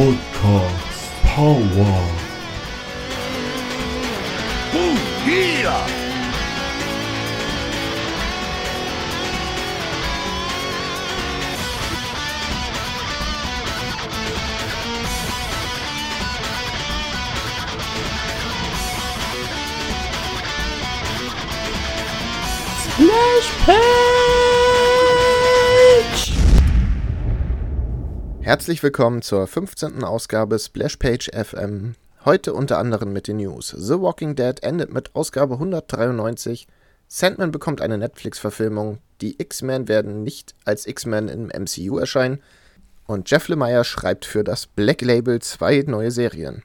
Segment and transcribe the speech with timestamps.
[0.00, 1.60] Podcast Power.
[4.72, 6.00] Oh, yeah!
[28.50, 30.02] Herzlich willkommen zur 15.
[30.02, 31.94] Ausgabe Splashpage FM.
[32.24, 33.68] Heute unter anderem mit den News.
[33.68, 36.66] The Walking Dead endet mit Ausgabe 193.
[37.06, 38.98] Sandman bekommt eine Netflix-Verfilmung.
[39.20, 42.42] Die X-Men werden nicht als X-Men im MCU erscheinen.
[43.06, 46.64] Und Jeff Lemire schreibt für das Black Label zwei neue Serien.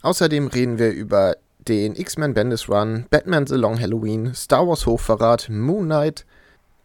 [0.00, 1.36] Außerdem reden wir über
[1.68, 6.24] den X-Men Bendis Run, Batman The Long Halloween, Star Wars Hochverrat, Moon Knight,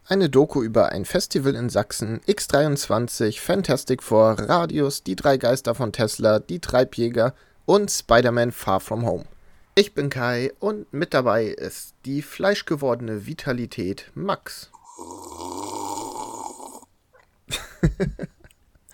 [0.08, 5.92] eine Doku über ein Festival in Sachsen, X23, Fantastic Four, Radius, die drei Geister von
[5.92, 9.24] Tesla, die Treibjäger und Spider-Man Far From Home.
[9.74, 14.70] Ich bin Kai und mit dabei ist die fleischgewordene Vitalität Max.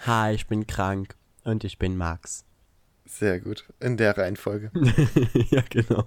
[0.07, 2.45] Hi, ich bin krank und ich bin Max.
[3.05, 4.71] Sehr gut, in der Reihenfolge.
[5.51, 6.07] ja, genau.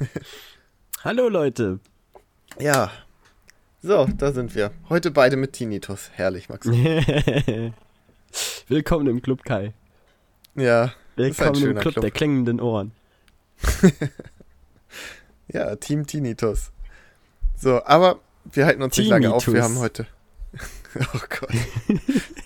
[1.04, 1.78] Hallo Leute.
[2.58, 2.90] Ja,
[3.82, 4.72] so, da sind wir.
[4.88, 6.10] Heute beide mit Tinnitus.
[6.14, 6.66] Herrlich, Max.
[8.68, 9.74] Willkommen im Club, Kai.
[10.54, 12.92] Ja, Willkommen im Club, Club, der klingenden Ohren.
[15.48, 16.72] ja, Team Tinnitus.
[17.56, 19.46] So, aber wir halten uns nicht lange auf.
[19.46, 20.06] Wir haben heute.
[21.14, 21.50] oh Gott.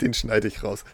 [0.01, 0.85] Den schneide ich raus.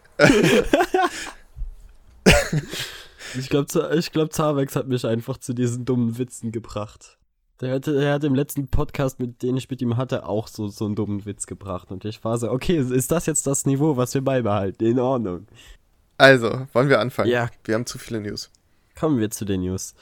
[3.39, 7.19] ich glaube, ich glaub, Zavex hat mich einfach zu diesen dummen Witzen gebracht.
[7.61, 10.69] Der hat, der hat im letzten Podcast, mit den ich mit ihm hatte, auch so,
[10.69, 11.91] so einen dummen Witz gebracht.
[11.91, 14.85] Und ich war so, okay, ist das jetzt das Niveau, was wir beibehalten?
[14.85, 15.47] In Ordnung.
[16.19, 17.31] Also, wollen wir anfangen?
[17.31, 17.49] Ja.
[17.65, 18.51] Wir haben zu viele News.
[18.99, 19.95] Kommen wir zu den News.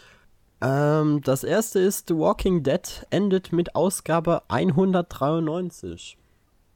[0.61, 6.17] Ähm, das erste ist, The Walking Dead endet mit Ausgabe 193.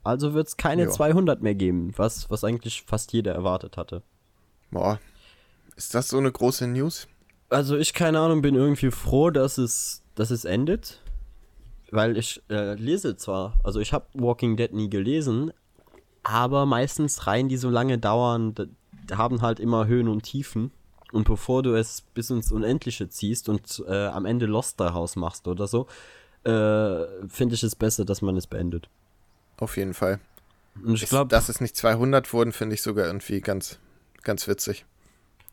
[0.05, 0.91] Also wird es keine jo.
[0.91, 4.03] 200 mehr geben, was, was eigentlich fast jeder erwartet hatte.
[4.71, 5.00] Boah,
[5.77, 7.09] ist das so eine große News?
[7.50, 11.01] Also ich, keine Ahnung, bin irgendwie froh, dass es dass es endet,
[11.91, 15.53] weil ich äh, lese zwar, also ich habe Walking Dead nie gelesen,
[16.25, 18.55] aber meistens Reihen, die so lange dauern,
[19.12, 20.73] haben halt immer Höhen und Tiefen.
[21.12, 25.47] Und bevor du es bis ins Unendliche ziehst und äh, am Ende Lost daraus machst
[25.47, 25.87] oder so,
[26.45, 28.91] äh, finde ich es besser, dass man es beendet.
[29.57, 30.19] Auf jeden Fall.
[30.84, 33.78] Und ich glaube, dass es nicht 200 wurden, finde ich sogar irgendwie ganz,
[34.23, 34.84] ganz witzig.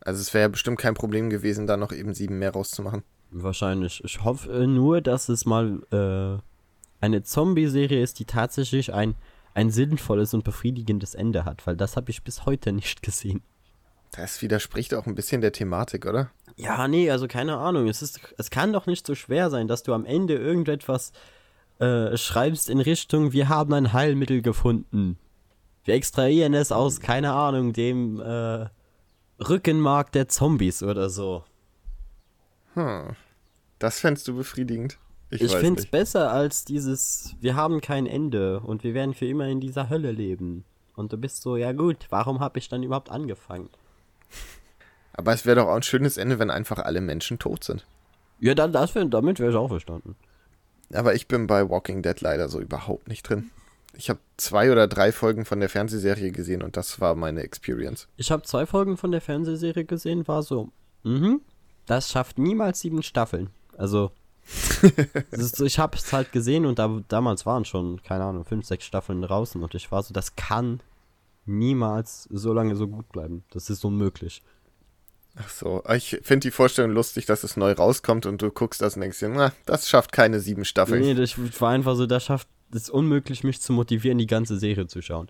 [0.01, 3.03] Also es wäre ja bestimmt kein Problem gewesen, da noch eben sieben mehr rauszumachen.
[3.37, 4.01] Wahrscheinlich.
[4.05, 9.15] Ich hoffe nur, dass es mal äh, eine Zombie-Serie ist, die tatsächlich ein,
[9.53, 13.41] ein sinnvolles und befriedigendes Ende hat, weil das habe ich bis heute nicht gesehen.
[14.13, 16.31] Das widerspricht auch ein bisschen der Thematik, oder?
[16.55, 17.89] Ja, nee, also keine Ahnung.
[17.89, 21.11] Es, ist, es kann doch nicht so schwer sein, dass du am Ende irgendetwas
[21.79, 25.17] äh, schreibst in Richtung, wir haben ein Heilmittel gefunden.
[25.83, 28.67] Wir extrahieren es aus, keine Ahnung, dem äh,
[29.43, 31.43] Rückenmark der Zombies oder so.
[32.75, 33.17] Hm.
[33.79, 34.97] Das fändest du befriedigend.
[35.29, 39.25] Ich, ich finde es besser als dieses, wir haben kein Ende und wir werden für
[39.25, 40.63] immer in dieser Hölle leben.
[40.95, 43.69] Und du bist so, ja gut, warum habe ich dann überhaupt angefangen?
[45.13, 47.85] Aber es wäre doch auch ein schönes Ende, wenn einfach alle Menschen tot sind.
[48.39, 50.15] Ja, dann, das damit wäre ich auch verstanden.
[50.93, 53.49] Aber ich bin bei Walking Dead leider so überhaupt nicht drin.
[53.93, 58.07] Ich habe zwei oder drei Folgen von der Fernsehserie gesehen und das war meine Experience.
[58.17, 60.69] Ich habe zwei Folgen von der Fernsehserie gesehen, war so,
[61.03, 61.41] mhm,
[61.85, 63.49] das schafft niemals sieben Staffeln.
[63.77, 64.11] Also,
[65.31, 68.85] ist, ich habe es halt gesehen und da, damals waren schon, keine Ahnung, fünf, sechs
[68.85, 70.81] Staffeln draußen und ich war so, das kann
[71.45, 73.43] niemals so lange so gut bleiben.
[73.51, 74.43] Das ist unmöglich.
[75.37, 78.95] Ach so, ich finde die Vorstellung lustig, dass es neu rauskommt und du guckst das
[78.95, 81.01] und denkst dir, na, das schafft keine sieben Staffeln.
[81.01, 84.87] Nee, das war einfach so, das schafft es unmöglich, mich zu motivieren, die ganze Serie
[84.87, 85.27] zu schauen.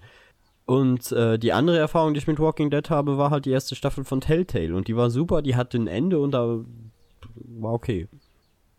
[0.65, 3.75] Und äh, die andere Erfahrung, die ich mit Walking Dead habe, war halt die erste
[3.75, 4.75] Staffel von Telltale.
[4.75, 6.59] Und die war super, die hatte ein Ende und da
[7.35, 8.07] war okay.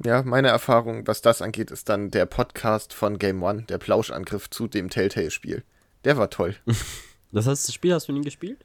[0.04, 4.50] Ja, meine Erfahrung, was das angeht, ist dann der Podcast von Game One, der Plauschangriff
[4.50, 5.64] zu dem Telltale-Spiel.
[6.04, 6.54] Der war toll.
[7.32, 8.64] das heißt, das Spiel hast du nie gespielt?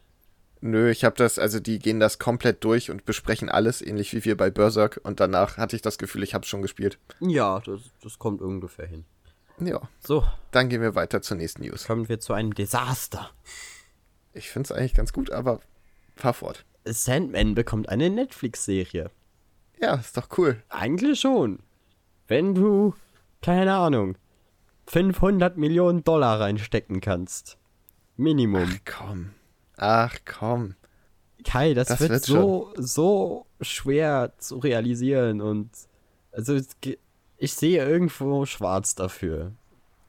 [0.59, 4.23] Nö, ich habe das, also die gehen das komplett durch und besprechen alles, ähnlich wie
[4.25, 4.99] wir bei Berserk.
[5.03, 6.99] Und danach hatte ich das Gefühl, ich habe es schon gespielt.
[7.19, 9.05] Ja, das, das kommt ungefähr hin.
[9.59, 9.81] Ja.
[9.99, 10.25] So.
[10.51, 11.85] Dann gehen wir weiter zur nächsten News.
[11.85, 13.31] Kommen wir zu einem Desaster.
[14.33, 15.61] Ich finde es eigentlich ganz gut, aber
[16.15, 16.65] fahr fort.
[16.85, 19.09] Sandman bekommt eine Netflix-Serie.
[19.81, 20.61] Ja, ist doch cool.
[20.69, 21.59] Eigentlich schon.
[22.27, 22.93] Wenn du,
[23.41, 24.15] keine Ahnung,
[24.87, 27.57] 500 Millionen Dollar reinstecken kannst.
[28.15, 28.69] Minimum.
[28.71, 29.31] Ach komm.
[29.77, 30.75] Ach komm.
[31.43, 35.69] Kai, das, Das wird, wird so, so schwer zu realisieren und
[36.31, 36.59] also
[37.37, 39.51] ich sehe irgendwo schwarz dafür.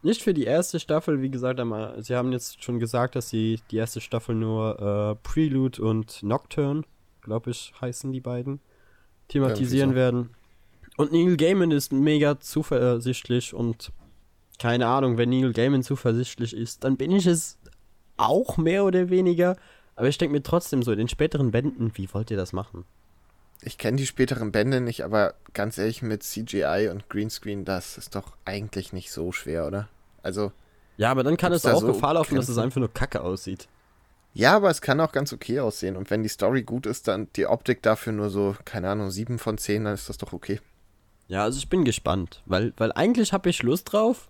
[0.03, 3.61] Nicht für die erste Staffel, wie gesagt, aber sie haben jetzt schon gesagt, dass sie
[3.71, 6.83] die erste Staffel nur äh, Prelude und Nocturne,
[7.23, 8.61] glaube ich, heißen die beiden,
[9.33, 10.31] thematisieren werden.
[10.97, 13.93] Und Neil Gaiman ist mega zuversichtlich und
[14.59, 17.59] keine Ahnung, wenn Neil Gaiman zuversichtlich ist, dann bin ich es
[18.17, 19.57] auch mehr oder weniger.
[19.97, 22.85] Aber ich denke mir trotzdem so, in den späteren Bänden, wie wollt ihr das machen?
[23.63, 28.15] Ich kenne die späteren Bände nicht, aber ganz ehrlich, mit CGI und Greenscreen, das ist
[28.17, 29.89] doch eigentlich nicht so schwer, oder?
[30.23, 30.53] Also,
[30.97, 32.65] Ja, aber dann kann es da auch so Gefahr laufen, dass es Grenzen?
[32.65, 33.69] einfach nur kacke aussieht.
[34.35, 35.97] Ja, aber es kann auch ganz okay aussehen.
[35.97, 39.39] Und wenn die Story gut ist, dann die Optik dafür nur so, keine Ahnung, 7
[39.39, 40.61] von 10, dann ist das doch okay.
[41.29, 44.29] Ja, also ich bin gespannt, weil, weil eigentlich habe ich Lust drauf,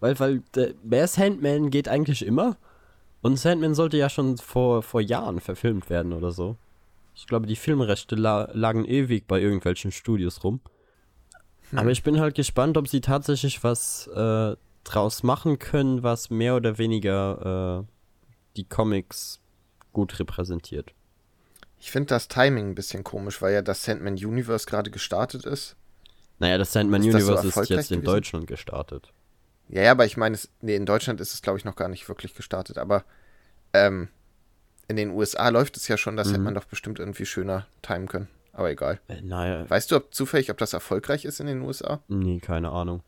[0.00, 2.56] weil, weil der, mehr Sandman geht eigentlich immer.
[3.22, 6.56] Und Sandman sollte ja schon vor, vor Jahren verfilmt werden oder so.
[7.14, 10.60] Ich glaube, die Filmrechte la lagen ewig bei irgendwelchen Studios rum.
[11.74, 16.56] Aber ich bin halt gespannt, ob sie tatsächlich was äh, draus machen können, was mehr
[16.56, 17.93] oder weniger äh,
[18.56, 19.40] die Comics
[19.92, 20.92] gut repräsentiert.
[21.78, 25.76] Ich finde das Timing ein bisschen komisch, weil ja das Sandman Universe gerade gestartet ist.
[26.38, 28.12] Naja, das Sandman Ist das so Universe ist jetzt in gewesen?
[28.14, 29.12] Deutschland gestartet.
[29.68, 31.88] Ja, ja, aber ich meine, es- nee, in Deutschland ist es, glaube ich, noch gar
[31.88, 32.78] nicht wirklich gestartet.
[32.78, 33.04] Aber
[33.72, 34.08] ähm,
[34.88, 36.44] in den USA läuft es ja schon, das hätte Mhm.
[36.44, 38.28] man doch bestimmt irgendwie schöner timen können.
[38.52, 39.00] Aber egal.
[39.08, 42.00] Äh, naja, Weißt du ob zufällig, ob das erfolgreich ist in den USA?
[42.08, 43.02] Nee, keine Ahnung.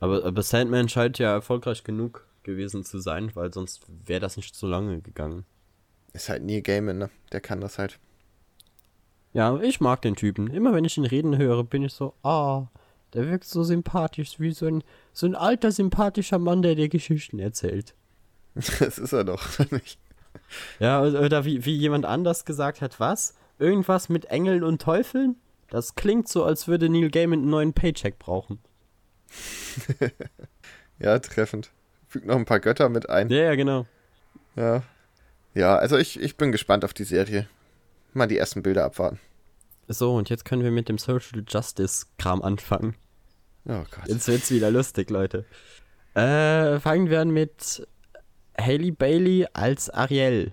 [0.00, 4.54] Aber, aber Sandman scheint ja erfolgreich genug gewesen zu sein, weil sonst wäre das nicht
[4.54, 5.44] so lange gegangen.
[6.12, 7.10] Ist halt Neil Gaiman, ne?
[7.32, 7.98] Der kann das halt.
[9.32, 10.48] Ja, ich mag den Typen.
[10.48, 12.68] Immer wenn ich ihn reden höre, bin ich so, ah,
[13.14, 17.38] der wirkt so sympathisch, wie so ein, so ein alter, sympathischer Mann, der dir Geschichten
[17.38, 17.94] erzählt.
[18.78, 19.98] Das ist er doch nicht.
[20.78, 23.34] Ja, oder wie, wie jemand anders gesagt hat, was?
[23.58, 25.36] Irgendwas mit Engeln und Teufeln?
[25.70, 28.60] Das klingt so, als würde Neil Gaiman einen neuen Paycheck brauchen.
[30.98, 31.70] Ja, treffend.
[32.14, 33.28] Fügt noch ein paar Götter mit ein.
[33.28, 33.86] Ja, ja, genau.
[34.54, 34.84] Ja.
[35.52, 37.48] Ja, also ich, ich bin gespannt auf die Serie.
[38.12, 39.18] Mal die ersten Bilder abwarten.
[39.88, 42.94] So, und jetzt können wir mit dem Social Justice Kram anfangen.
[43.66, 44.06] Oh Gott.
[44.06, 45.44] Jetzt wird's wieder lustig, Leute.
[46.14, 47.84] Äh, fangen wir an mit
[48.60, 50.52] Haley Bailey als Ariel.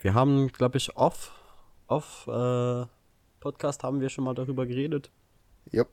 [0.00, 1.30] Wir haben, glaube ich, off,
[1.86, 2.84] off äh,
[3.38, 5.12] Podcast haben wir schon mal darüber geredet.
[5.70, 5.90] Jupp.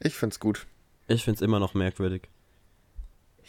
[0.00, 0.66] Ich find's gut.
[1.06, 2.28] Ich find's immer noch merkwürdig.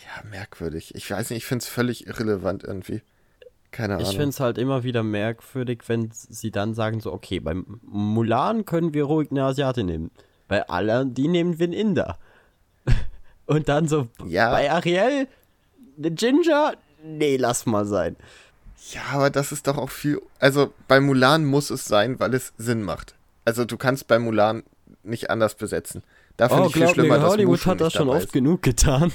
[0.03, 0.93] Ja, merkwürdig.
[0.95, 3.01] Ich weiß nicht, ich find's völlig irrelevant irgendwie.
[3.71, 4.09] Keine Ahnung.
[4.09, 8.93] Ich find's halt immer wieder merkwürdig, wenn sie dann sagen so, okay, beim Mulan können
[8.93, 10.11] wir ruhig eine Asiatin nehmen.
[10.47, 12.17] Bei aller, die nehmen wir einen Inder.
[13.45, 14.51] Und dann so, Ja.
[14.51, 15.27] bei Ariel,
[15.97, 18.15] eine Ginger, nee, lass mal sein.
[18.91, 20.21] Ja, aber das ist doch auch viel.
[20.39, 23.15] Also bei Mulan muss es sein, weil es Sinn macht.
[23.43, 24.63] Also du kannst bei Mulan
[25.03, 26.03] nicht anders besetzen.
[26.37, 28.25] Da finde Oh, ich viel schlimmer, mir, dass Hollywood Mushu hat das nicht schon oft
[28.25, 28.33] ist.
[28.33, 29.11] genug getan.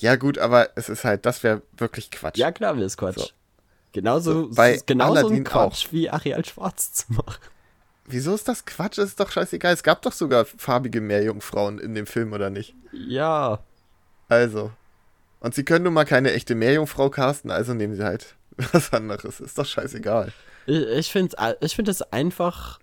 [0.00, 2.38] Ja gut, aber es ist halt, das wäre wirklich Quatsch.
[2.38, 3.18] Ja, klar, ist Quatsch.
[3.18, 3.26] So.
[3.92, 7.40] Genauso, So, bei es ist genauso ein Quatsch wie Ariel Schwarz zu machen.
[8.06, 8.98] Wieso ist das Quatsch?
[8.98, 9.74] Das ist doch scheißegal.
[9.74, 12.74] Es gab doch sogar farbige Meerjungfrauen in dem Film, oder nicht?
[12.92, 13.60] Ja,
[14.28, 14.70] Also.
[15.40, 18.34] Und sie können nun mal keine echte Meerjungfrau casten, also nehmen sie halt
[18.72, 19.40] was anderes.
[19.40, 20.32] Ist doch scheißegal.
[20.66, 22.80] ich, ich finde ich find es einfach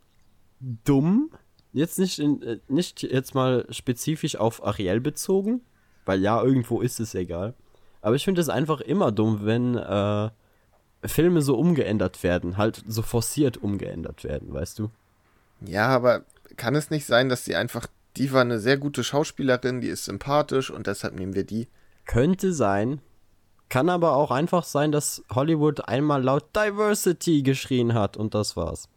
[0.60, 1.31] dumm.
[1.74, 5.62] Jetzt nicht, in, äh, nicht jetzt mal spezifisch auf Ariel bezogen,
[6.05, 7.53] weil ja, irgendwo ist es egal.
[8.01, 10.29] Aber ich finde es einfach immer dumm, wenn äh,
[11.03, 14.91] Filme so umgeändert werden, halt so forciert umgeändert werden, weißt du?
[15.62, 16.24] Ja, aber
[16.57, 17.88] kann es nicht sein, dass sie einfach.
[18.17, 21.67] Die war eine sehr gute Schauspielerin, die ist sympathisch und deshalb nehmen wir die.
[22.05, 23.01] Könnte sein.
[23.67, 28.88] Kann aber auch einfach sein, dass Hollywood einmal laut Diversity geschrien hat und das war's.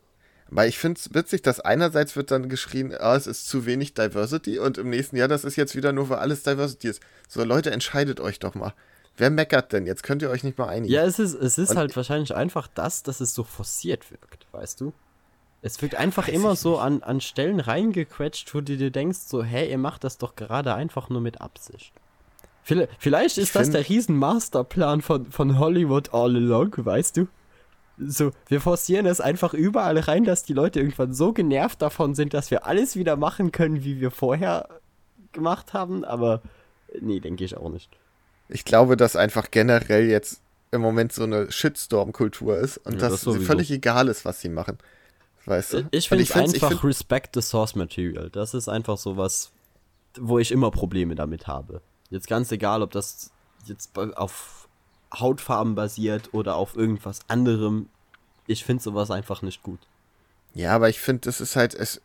[0.51, 3.95] Weil ich finde es witzig, dass einerseits wird dann geschrien, ah, es ist zu wenig
[3.95, 7.01] Diversity und im nächsten Jahr, das ist jetzt wieder nur, weil alles Diversity ist.
[7.29, 8.73] So, Leute, entscheidet euch doch mal.
[9.19, 9.87] Wer meckert denn?
[9.87, 10.93] Jetzt könnt ihr euch nicht mal einigen.
[10.93, 14.47] Ja, es ist, es ist Und- halt wahrscheinlich einfach das, dass es so forciert wirkt,
[14.53, 14.93] weißt du?
[15.61, 19.43] Es wird einfach weiß immer so an, an Stellen reingequetscht, wo du dir denkst, so,
[19.43, 21.93] hä, ihr macht das doch gerade einfach nur mit Absicht.
[22.63, 27.27] Vielleicht, vielleicht ist das der riesen Masterplan von, von Hollywood all along, weißt du?
[28.01, 32.33] So, wir forcieren es einfach überall rein, dass die Leute irgendwann so genervt davon sind,
[32.35, 34.69] dass wir alles wieder machen können, wie wir vorher
[35.33, 36.41] gemacht haben, aber
[37.01, 37.91] nee, denke ich auch nicht.
[38.49, 40.41] Ich glaube, dass einfach generell jetzt
[40.71, 43.45] im Moment so eine Shitstorm-Kultur ist und Ja, dass das es sowieso.
[43.47, 44.79] völlig egal ist, was sie machen.
[45.45, 45.89] Weißt du?
[45.91, 48.29] Ich finde einfach find- Respect the Source Material.
[48.31, 49.51] Das ist einfach sowas,
[50.19, 51.81] wo ich immer Probleme damit habe.
[52.11, 53.31] Jetzt ganz egal, ob das
[53.67, 54.68] jetzt auf
[55.15, 57.89] Hautfarben basiert oder auf irgendwas anderem.
[58.47, 59.81] Ich finde sowas einfach nicht gut.
[60.55, 62.01] Ja, aber ich finde, das ist halt, es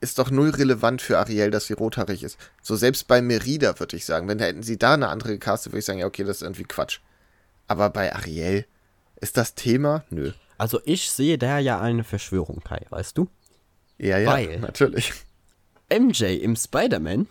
[0.00, 2.38] ist doch null relevant für Ariel, dass sie rothaarig ist.
[2.62, 5.80] So selbst bei Merida würde ich sagen, wenn hätten sie da eine andere gecastet, würde
[5.80, 7.00] ich sagen, ja, okay, das ist irgendwie Quatsch.
[7.66, 8.66] Aber bei Ariel
[9.20, 10.04] ist das Thema?
[10.10, 10.32] Nö.
[10.58, 13.28] Also ich sehe da ja eine Verschwörung, Kai, weißt du?
[13.98, 15.12] Ja, ja, Weil- natürlich.
[15.90, 17.26] MJ im Spider-Man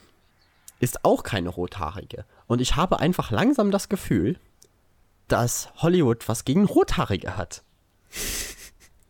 [0.79, 2.25] ist auch keine Rothaarige.
[2.47, 4.37] Und ich habe einfach langsam das Gefühl,
[5.31, 7.63] dass Hollywood was gegen Rothaarige hat.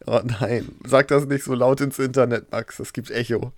[0.05, 3.51] Oh nein, sag das nicht so laut ins Internet, Max, das gibt Echo.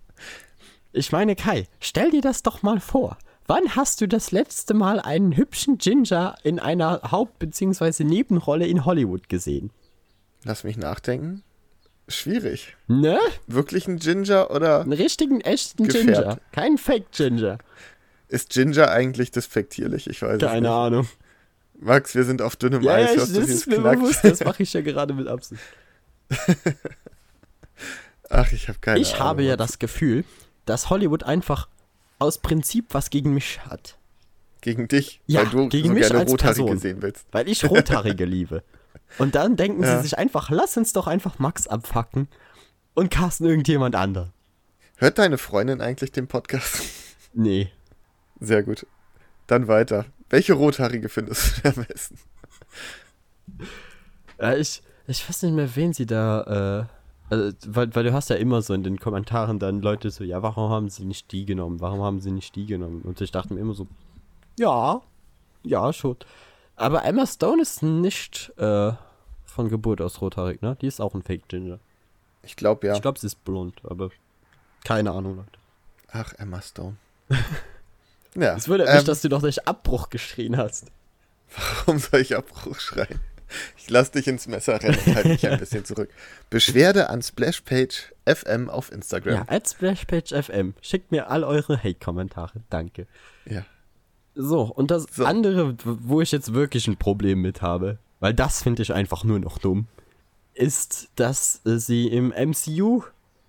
[0.91, 3.17] Ich meine, Kai, stell dir das doch mal vor.
[3.47, 8.03] Wann hast du das letzte Mal einen hübschen Ginger in einer Haupt- bzw.
[8.03, 9.71] Nebenrolle in Hollywood gesehen?
[10.43, 11.43] Lass mich nachdenken.
[12.07, 12.75] Schwierig.
[12.87, 13.19] Ne?
[13.47, 16.05] Wirklich ein Ginger oder Einen richtigen, echten Gefärbt.
[16.07, 16.37] Ginger.
[16.51, 17.57] Kein Fake-Ginger.
[18.27, 20.07] ist Ginger eigentlich despektierlich?
[20.09, 20.69] Ich weiß es Keine nicht.
[20.69, 21.07] Ahnung.
[21.81, 23.15] Max, wir sind auf dünnem Ja, Eis.
[23.15, 23.99] ja, ich, das ist mir knackt?
[24.01, 24.23] bewusst.
[24.23, 25.61] Das mache ich ja gerade mit Absicht.
[28.29, 29.25] Ach, ich habe keine Ich Ahnung.
[29.27, 30.23] habe ja das Gefühl,
[30.65, 31.67] dass Hollywood einfach
[32.19, 33.97] aus Prinzip was gegen mich hat.
[34.61, 36.77] Gegen dich, Ja, weil du gegen so mich gerne als Rothaarige Person.
[36.79, 37.25] sehen willst.
[37.31, 38.63] Weil ich Rothaarige liebe.
[39.17, 39.97] Und dann denken Ja.
[39.97, 42.27] sie sich einfach, lass uns doch einfach Max abfacken
[42.93, 44.31] und casten irgendjemand anderen.
[44.97, 46.83] Hört deine Freundin eigentlich den Podcast?
[47.33, 47.71] Nee.
[48.39, 48.85] Sehr gut.
[49.47, 50.05] Dann weiter.
[50.31, 52.17] Welche Rothaarige findest du am besten?
[54.39, 56.87] Ja, ich, ich weiß nicht mehr, wen sie da,
[57.29, 60.23] äh, also, weil, weil du hast ja immer so in den Kommentaren dann Leute so,
[60.23, 61.81] ja, warum haben sie nicht die genommen?
[61.81, 63.01] Warum haben sie nicht die genommen?
[63.01, 63.87] Und ich dachte mir immer so,
[64.57, 65.01] ja,
[65.63, 66.15] ja, schon.
[66.77, 68.93] Aber Emma Stone ist nicht, äh,
[69.45, 70.77] von Geburt aus rothaarig, ne?
[70.81, 71.79] Die ist auch ein Fake Ginger.
[72.41, 72.95] Ich glaube ja.
[72.95, 74.09] Ich glaube, sie ist blond, aber
[74.83, 75.59] keine Ahnung, Leute.
[76.11, 76.95] Ach, Emma Stone.
[78.35, 78.55] ja.
[78.55, 80.85] Es wundert ähm, mich, dass du doch nicht Abbruch geschrien hast.
[81.85, 83.19] Warum soll ich Abbruch schreien?
[83.77, 86.09] Ich lass dich ins Messer rennen und halte mich ein bisschen zurück.
[86.49, 89.33] Beschwerde an Splashpage FM auf Instagram.
[89.33, 90.73] Ja, at SplashPageFM.
[90.81, 92.61] Schickt mir all eure Hate-Kommentare.
[92.69, 93.07] Danke.
[93.45, 93.65] Ja.
[94.35, 95.25] So, und das So.
[95.25, 99.39] andere, wo ich jetzt wirklich ein Problem mit habe, weil das finde ich einfach nur
[99.39, 99.87] noch dumm,
[100.53, 103.03] ist, dass sie im MCU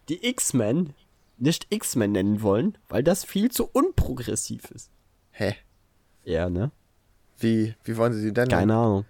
[0.08, 0.94] die X-Men
[1.42, 4.90] nicht X-Men nennen wollen, weil das viel zu unprogressiv ist.
[5.32, 5.56] Hä?
[6.24, 6.70] Ja, ne?
[7.38, 8.48] Wie, wie wollen sie die denn?
[8.48, 9.04] Keine Ahnung.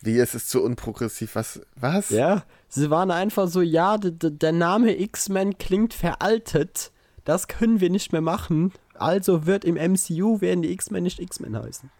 [0.00, 1.36] Wie ist es zu unprogressiv?
[1.36, 1.60] Was?
[1.76, 2.10] Was?
[2.10, 6.90] Ja, sie waren einfach so, ja, der Name X-Men klingt veraltet,
[7.24, 11.56] das können wir nicht mehr machen, also wird im MCU werden die X-Men nicht X-Men
[11.56, 11.90] heißen.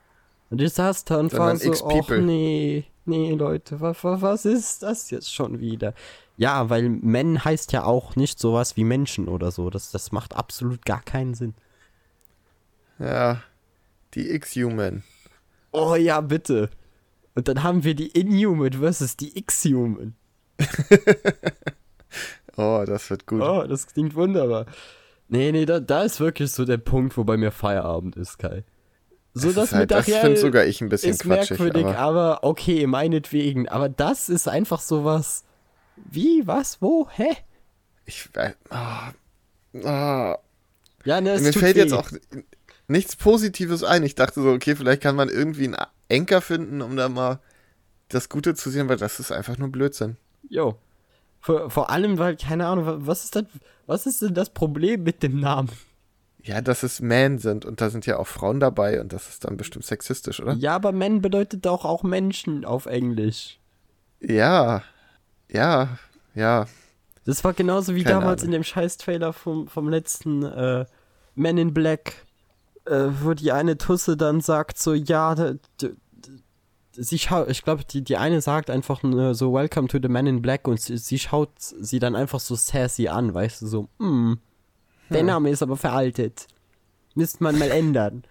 [0.51, 5.11] Und ich saß da und war so, ach nee, nee, Leute, was, was ist das
[5.11, 5.95] jetzt schon wieder?
[6.41, 10.35] Ja, weil Men heißt ja auch nicht sowas wie Menschen oder so, das, das macht
[10.35, 11.53] absolut gar keinen Sinn.
[12.99, 13.43] Ja.
[14.15, 15.03] Die X-Human.
[15.71, 16.71] Oh ja, bitte.
[17.35, 20.15] Und dann haben wir die Inhuman versus die X-Human.
[22.57, 23.41] Oh, das wird gut.
[23.41, 24.67] Oh, das klingt wunderbar.
[25.29, 28.65] Nee, nee, da, da ist wirklich so der Punkt, wo bei mir Feierabend ist, Kai.
[29.33, 31.59] So, das das, ist halt, das finde sogar ich ein bisschen ist quatschig.
[31.59, 33.69] merkwürdig, Aber aber, okay, meinetwegen.
[33.69, 35.45] Aber das ist einfach sowas.
[36.11, 37.37] Wie, was, wo, hä?
[38.07, 38.55] ich weiß.
[38.71, 39.13] ah,
[39.85, 40.37] ah.
[41.05, 41.81] Ja, ne, es Mir fällt weh.
[41.81, 42.11] jetzt auch
[42.89, 44.03] nichts Positives ein.
[44.03, 45.77] Ich dachte so, okay, vielleicht kann man irgendwie einen
[46.11, 47.39] Anker finden, um da mal
[48.09, 50.17] das Gute zu sehen, weil das ist einfach nur Blödsinn.
[50.49, 50.77] Jo.
[51.41, 53.45] Vor, vor allem, weil, keine Ahnung, wa- was ist das,
[53.87, 55.71] was ist denn das Problem mit dem Namen?
[56.43, 59.45] Ja, dass es Men sind und da sind ja auch Frauen dabei und das ist
[59.45, 60.55] dann bestimmt sexistisch, oder?
[60.55, 63.59] Ja, aber Men bedeutet doch auch Menschen auf Englisch.
[64.21, 64.83] Ja,
[65.53, 65.99] ja,
[66.35, 66.67] ja.
[67.25, 68.55] Das war genauso wie Keine damals Ahnung.
[68.55, 70.87] in dem Scheiß-Trailer vom, vom letzten äh,
[71.35, 72.27] Men in Black,
[72.87, 75.35] äh, wo die eine Tusse dann sagt so, ja,
[76.93, 79.03] sie schaut, ich glaube, die, die eine sagt einfach
[79.33, 82.55] so, Welcome to the Men in Black und sie, sie schaut sie dann einfach so
[82.55, 84.35] sassy an, weißt du, so, mm,
[85.11, 86.47] der Name ist aber veraltet.
[87.15, 88.23] Müsste man mal ändern.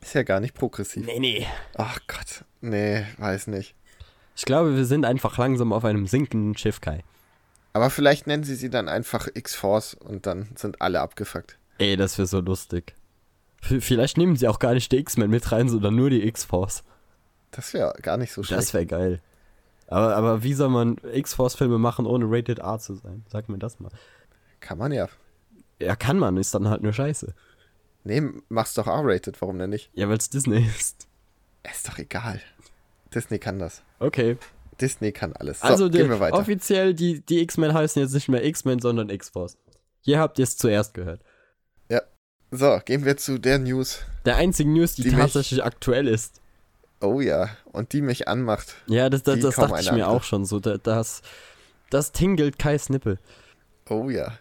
[0.00, 1.06] Ist ja gar nicht progressiv.
[1.06, 1.46] Nee, nee.
[1.74, 3.74] Ach Gott, nee, weiß nicht.
[4.40, 7.04] Ich glaube, wir sind einfach langsam auf einem sinkenden Schiff, Kai.
[7.74, 11.58] Aber vielleicht nennen sie sie dann einfach X-Force und dann sind alle abgefuckt.
[11.76, 12.94] Ey, das wäre so lustig.
[13.60, 16.84] Vielleicht nehmen sie auch gar nicht die X-Men mit rein, sondern nur die X-Force.
[17.50, 18.58] Das wäre gar nicht so schlecht.
[18.58, 19.20] Das wäre geil.
[19.88, 23.26] Aber, aber wie soll man X-Force-Filme machen, ohne Rated R zu sein?
[23.28, 23.92] Sag mir das mal.
[24.60, 25.10] Kann man ja.
[25.78, 27.34] Ja, kann man, ist dann halt nur scheiße.
[28.04, 29.90] Nee, mach's doch R-rated, warum denn nicht?
[29.92, 31.06] Ja, weil es Disney ist.
[31.70, 32.40] Ist doch egal.
[33.14, 33.82] Disney kann das.
[34.00, 34.36] Okay.
[34.80, 35.60] Disney kann alles.
[35.60, 36.36] So, also gehen wir weiter.
[36.36, 39.56] offiziell, die, die X-Men heißen jetzt nicht mehr X-Men, sondern X-Force.
[40.00, 41.20] Hier habt ihr es zuerst gehört.
[42.52, 44.00] So, gehen wir zu der News.
[44.24, 46.40] Der einzige News, die, Die tatsächlich aktuell ist.
[47.00, 48.74] Oh ja, und die mich anmacht.
[48.88, 50.08] Ja, das, das, das dachte ich mir andere.
[50.08, 50.58] auch schon so.
[50.58, 51.22] da- Das,
[51.90, 53.20] das tingelt Kais Nippel.
[53.88, 54.32] Oh ja.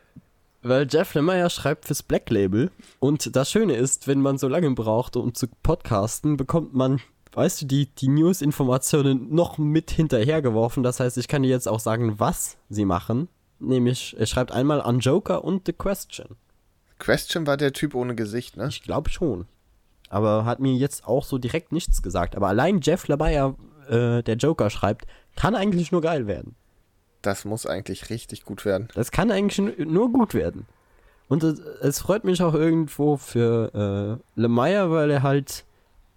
[0.63, 4.71] Weil Jeff Lemire schreibt fürs Black Label und das Schöne ist, wenn man so lange
[4.71, 6.99] braucht, um zu podcasten, bekommt man,
[7.33, 10.83] weißt du, die, die News-Informationen noch mit hinterhergeworfen.
[10.83, 13.27] Das heißt, ich kann dir jetzt auch sagen, was sie machen.
[13.59, 16.35] Nämlich, er schreibt einmal an Joker und The Question.
[16.97, 18.67] Question war der Typ ohne Gesicht, ne?
[18.69, 19.45] Ich glaube schon.
[20.09, 22.35] Aber hat mir jetzt auch so direkt nichts gesagt.
[22.35, 23.55] Aber allein Jeff Lemire,
[23.89, 25.05] äh, der Joker schreibt,
[25.35, 26.55] kann eigentlich nur geil werden.
[27.21, 28.87] Das muss eigentlich richtig gut werden.
[28.95, 30.65] Das kann eigentlich nu- nur gut werden.
[31.27, 35.65] Und es, es freut mich auch irgendwo für äh, Lemire, weil er halt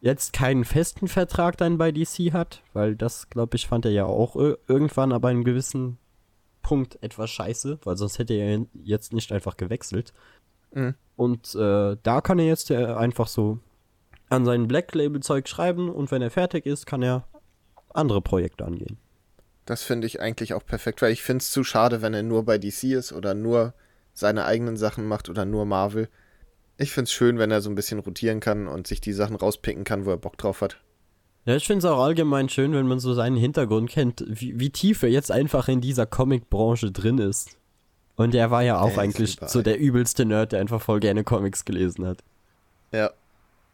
[0.03, 4.05] jetzt keinen festen Vertrag dann bei DC hat, weil das, glaube ich, fand er ja
[4.05, 5.97] auch ir- irgendwann aber einen gewissen
[6.61, 10.13] Punkt etwas scheiße, weil sonst hätte er jetzt nicht einfach gewechselt.
[10.75, 10.95] Mhm.
[11.17, 13.61] Und äh, da kann er jetzt äh, einfach so
[14.29, 17.27] an sein Black Label Zeug schreiben und wenn er fertig ist, kann er
[17.95, 18.99] andere Projekte angehen.
[19.67, 22.45] Das finde ich eigentlich auch perfekt, weil ich finde es zu schade, wenn er nur
[22.45, 23.75] bei DC ist oder nur
[24.15, 26.09] seine eigenen Sachen macht oder nur Marvel.
[26.83, 29.37] Ich finde es schön, wenn er so ein bisschen rotieren kann und sich die Sachen
[29.37, 30.79] rauspicken kann, wo er Bock drauf hat.
[31.45, 34.71] Ja, ich finde es auch allgemein schön, wenn man so seinen Hintergrund kennt, wie, wie
[34.71, 37.57] tief er jetzt einfach in dieser Comic-Branche drin ist.
[38.17, 41.23] Und er war ja auch Der eigentlich so der übelste Nerd, der einfach voll gerne
[41.23, 42.19] Comics gelesen hat.
[42.91, 43.12] Ja.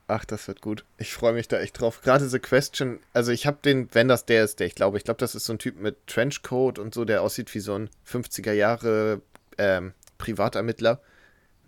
[0.06, 0.84] Ach, das wird gut.
[0.96, 2.00] Ich freue mich da echt drauf.
[2.02, 5.04] Gerade The Question, also ich habe den, wenn das der ist, der ich glaube, ich
[5.04, 7.90] glaube, das ist so ein Typ mit Trenchcoat und so, der aussieht wie so ein
[8.10, 9.20] 50er Jahre
[9.58, 11.00] ähm, Privatermittler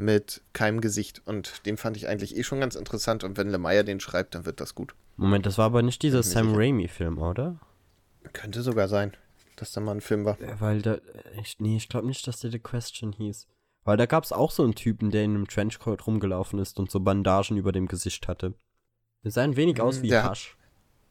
[0.00, 1.22] mit keinem Gesicht.
[1.26, 3.22] Und den fand ich eigentlich eh schon ganz interessant.
[3.24, 4.94] Und wenn Lemire den schreibt, dann wird das gut.
[5.16, 6.54] Moment, das war aber nicht dieser Sam.
[6.54, 7.60] Raimi-Film, oder?
[8.32, 9.16] Könnte sogar sein,
[9.56, 10.38] dass da mal ein Film war.
[10.40, 10.98] Ja, weil da,
[11.40, 13.46] ich, nee, ich glaube nicht, dass der The Question hieß.
[13.84, 16.90] Weil da gab es auch so einen Typen, der in einem Trenchcoat rumgelaufen ist und
[16.90, 18.54] so Bandagen über dem Gesicht hatte.
[19.24, 20.56] Der sah ein wenig aus Hm, wie der hat- Hasch.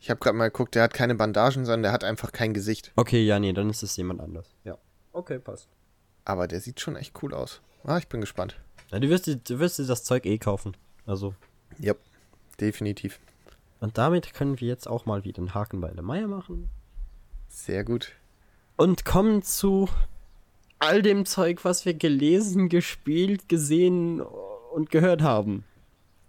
[0.02, 2.94] Ich habe gerade mal geguckt, der hat keine Bandagen, sondern der hat einfach kein Gesicht.
[2.96, 4.56] Okay, ja, nee, dann ist es jemand anders.
[4.64, 4.78] Ja.
[5.12, 5.68] Okay, passt.
[6.24, 7.62] Aber der sieht schon echt cool aus.
[7.84, 8.56] Ah, ich bin gespannt.
[8.92, 10.76] Ja, du wirst, dir- du wirst dir das Zeug eh kaufen.
[11.06, 11.34] Also,
[11.80, 11.94] Ja,
[12.60, 13.20] definitiv.
[13.80, 16.70] Und damit können wir jetzt auch mal wieder einen Haken bei Lemire machen.
[17.48, 18.12] Sehr gut.
[18.76, 19.90] Und kommen zu
[20.80, 25.64] all dem Zeug, was wir gelesen, gespielt, gesehen und gehört haben.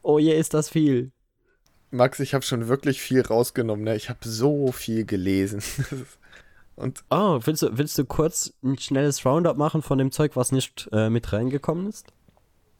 [0.03, 1.11] Oh je, ist das viel.
[1.91, 3.85] Max, ich habe schon wirklich viel rausgenommen.
[3.85, 3.97] Ne?
[3.97, 5.61] Ich habe so viel gelesen.
[6.77, 10.51] Und Oh, willst du, willst du kurz ein schnelles Roundup machen von dem Zeug, was
[10.51, 12.07] nicht äh, mit reingekommen ist?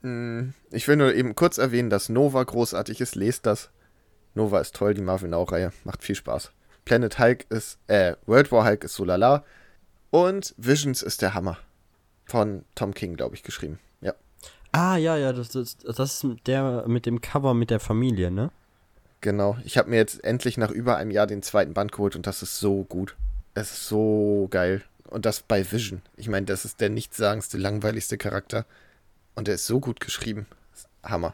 [0.01, 3.15] Mh, ich will nur eben kurz erwähnen, dass Nova großartig ist.
[3.15, 3.69] Lest das.
[4.33, 5.71] Nova ist toll, die Marvel Now-Reihe.
[5.83, 6.51] Macht viel Spaß.
[6.85, 9.43] Planet Hulk ist, äh, World War Hulk ist so lala.
[10.09, 11.57] Und Visions ist der Hammer.
[12.25, 13.79] Von Tom King, glaube ich, geschrieben.
[14.01, 14.13] Ja.
[14.71, 18.51] Ah, ja, ja, das, das, das ist der mit dem Cover mit der Familie, ne?
[19.21, 19.57] Genau.
[19.63, 22.41] Ich habe mir jetzt endlich nach über einem Jahr den zweiten Band geholt und das
[22.41, 23.15] ist so gut.
[23.53, 24.81] Es ist so geil.
[25.09, 26.01] Und das bei Vision.
[26.15, 28.65] Ich meine, das ist der nichtssagendste, langweiligste Charakter.
[29.35, 30.45] Und er ist so gut geschrieben.
[31.03, 31.33] Hammer.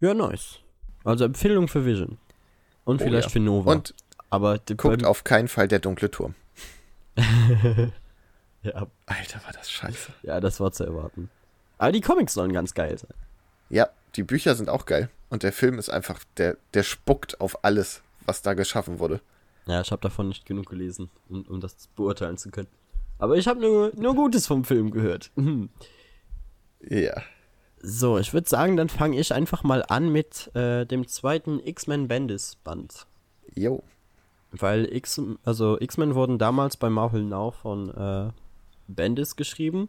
[0.00, 0.58] Ja, nice.
[1.04, 2.18] Also Empfehlung für Vision.
[2.84, 3.32] Und Oh vielleicht ja.
[3.32, 3.72] für Nova.
[3.72, 3.94] Und
[4.30, 6.34] Aber guckt auf keinen Fall der dunkle Turm.
[8.62, 10.12] ja, Alter, war das scheiße.
[10.22, 11.30] ja, das war zu erwarten.
[11.78, 13.14] Aber die Comics sollen ganz geil sein.
[13.70, 15.10] Ja, die Bücher sind auch geil.
[15.30, 19.20] Und der Film ist einfach, der, der spuckt auf alles, was da geschaffen wurde.
[19.66, 22.68] Ja, ich habe davon nicht genug gelesen, um, um das beurteilen zu können.
[23.18, 25.30] Aber ich habe nur, nur Gutes vom Film gehört.
[26.80, 27.22] Ja.
[27.80, 32.08] So, ich würde sagen, dann fange ich einfach mal an mit äh, dem zweiten X-Men
[32.08, 33.06] Bendis Band.
[33.54, 33.82] Jo.
[34.50, 38.30] Weil X, also X-Men wurden damals bei Marvel Now von äh,
[38.88, 39.88] Bendis geschrieben.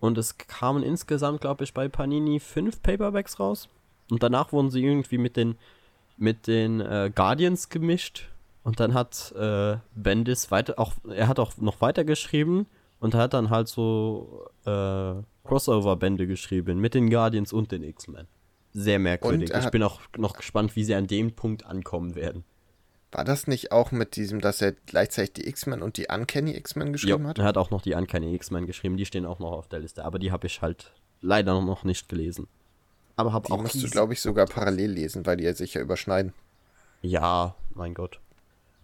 [0.00, 3.68] Und es kamen insgesamt, glaube ich, bei Panini fünf Paperbacks raus.
[4.10, 5.56] Und danach wurden sie irgendwie mit den,
[6.16, 8.28] mit den äh, Guardians gemischt.
[8.64, 12.66] Und dann hat äh, Bendis weiter, auch, er hat auch noch weiter geschrieben
[13.00, 18.26] und hat dann halt so äh, Crossover-Bände geschrieben mit den Guardians und den X-Men.
[18.72, 19.50] Sehr merkwürdig.
[19.50, 22.44] Er Ich hat- bin auch noch gespannt, wie sie an dem Punkt ankommen werden.
[23.10, 26.92] War das nicht auch mit diesem, dass er gleichzeitig die X-Men und die Uncanny X-Men
[26.94, 27.38] geschrieben Ja, hat?
[27.38, 30.04] er hat auch noch die Uncanny X-Men geschrieben, die stehen auch noch auf der Liste,
[30.04, 32.48] aber die habe ich halt leider noch nicht gelesen.
[33.16, 35.80] Aber habe Die auch musst du, glaube ich, sogar parallel lesen, weil die ja sicher
[35.80, 36.32] überschneiden.
[37.02, 38.20] Ja, mein Gott.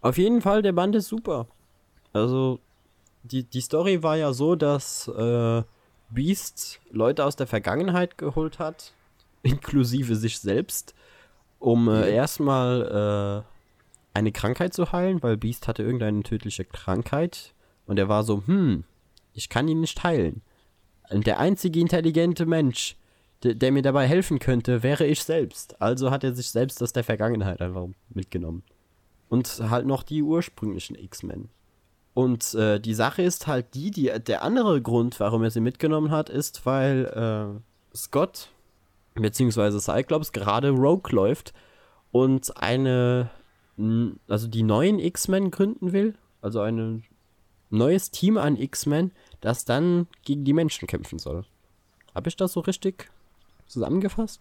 [0.03, 1.47] Auf jeden Fall, der Band ist super.
[2.13, 2.61] Also,
[3.23, 5.63] die, die Story war ja so, dass äh,
[6.11, 8.93] Beast Leute aus der Vergangenheit geholt hat,
[9.43, 10.95] inklusive sich selbst,
[11.59, 17.55] um äh, erstmal äh, eine Krankheit zu heilen, weil Beast hatte irgendeine tödliche Krankheit
[17.87, 18.85] und er war so, hm,
[19.33, 20.43] ich kann ihn nicht heilen.
[21.11, 22.97] Und der einzige intelligente Mensch,
[23.43, 25.81] der, der mir dabei helfen könnte, wäre ich selbst.
[25.81, 28.63] Also hat er sich selbst aus der Vergangenheit einfach mitgenommen.
[29.29, 31.49] Und halt noch die ursprünglichen X-Men.
[32.19, 36.11] Und äh, die Sache ist halt die, die, der andere Grund, warum er sie mitgenommen
[36.11, 38.49] hat, ist, weil äh, Scott
[39.15, 41.55] beziehungsweise Cyclops gerade Rogue läuft
[42.11, 43.31] und eine,
[44.27, 47.05] also die neuen X-Men gründen will, also ein
[47.71, 51.45] neues Team an X-Men, das dann gegen die Menschen kämpfen soll.
[52.17, 53.09] Habe ich das so richtig
[53.69, 54.41] zusammengefasst?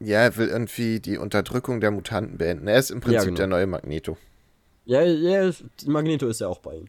[0.00, 2.66] Ja, er will irgendwie die Unterdrückung der Mutanten beenden.
[2.66, 3.36] Er ist im Prinzip ja, genau.
[3.36, 4.16] der neue Magneto.
[4.86, 5.52] Ja, ja,
[5.86, 6.88] Magneto ist ja auch bei ihm.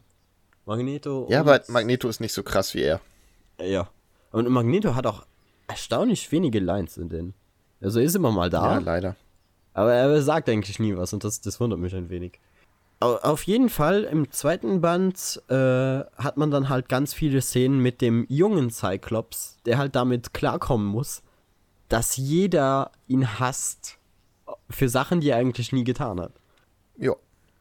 [0.68, 1.26] Magneto.
[1.30, 3.00] Ja, aber Magneto ist nicht so krass wie er.
[3.58, 3.88] Ja.
[4.30, 5.24] Und Magneto hat auch
[5.66, 7.34] erstaunlich wenige Lines in denen.
[7.80, 8.74] Also er ist immer mal da.
[8.74, 9.16] Ja, leider.
[9.72, 12.38] Aber er sagt eigentlich nie was und das, das wundert mich ein wenig.
[13.00, 18.02] Auf jeden Fall, im zweiten Band äh, hat man dann halt ganz viele Szenen mit
[18.02, 21.22] dem jungen Cyclops, der halt damit klarkommen muss,
[21.88, 23.98] dass jeder ihn hasst
[24.68, 26.32] für Sachen, die er eigentlich nie getan hat.
[26.98, 27.14] Ja.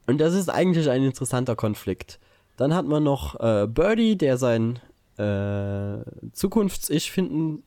[0.08, 2.20] Und das ist eigentlich ein interessanter Konflikt.
[2.58, 4.80] Dann hat man noch äh, Birdie, der sein
[5.18, 7.64] äh, Zukunfts-Ich finden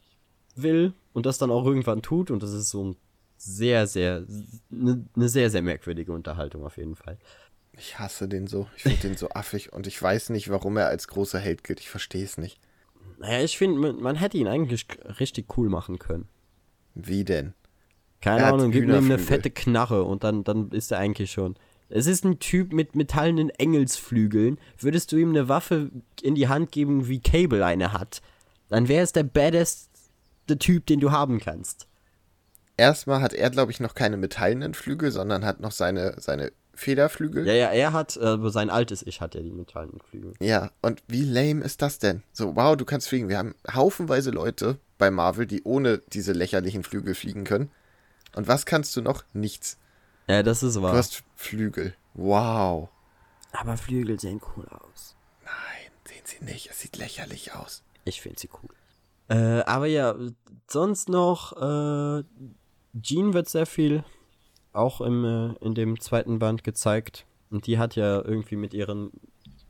[0.55, 2.31] will und das dann auch irgendwann tut.
[2.31, 2.96] Und das ist so ein
[3.37, 4.26] sehr, sehr,
[4.70, 7.18] eine ne sehr, sehr merkwürdige Unterhaltung auf jeden Fall.
[7.72, 8.66] Ich hasse den so.
[8.76, 11.81] Ich finde den so affig und ich weiß nicht, warum er als großer Held gilt.
[11.81, 12.61] Ich verstehe es nicht.
[13.18, 14.87] Naja, ich finde, man, man, hätte ihn eigentlich
[15.18, 16.29] richtig cool machen können.
[16.94, 17.55] Wie denn?
[18.20, 21.57] Keine Ahnung, gib ihm eine fette Knarre und dann, dann ist er eigentlich schon.
[21.90, 24.59] Es ist ein Typ mit metallenen Engelsflügeln.
[24.79, 25.90] Würdest du ihm eine Waffe
[26.22, 28.22] in die Hand geben, wie Cable eine hat,
[28.68, 29.90] dann wäre es der baddest
[30.59, 31.87] Typ, den du haben kannst.
[32.76, 37.46] Erstmal hat er, glaube ich, noch keine metallenen Flügel, sondern hat noch seine, seine Federflügel.
[37.46, 40.33] Ja, ja, er hat, äh, sein altes Ich hat ja die metallenen Flügel.
[40.40, 42.22] Ja, und wie lame ist das denn?
[42.33, 43.29] So, wow, du kannst fliegen.
[43.29, 47.70] Wir haben haufenweise Leute bei Marvel, die ohne diese lächerlichen Flügel fliegen können.
[48.35, 49.24] Und was kannst du noch?
[49.33, 49.79] Nichts.
[50.30, 50.92] Ja, das ist wahr.
[50.92, 51.92] Du hast Flügel.
[52.14, 52.88] Wow.
[53.50, 55.16] Aber Flügel sehen cool aus.
[55.44, 56.70] Nein, sehen sie nicht.
[56.70, 57.82] Es sieht lächerlich aus.
[58.04, 58.70] Ich finde sie cool.
[59.28, 60.14] Äh, aber ja,
[60.68, 62.22] sonst noch, äh,
[63.02, 64.04] Jean wird sehr viel
[64.72, 67.26] auch im, äh, in dem zweiten Band gezeigt.
[67.50, 69.10] Und die hat ja irgendwie mit ihren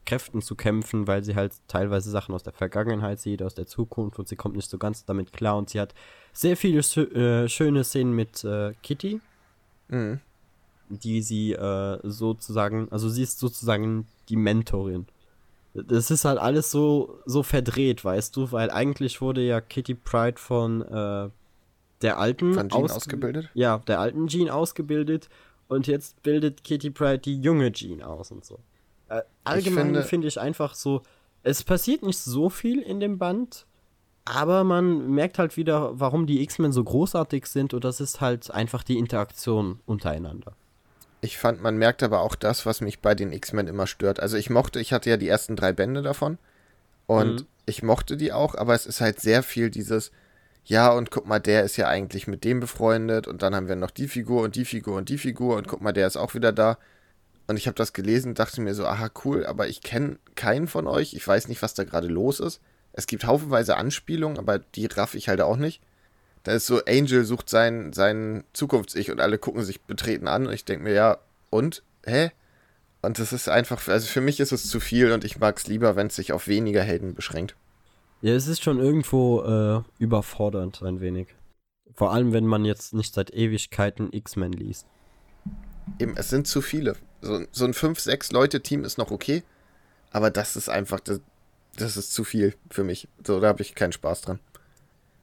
[0.05, 4.19] Kräften zu kämpfen, weil sie halt teilweise Sachen aus der Vergangenheit sieht, aus der Zukunft
[4.19, 5.57] und sie kommt nicht so ganz damit klar.
[5.57, 5.95] Und sie hat
[6.35, 9.23] sehr viele äh, schöne Szenen mit äh, Kitty,
[9.89, 10.21] mhm.
[10.91, 15.07] Die sie äh, sozusagen, also sie ist sozusagen die Mentorin
[15.75, 20.39] das ist halt alles so, so verdreht, weißt du, weil eigentlich wurde ja Kitty Pride
[20.39, 21.31] von äh,
[22.03, 23.51] der alten von Jean aus ausgebildet.
[23.55, 25.29] Ja, der alten Jean ausgebildet
[25.69, 28.59] und jetzt bildet Kitty Pride die junge Jean aus und so.
[29.09, 31.03] Äh, allgemein finde find ich einfach so,
[31.43, 33.67] es passiert nicht so viel in dem Band,
[34.25, 38.51] aber man merkt halt wieder, warum die X-Men so großartig sind und das ist halt
[38.51, 40.55] einfach die Interaktion untereinander.
[41.21, 44.21] Ich fand, man merkt aber auch das, was mich bei den X-Men immer stört.
[44.21, 46.39] Also ich mochte, ich hatte ja die ersten drei Bände davon
[47.07, 47.47] und mhm.
[47.67, 50.13] ich mochte die auch, aber es ist halt sehr viel dieses,
[50.65, 53.77] ja und guck mal, der ist ja eigentlich mit dem befreundet und dann haben wir
[53.77, 56.35] noch die Figur und die Figur und die Figur und guck mal, der ist auch
[56.35, 56.79] wieder da.
[57.49, 60.87] Und ich habe das gelesen, dachte mir so, aha cool, aber ich kenne keinen von
[60.87, 62.61] euch, ich weiß nicht, was da gerade los ist.
[62.93, 65.83] Es gibt haufenweise Anspielungen, aber die raff ich halt auch nicht.
[66.43, 70.53] Da ist so, Angel sucht sein, sein Zukunfts-Ich und alle gucken sich betreten an und
[70.53, 71.19] ich denke mir, ja,
[71.51, 71.83] und?
[72.05, 72.31] Hä?
[73.03, 75.67] Und das ist einfach, also für mich ist es zu viel und ich mag es
[75.67, 77.57] lieber, wenn es sich auf weniger Helden beschränkt.
[78.23, 81.29] Ja, es ist schon irgendwo äh, überfordernd ein wenig.
[81.95, 84.87] Vor allem, wenn man jetzt nicht seit Ewigkeiten X-Men liest.
[85.99, 86.97] Eben, es sind zu viele.
[87.23, 89.43] So, so ein 5-6-Leute-Team ist noch okay,
[90.11, 91.21] aber das ist einfach, das,
[91.77, 93.09] das ist zu viel für mich.
[93.27, 94.41] So, da habe ich keinen Spaß dran.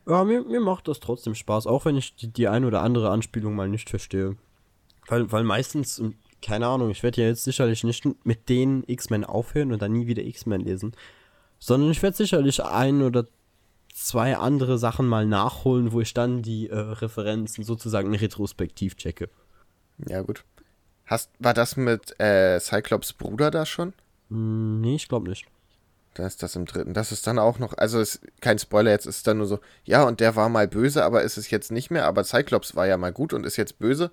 [0.08, 3.10] Ja, mir, mir macht das trotzdem Spaß, auch wenn ich die, die ein oder andere
[3.10, 4.38] Anspielung mal nicht verstehe.
[5.08, 6.02] Weil, weil meistens,
[6.42, 10.08] keine Ahnung, ich werde ja jetzt sicherlich nicht mit den X-Men aufhören und dann nie
[10.08, 10.94] wieder X-Men lesen,
[11.60, 13.28] sondern ich werde sicherlich ein oder
[13.94, 19.30] zwei andere Sachen mal nachholen, wo ich dann die äh, Referenzen sozusagen retrospektiv checke.
[20.08, 20.46] Ja, gut.
[21.06, 23.94] Hast, war das mit äh, Cyclops Bruder da schon?
[24.30, 25.48] Hm, nee, ich glaube nicht.
[26.18, 26.96] Da ist das im dritten.
[26.96, 29.60] Das ist dann auch noch, also ist kein Spoiler, jetzt ist es dann nur so,
[29.86, 32.06] ja, und der war mal böse, aber ist es jetzt nicht mehr.
[32.06, 34.10] Aber Cyclops war ja mal gut und ist jetzt böse.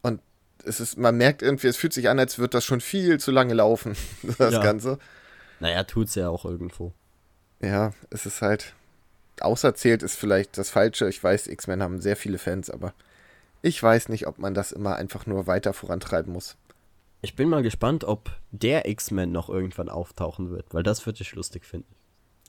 [0.00, 0.20] Und
[0.64, 3.32] es ist, man merkt irgendwie, es fühlt sich an, als würde das schon viel zu
[3.32, 3.96] lange laufen,
[4.38, 4.62] das ja.
[4.62, 5.00] Ganze.
[5.58, 6.92] Naja, tut's ja auch irgendwo.
[7.60, 8.74] Ja, es ist halt,
[9.40, 11.08] auserzählt ist vielleicht das Falsche.
[11.08, 12.94] Ich weiß, X-Men haben sehr viele Fans, aber
[13.62, 16.56] ich weiß nicht, ob man das immer einfach nur weiter vorantreiben muss.
[17.20, 21.34] Ich bin mal gespannt, ob der X-Men noch irgendwann auftauchen wird, weil das würde ich
[21.34, 21.94] lustig finden.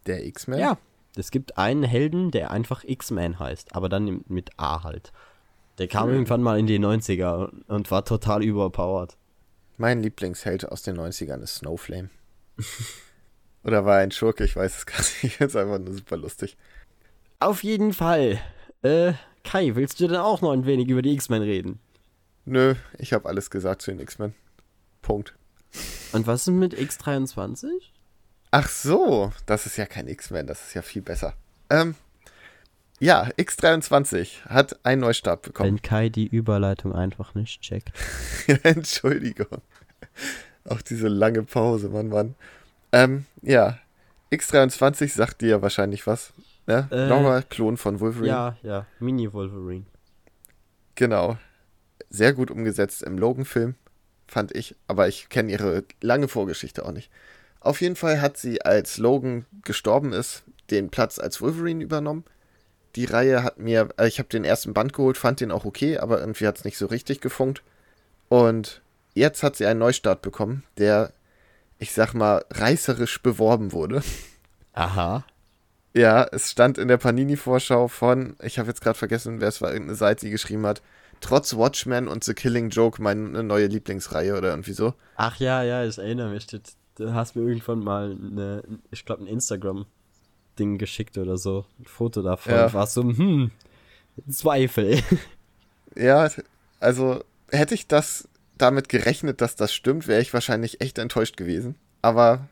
[0.06, 0.60] Der X-Men?
[0.60, 0.78] Ja.
[1.16, 5.12] Es gibt einen Helden, der einfach X-Men heißt, aber dann mit A halt.
[5.80, 6.14] Der kam mhm.
[6.14, 9.18] irgendwann mal in die 90er und war total überpowered.
[9.78, 12.10] Mein Lieblingsheld aus den 90ern ist Snowflame.
[13.64, 14.44] Oder war er ein Schurke?
[14.44, 15.42] Ich weiß es gar nicht.
[15.42, 16.58] Es einfach nur super lustig.
[17.40, 18.40] Auf jeden Fall.
[18.82, 21.80] Äh, Kai, willst du denn auch noch ein wenig über die X-Men reden?
[22.46, 24.34] Nö, ich habe alles gesagt zu den X-Men.
[25.02, 25.36] Punkt.
[26.12, 27.70] Und was ist mit X23?
[28.52, 31.34] Ach so, das ist ja kein X-Men, das ist ja viel besser.
[31.70, 31.96] Ähm,
[33.00, 35.70] ja, X23 hat einen Neustart bekommen.
[35.70, 37.92] Wenn Kai die Überleitung einfach nicht checkt.
[38.64, 39.62] Entschuldigung.
[40.66, 42.36] Auch diese lange Pause, Mann, Mann.
[42.92, 43.78] Ähm, ja,
[44.32, 46.34] X23 sagt dir ja wahrscheinlich was.
[46.68, 46.88] Ne?
[46.92, 48.28] Äh, Laura, Klon von Wolverine.
[48.28, 49.86] Ja, ja, Mini-Wolverine.
[50.96, 51.38] Genau.
[52.10, 53.76] Sehr gut umgesetzt im Logan-Film,
[54.32, 54.76] fand ich.
[54.88, 57.10] Aber ich kenne ihre lange Vorgeschichte auch nicht.
[57.60, 62.24] Auf jeden Fall hat sie, als Logan gestorben ist, den Platz als Wolverine übernommen.
[62.96, 65.98] Die Reihe hat mir, äh, ich habe den ersten Band geholt, fand den auch okay,
[65.98, 67.62] aber irgendwie hat es nicht so richtig gefunkt.
[68.30, 68.82] Und
[69.14, 71.12] jetzt hat sie einen Neustart bekommen, der,
[71.78, 74.02] ich sag mal, reißerisch beworben wurde.
[74.74, 75.26] Aha.
[75.94, 79.72] Ja, es stand in der Panini-Vorschau von, ich habe jetzt gerade vergessen, wer es war,
[79.72, 80.82] irgendeine Seite, die geschrieben hat,
[81.22, 84.94] trotz Watchmen und The Killing Joke meine neue Lieblingsreihe oder irgendwie so.
[85.16, 86.48] Ach ja, ja, ich erinnere mich.
[86.48, 86.60] Du,
[86.96, 91.66] du hast mir irgendwann mal eine, ich glaube, ein Instagram-Ding geschickt oder so.
[91.80, 92.54] Ein Foto davon.
[92.54, 92.68] Ja.
[92.68, 92.74] Ja.
[92.74, 93.52] War so, hm,
[94.30, 95.02] Zweifel.
[95.96, 96.30] Ja,
[96.80, 101.76] also hätte ich das damit gerechnet, dass das stimmt, wäre ich wahrscheinlich echt enttäuscht gewesen.
[102.02, 102.48] Aber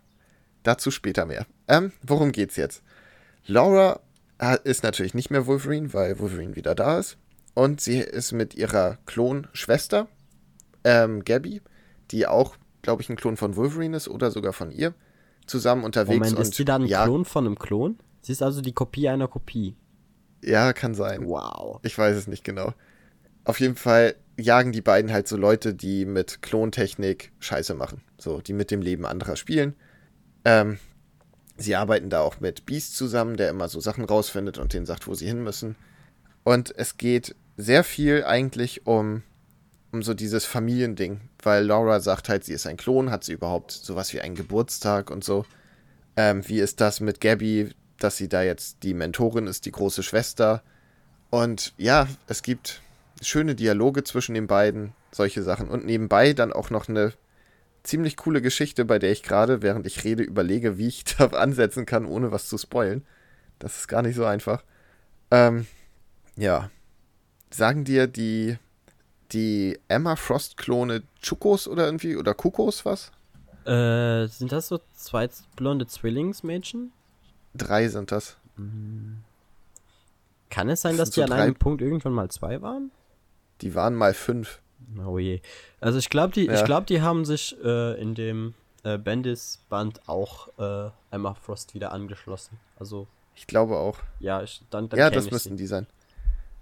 [0.64, 1.46] dazu später mehr.
[1.68, 2.82] Ähm, worum geht's jetzt?
[3.46, 4.00] Laura
[4.40, 7.18] äh, ist natürlich nicht mehr Wolverine, weil Wolverine wieder da ist.
[7.58, 10.08] Und sie ist mit ihrer Klonschwester,
[10.84, 11.64] ähm, Gabby,
[12.12, 14.94] die auch, glaube ich, ein Klon von Wolverine ist oder sogar von ihr,
[15.48, 16.20] zusammen unterwegs.
[16.20, 17.98] Moment, und ist sie dann ein ja, Klon von einem Klon?
[18.22, 19.76] Sie ist also die Kopie einer Kopie.
[20.44, 21.26] Ja, kann sein.
[21.26, 21.80] Wow.
[21.82, 22.76] Ich weiß es nicht genau.
[23.44, 28.04] Auf jeden Fall jagen die beiden halt so Leute, die mit Klontechnik Scheiße machen.
[28.20, 29.74] So, die mit dem Leben anderer spielen.
[30.46, 30.78] Ähm,
[31.58, 35.08] sie arbeiten da auch mit Beast zusammen, der immer so Sachen rausfindet und denen sagt,
[35.08, 35.76] wo sie hin müssen.
[36.44, 39.24] Und es geht sehr viel eigentlich um,
[39.92, 43.72] um so dieses Familiending, weil Laura sagt halt, sie ist ein Klon, hat sie überhaupt
[43.72, 45.46] sowas wie einen Geburtstag und so.
[46.16, 50.04] Ähm, wie ist das mit Gabby, dass sie da jetzt die Mentorin ist, die große
[50.04, 50.64] Schwester?
[51.30, 52.82] Und ja, es gibt
[53.22, 55.68] schöne Dialoge zwischen den beiden, solche Sachen.
[55.68, 57.14] Und nebenbei dann auch noch eine
[57.84, 61.86] ziemlich coole Geschichte, bei der ich gerade, während ich rede, überlege, wie ich da ansetzen
[61.86, 63.06] kann, ohne was zu spoilen.
[63.60, 64.64] Das ist gar nicht so einfach.
[65.32, 65.66] Ähm,
[66.36, 66.70] ja.
[67.50, 68.58] Sagen dir die,
[69.32, 73.12] die Emma Frost-Klone Chukos oder irgendwie, oder Kukos was?
[73.66, 76.92] Äh, sind das so zwei blonde Zwillingsmädchen?
[77.54, 78.38] Drei sind das.
[80.50, 82.92] Kann es sein, Das dass die so an einem Punkt irgendwann mal zwei waren?
[83.62, 84.60] Die waren mal fünf.
[85.06, 85.42] Oh je.
[85.82, 86.54] Also ich glaube, die, Ja.
[86.54, 91.92] ich glaube, die haben sich äh, in dem äh, Bendis-Band auch äh, Emma Frost wieder
[91.92, 92.60] angeschlossen.
[92.80, 93.98] Also Ich glaube auch.
[94.20, 95.88] ja, ich, dann, dann ja, das müssten die sein.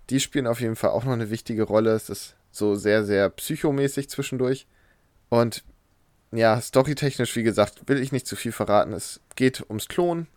[0.10, 1.92] Die spielen auf jeden Fall auch noch eine wichtige Rolle.
[1.92, 4.68] Es ist so sehr, sehr psychomäßig zwischendurch.
[5.30, 5.64] Und
[6.32, 8.94] ja, storytechnisch, wie gesagt, will ich nicht zu viel verraten.
[8.94, 10.28] Es geht ums Klon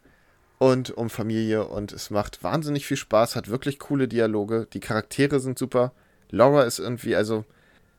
[0.59, 4.67] und um Familie und es macht wahnsinnig viel Spaß, hat wirklich coole Dialoge.
[4.73, 5.93] Die Charaktere sind super.
[6.31, 7.45] Laura ist irgendwie, also,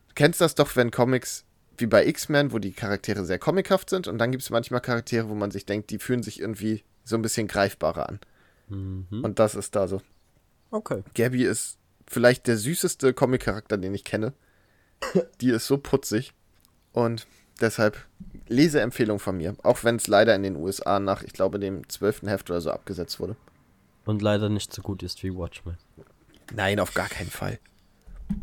[0.09, 1.45] du kennst das doch, wenn Comics
[1.77, 5.29] wie bei X-Men, wo die Charaktere sehr comichaft sind und dann gibt es manchmal Charaktere,
[5.29, 8.19] wo man sich denkt, die fühlen sich irgendwie so ein bisschen greifbarer an.
[8.67, 9.23] Mhm.
[9.23, 10.01] Und das ist da so.
[10.71, 11.03] Okay.
[11.15, 11.77] Gabby ist
[12.07, 14.33] vielleicht der süßeste Comic-Charakter, den ich kenne.
[15.41, 16.33] Die ist so putzig.
[16.91, 17.27] Und
[17.61, 18.05] deshalb
[18.47, 19.55] Leseempfehlung von mir.
[19.63, 22.71] Auch wenn es leider in den USA nach, ich glaube, dem zwölften Heft oder so
[22.71, 23.35] abgesetzt wurde.
[24.05, 25.77] Und leider nicht so gut ist wie Watchmen.
[26.53, 27.59] Nein, auf gar keinen Fall.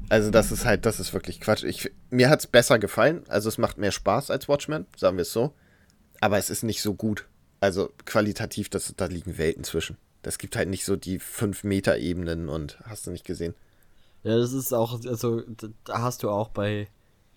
[0.09, 1.65] Also das ist halt, das ist wirklich Quatsch.
[1.65, 3.25] Ich, mir hat es besser gefallen.
[3.29, 5.55] Also es macht mehr Spaß als Watchmen, sagen wir es so.
[6.21, 7.27] Aber es ist nicht so gut.
[7.61, 9.97] Also qualitativ, das, da liegen Welten zwischen.
[10.27, 13.55] Das gibt halt nicht so die 5-Meter-Ebenen und hast du nicht gesehen.
[14.25, 15.43] Ja, das ist auch, also
[15.85, 16.89] da hast du auch bei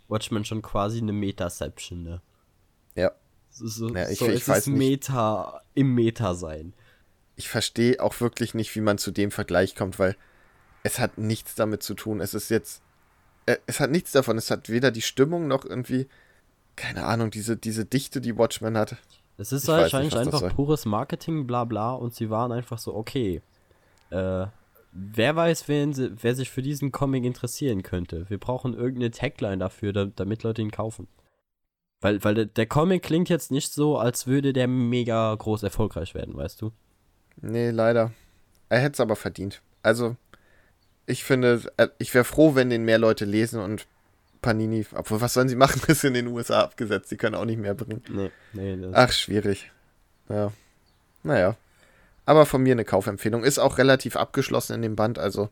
[0.07, 2.21] Watchmen schon quasi eine Metaception, ne?
[2.95, 3.11] Ja.
[3.51, 4.77] So, Ja, ich- so ich es weiß ist nicht.
[4.79, 6.73] Meta im Meta sein.
[7.35, 10.15] ich verstehe auch wirklich nicht, wie man zu dem Vergleich kommt, weil
[10.83, 12.19] es hat nichts damit zu tun.
[12.21, 12.81] Es ist jetzt,
[13.45, 14.37] äh, es hat nichts davon.
[14.39, 16.07] Es hat weder die Stimmung noch irgendwie,
[16.75, 18.97] keine Ahnung, diese, diese Dichte, die Watchmen hat.
[19.39, 22.93] Es ist nicht, wahrscheinlich das einfach pures Marketing, bla bla, und sie waren einfach so,
[22.93, 23.41] okay,
[24.09, 24.45] äh,
[24.91, 28.29] wer weiß, wen sie, wer sich für diesen Comic interessieren könnte.
[28.29, 31.07] Wir brauchen irgendeine Tagline dafür, da, damit Leute ihn kaufen.
[32.01, 36.15] Weil, weil der, der Comic klingt jetzt nicht so, als würde der mega groß erfolgreich
[36.15, 36.71] werden, weißt du?
[37.41, 38.11] Nee, leider.
[38.67, 39.61] Er hätte es aber verdient.
[39.83, 40.17] Also,
[41.05, 43.87] ich finde, äh, ich wäre froh, wenn den mehr Leute lesen und
[44.41, 47.11] Panini, obwohl, was sollen sie machen, ist in den USA abgesetzt.
[47.11, 48.03] Die können auch nicht mehr bringen.
[48.53, 48.87] Nee, nee.
[48.93, 49.71] Ach, schwierig.
[50.29, 50.51] Ja.
[51.23, 51.55] Naja.
[52.25, 53.43] Aber von mir eine Kaufempfehlung.
[53.43, 55.19] Ist auch relativ abgeschlossen in dem Band.
[55.19, 55.49] Also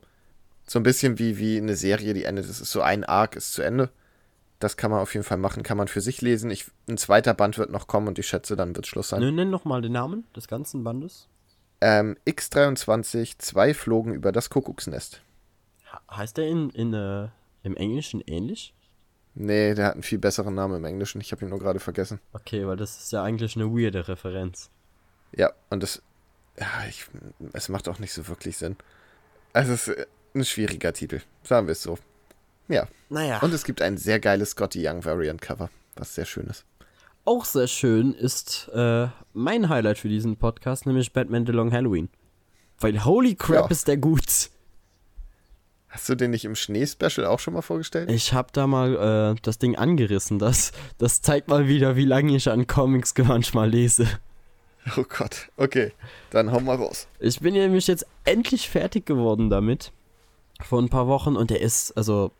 [0.65, 2.47] so ein bisschen wie, wie eine Serie, die endet.
[2.50, 3.89] Das ist so ein Arc, ist zu Ende.
[4.60, 6.50] Das kann man auf jeden Fall machen, kann man für sich lesen.
[6.50, 9.36] Ich, ein zweiter Band wird noch kommen und ich schätze, dann wird Schluss sein.
[9.36, 11.28] Nenn noch mal den Namen des ganzen Bandes.
[11.80, 15.21] Ähm, X23, zwei flogen über das Kuckucksnest.
[16.12, 17.28] Heißt der in, in, äh,
[17.62, 18.73] im Englischen ähnlich?
[19.39, 21.21] Nee, der hat einen viel besseren Namen im Englischen.
[21.21, 22.19] Ich habe ihn nur gerade vergessen.
[22.34, 24.71] Okay, weil das ist ja eigentlich eine weirde Referenz.
[25.36, 26.02] Ja, und das.
[26.60, 27.06] Ja, ich,
[27.54, 28.78] es macht auch nicht so wirklich Sinn.
[29.54, 31.21] Also, es ist ein schwieriger Titel.
[31.43, 32.00] Sagen wir es so.
[32.67, 32.88] Ja.
[33.10, 33.39] Naja.
[33.41, 36.65] Und es gibt ein sehr geiles Scotty Young Variant Cover, was sehr schön ist.
[37.23, 42.10] Auch sehr schön ist äh, mein Highlight für diesen Podcast, nämlich Batman The Long Halloween.
[42.80, 43.67] Weil holy crap Ja.
[43.67, 44.50] ist der gut.
[45.89, 48.12] Hast du den nicht im Schnee-Special auch schon mal vorgestellt?
[48.12, 50.38] Ich hab da mal äh, das Ding angerissen.
[50.38, 54.08] Das, das zeigt mal wieder, wie lange ich an Comics manchmal lese.
[54.97, 55.50] Oh Gott.
[55.58, 55.91] Okay,
[56.30, 57.08] dann hau mal raus.
[57.19, 59.91] Ich bin nämlich jetzt endlich fertig geworden damit.
[60.62, 61.36] Vor ein paar Wochen.
[61.36, 62.32] Und der ist, also,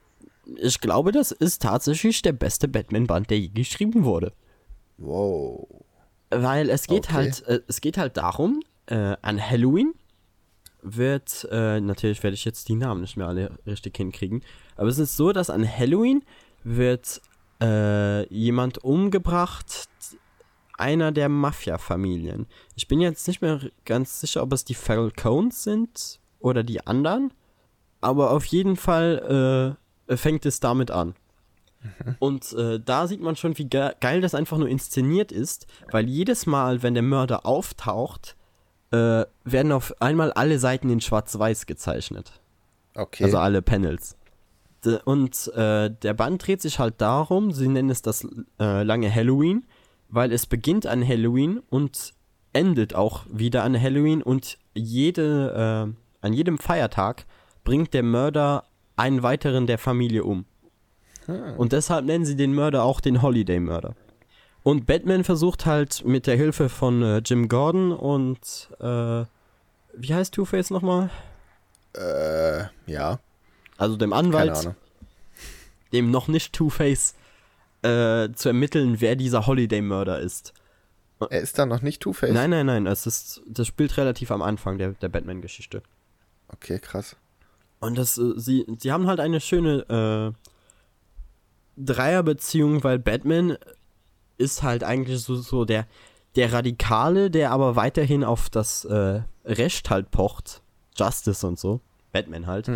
[0.56, 4.34] ich glaube, das ist tatsächlich der beste Batman-Band, der je geschrieben wurde.
[4.98, 5.68] Wow.
[6.30, 7.14] Weil es geht Okay.
[7.14, 9.94] halt, äh, es geht halt darum, äh, an Halloween
[10.82, 14.44] wird, äh, natürlich werde ich jetzt die Namen nicht mehr alle richtig hinkriegen,
[14.76, 16.24] aber es ist so, dass an Halloween
[16.64, 17.22] wird
[17.62, 19.90] äh, jemand umgebracht,
[20.78, 22.46] einer der Mafia-Familien.
[22.76, 27.34] Ich bin jetzt nicht mehr ganz sicher, ob es die Falcons sind oder die anderen,
[28.00, 29.76] aber auf jeden Fall
[30.08, 31.16] äh, fängt es damit an.
[32.20, 36.08] Und äh, da sieht man schon, wie ge geil das einfach nur inszeniert ist, weil
[36.08, 38.36] jedes Mal, wenn der Mörder auftaucht,
[38.92, 42.32] äh, werden auf einmal alle Seiten in Schwarz-Weiß gezeichnet.
[42.96, 43.24] Okay.
[43.24, 44.16] Also alle Panels.
[45.06, 48.26] Und äh, der Band dreht sich halt darum, sie nennen es das
[48.60, 49.66] äh, lange Halloween,
[50.08, 52.14] weil es beginnt an Halloween und
[52.54, 57.26] endet auch wieder an Halloween und jede, äh, an jedem Feiertag
[57.64, 58.64] bringt der Mörder
[58.96, 60.46] einen weiteren der Familie um.
[61.58, 63.96] Und deshalb nennen sie den Mörder auch den Holiday-Mörder.
[64.68, 69.24] Und Batman versucht halt mit der Hilfe von äh, Jim Gordon und äh,
[69.94, 71.10] wie heißt Two-Face nochmal?
[71.94, 73.18] äh, ja.
[73.78, 74.76] Also dem Keine Anwalt, Ahnung.
[75.94, 77.16] dem noch nicht Two-Face,
[77.82, 80.54] äh, zu ermitteln, wer dieser Holiday-Mörder ist.
[81.22, 82.34] Er ist da noch nicht Two-Face?
[82.34, 85.82] Nein, nein, nein, es ist, das spielt relativ am Anfang der, der Batman-Geschichte.
[86.50, 87.16] Okay, krass.
[87.80, 93.58] Und das, äh, sie, sie haben halt eine schöne äh, Dreierbeziehung, weil Batman
[94.38, 95.88] ist halt eigentlich so, so der,
[96.36, 100.62] der Radikale, der aber weiterhin auf das äh, Recht halt pocht.
[100.96, 101.82] Justice und so.
[102.12, 102.68] Batman halt.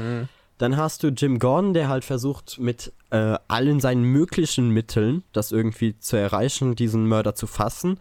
[0.58, 5.52] Dann hast du Jim Gordon, der halt versucht, mit äh, allen seinen möglichen Mitteln das
[5.52, 8.00] irgendwie zu erreichen, diesen Mörder zu fassen.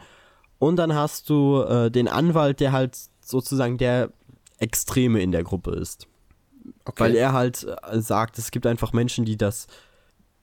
[0.58, 4.10] Und dann hast du äh, den Anwalt, der halt sozusagen der
[4.58, 6.06] Extreme in der Gruppe ist.
[6.84, 7.04] Okay.
[7.04, 9.66] Weil er halt äh, sagt, es gibt einfach Menschen, die das,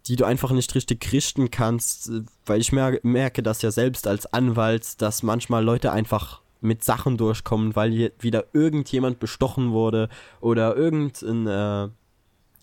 [0.07, 2.11] die du einfach nicht richtig richten kannst,
[2.45, 7.17] weil ich mer merke das ja selbst als Anwalt, dass manchmal Leute einfach mit Sachen
[7.17, 10.09] durchkommen, weil hier wieder irgendjemand bestochen wurde
[10.41, 11.89] oder irgendein äh,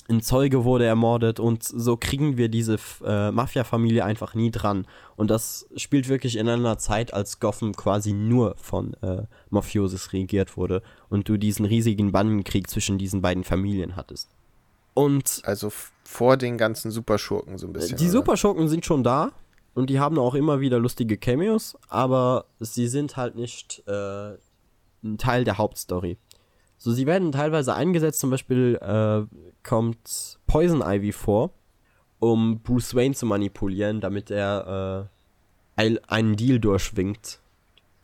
[0.09, 4.87] ein Zeuge wurde ermordet und so kriegen wir diese äh, Mafia-Familie einfach nie dran.
[5.17, 10.59] Und das spielt wirklich in einer Zeit, als Gotham quasi nur von äh, Mafiosis regiert
[10.59, 14.29] wurde und du diesen riesigen Bandenkrieg zwischen diesen beiden Familien hattest.
[14.93, 15.73] Und also
[16.05, 17.97] vor den ganzen Superschurken so ein bisschen.
[17.97, 18.13] die oder?
[18.13, 19.33] Superschurken sind schon da
[19.75, 24.35] und die haben auch immer wieder lustige Cameos, aber sie sind halt nicht äh,
[25.03, 26.19] ein Teil der Hauptstory.
[26.77, 29.23] So, sie werden teilweise eingesetzt, zum Beispiel äh,
[29.63, 31.51] kommt Poison Ivy vor,
[32.19, 35.09] um Bruce Wayne zu manipulieren, damit er
[35.77, 37.41] äh, ein, einen Deal durchwinkt,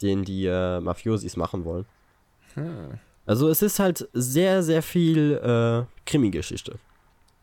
[0.03, 1.85] den die äh, Mafiosis machen wollen.
[3.27, 6.79] Also es ist halt sehr, sehr viel äh, Krimi-Geschichte.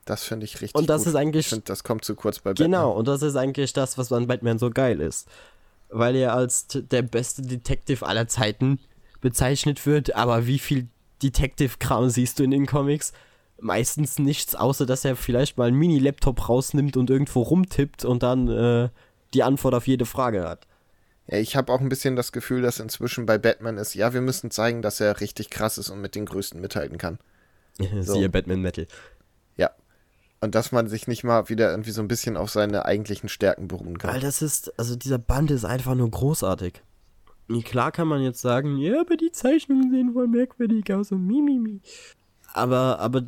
[0.08, 1.10] Das finde ich richtig Und das gut.
[1.10, 2.72] ist eigentlich- Ich finde, das kommt zu kurz bei Batman.
[2.72, 5.28] Genau, und das ist eigentlich das, was an Batman so geil ist.
[5.90, 8.80] Weil er als der beste Detective aller Zeiten
[9.22, 10.88] bezeichnet wird, aber wie viel
[11.24, 13.14] Detective-Kram siehst du in den Comics?
[13.60, 18.48] Meistens nichts, außer dass er vielleicht mal einen Mini-Laptop rausnimmt und irgendwo rumtippt und dann
[18.48, 18.90] äh,
[19.34, 20.68] die Antwort auf jede Frage hat.
[21.28, 24.22] Ja, ich habe auch ein bisschen das Gefühl, dass inzwischen bei Batman ist, ja, wir
[24.22, 27.18] müssen zeigen, dass er richtig krass ist und mit den Größten mithalten kann.
[28.02, 28.88] Siehe Batman Metal.
[30.40, 33.68] Und dass man sich nicht mal wieder irgendwie so ein bisschen auf seine eigentlichen Stärken
[33.68, 34.14] beruhen kann.
[34.14, 36.84] Weil das ist, also dieser Band ist einfach nur großartig.
[37.64, 41.82] Klar kann man jetzt sagen, ja, aber die Zeichnungen sehen voll merkwürdig aus und mimimi.
[42.54, 43.24] Aber, aber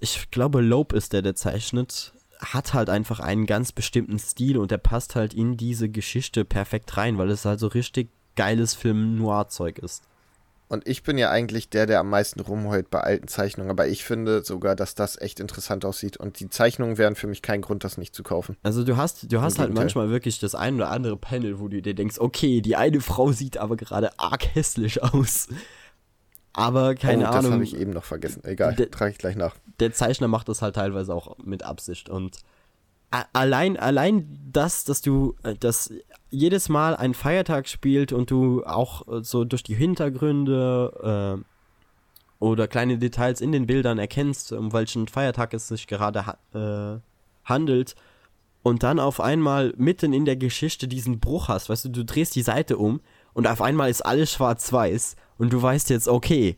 [0.00, 2.12] ich glaube, Loeb ist der, der zeichnet.
[2.40, 6.96] hat halt einfach einen ganz bestimmten Stil und der passt halt in diese Geschichte perfekt
[6.96, 10.02] rein, weil es halt so richtig geiles Film-Noir-Zeug ist.
[10.68, 14.04] Und ich bin ja eigentlich der, der am meisten rumheult bei alten Zeichnungen, aber ich
[14.04, 17.84] finde sogar, dass das echt interessant aussieht und die Zeichnungen wären für mich kein Grund,
[17.84, 18.56] das nicht zu kaufen.
[18.64, 21.80] Also du hast, du hast halt manchmal wirklich das ein oder andere Panel, wo du
[21.80, 25.46] dir denkst, okay, die eine Frau sieht aber gerade arg hässlich aus.
[26.52, 27.52] Aber keine oh, das Ahnung.
[27.52, 28.42] habe ich eben noch vergessen.
[28.44, 29.54] Egal, Der- trage ich gleich nach.
[29.78, 32.38] der Zeichner macht das halt teilweise auch mit Absicht und
[33.10, 35.92] allein allein das, dass du äh, dass
[36.30, 41.44] jedes Mal ein Feiertag spielt und du auch äh, so durch die Hintergründe äh,
[42.38, 47.00] oder kleine Details in den Bildern erkennst, um welchen Feiertag es sich gerade ha äh,
[47.44, 47.94] handelt
[48.62, 52.34] und dann auf einmal mitten in der Geschichte diesen Bruch hast, weißt du, du drehst
[52.34, 53.00] die Seite um
[53.32, 56.56] und auf einmal ist alles schwarz-weiß und du weißt jetzt, okay,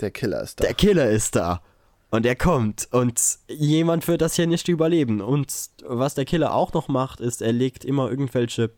[0.00, 0.64] Der Killer ist da.
[0.64, 1.62] der Killer ist da.
[2.10, 2.88] Und er kommt.
[2.90, 5.20] Und jemand wird das hier nicht überleben.
[5.20, 8.70] Und was der Killer auch noch macht, ist, er legt immer irgendwelche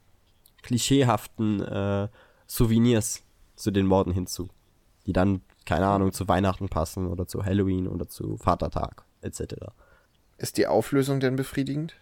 [0.62, 2.08] klischeehaften äh,
[2.46, 3.22] Souvenirs
[3.54, 4.48] zu den Morden hinzu.
[5.06, 9.54] Die dann, keine Ahnung, zu Weihnachten passen oder zu Halloween oder zu Vatertag etc.
[10.38, 11.94] ist die Auflösung denn befriedigend?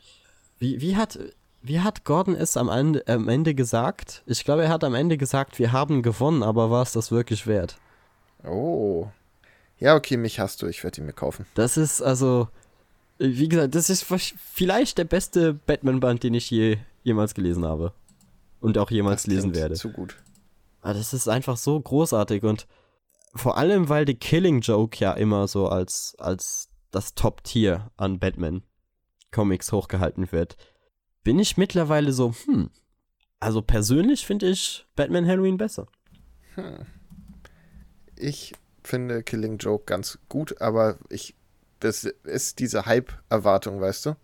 [0.59, 1.18] Wie, wie, hat,
[1.62, 4.22] wie hat Gordon es am Ende, am Ende gesagt?
[4.26, 7.47] Ich glaube, er hat am Ende gesagt, wir haben gewonnen, aber war es das wirklich
[7.47, 7.79] wert?
[8.45, 9.09] Oh.
[9.79, 10.66] Ja, okay, mich hast du.
[10.66, 11.47] Ich werde ihn mir kaufen.
[11.55, 12.49] Das ist also,
[13.18, 17.93] wie gesagt, das ist vielleicht der beste Batman-Band, den ich je, jemals gelesen habe.
[18.61, 19.74] Und auch jemals Das lesen werde.
[19.76, 20.16] Zu gut.
[20.81, 22.66] Aber das ist einfach so großartig und
[23.35, 29.70] vor allem, weil The Killing Joke ja immer so als, als das Top-Tier an Batman-Comics
[29.70, 30.57] hochgehalten wird,
[31.22, 32.70] bin ich mittlerweile so, hm.
[33.41, 35.87] Also persönlich finde ich Batman Halloween besser.
[38.16, 38.53] Ich
[38.85, 41.35] finde Killing Joke ganz gut, aber ich.
[41.81, 44.16] Das ist diese Hype-Erwartung, weißt du?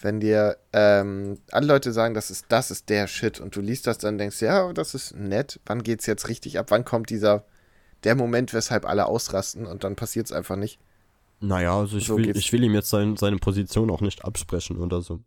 [0.00, 3.86] Wenn dir ähm, alle Leute sagen, das ist, das ist der Shit und du liest
[3.86, 5.60] das, dann denkst du, ja, das ist nett.
[5.64, 6.66] Wann geht's jetzt richtig ab?
[6.70, 7.44] Wann kommt dieser
[8.02, 10.80] der Moment, weshalb alle ausrasten und dann passiert's einfach nicht?
[11.38, 12.40] Naja, also ich, So will, geht's.
[12.40, 15.20] ich will ihm jetzt sein, seine Position auch nicht absprechen oder so.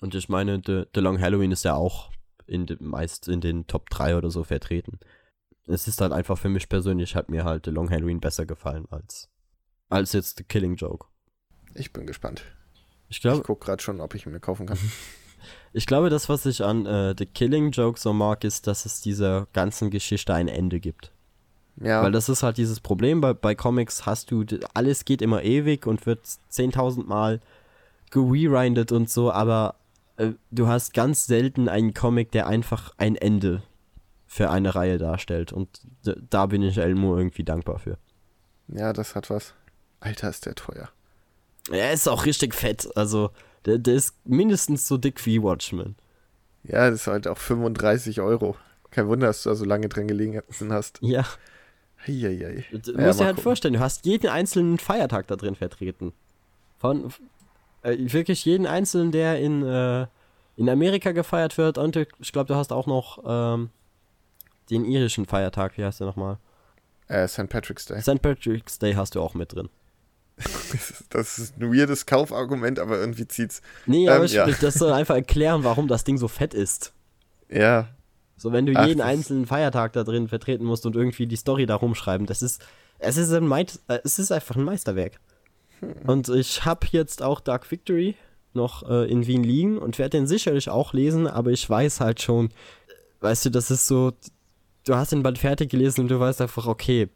[0.00, 2.12] Und ich meine, The, The Long Halloween ist ja auch
[2.46, 5.00] in de, meist in den Top 3 oder so vertreten.
[5.66, 8.86] Es ist halt einfach für mich persönlich, hat mir halt The Long Halloween besser gefallen
[8.90, 9.28] als,
[9.88, 11.06] als jetzt The Killing Joke.
[11.74, 12.42] Ich bin gespannt.
[13.08, 14.78] Ich Ich glaube, gucke gerade schon, ob ich ihn mir kaufen kann.
[15.72, 19.00] ich glaube, das, was ich an äh, The Killing Joke so mag, ist, dass es
[19.00, 21.12] dieser ganzen Geschichte ein Ende gibt.
[21.80, 24.44] Ja, Weil das ist halt dieses Problem, bei, bei Comics hast du,
[24.74, 27.40] alles geht immer ewig und wird 10.000 Mal
[28.10, 29.74] gerewindet und so, aber
[30.16, 33.62] äh, du hast ganz selten einen Comic, der einfach ein Ende
[34.34, 35.68] für eine Reihe darstellt und
[36.28, 37.98] da bin ich Elmo irgendwie dankbar für.
[38.66, 39.54] ja, das hat was.
[40.00, 40.88] Alter, ist der teuer.
[41.70, 43.30] Er ist auch richtig fett, also
[43.64, 45.94] der, der ist mindestens so dick wie Watchmen.
[46.64, 48.56] Ja, das ist halt auch 35 Euro.
[48.90, 50.98] Kein Wunder, dass du da so lange drin gelegen hast.
[51.00, 51.24] Ja,
[52.04, 52.64] Heieiei.
[52.72, 53.42] du Ja, musst dir halt gucken.
[53.44, 56.12] vorstellen, du hast jeden einzelnen Feiertag da drin vertreten.
[56.78, 57.12] Von
[57.82, 60.06] äh, wirklich jeden einzelnen, der in, äh,
[60.56, 61.78] in Amerika gefeiert wird.
[61.78, 63.70] Und ich glaube, du hast auch noch ähm,
[64.70, 66.38] den irischen Feiertag, wie heißt der nochmal?
[67.08, 67.48] Äh, St.
[67.48, 68.00] Patrick's Day.
[68.00, 68.22] St.
[68.22, 69.68] Patrick's Day hast du auch mit drin.
[71.10, 73.62] Das ist, ein weirdes Kaufargument, aber irgendwie zieht's.
[73.86, 74.46] Nee, Ähm, aber ich, ja.
[74.46, 76.92] das soll einfach erklären, warum das Ding so fett ist.
[77.48, 77.88] Ja,
[78.36, 81.66] So, wenn du Ach, jeden einzelnen Feiertag da drin vertreten musst und irgendwie die Story
[81.66, 82.60] da rumschreiben, das ist,
[82.98, 85.20] es ist ein, Meit, äh, es ist einfach ein Meisterwerk.
[86.06, 88.16] Und ich habe jetzt auch Dark Victory
[88.54, 92.22] noch äh, in Wien liegen und werde den sicherlich auch lesen, aber ich weiß halt
[92.22, 92.50] schon,
[93.20, 94.12] weißt du, das ist so,
[94.84, 97.08] du hast den Band fertig gelesen und du weißt einfach, okay,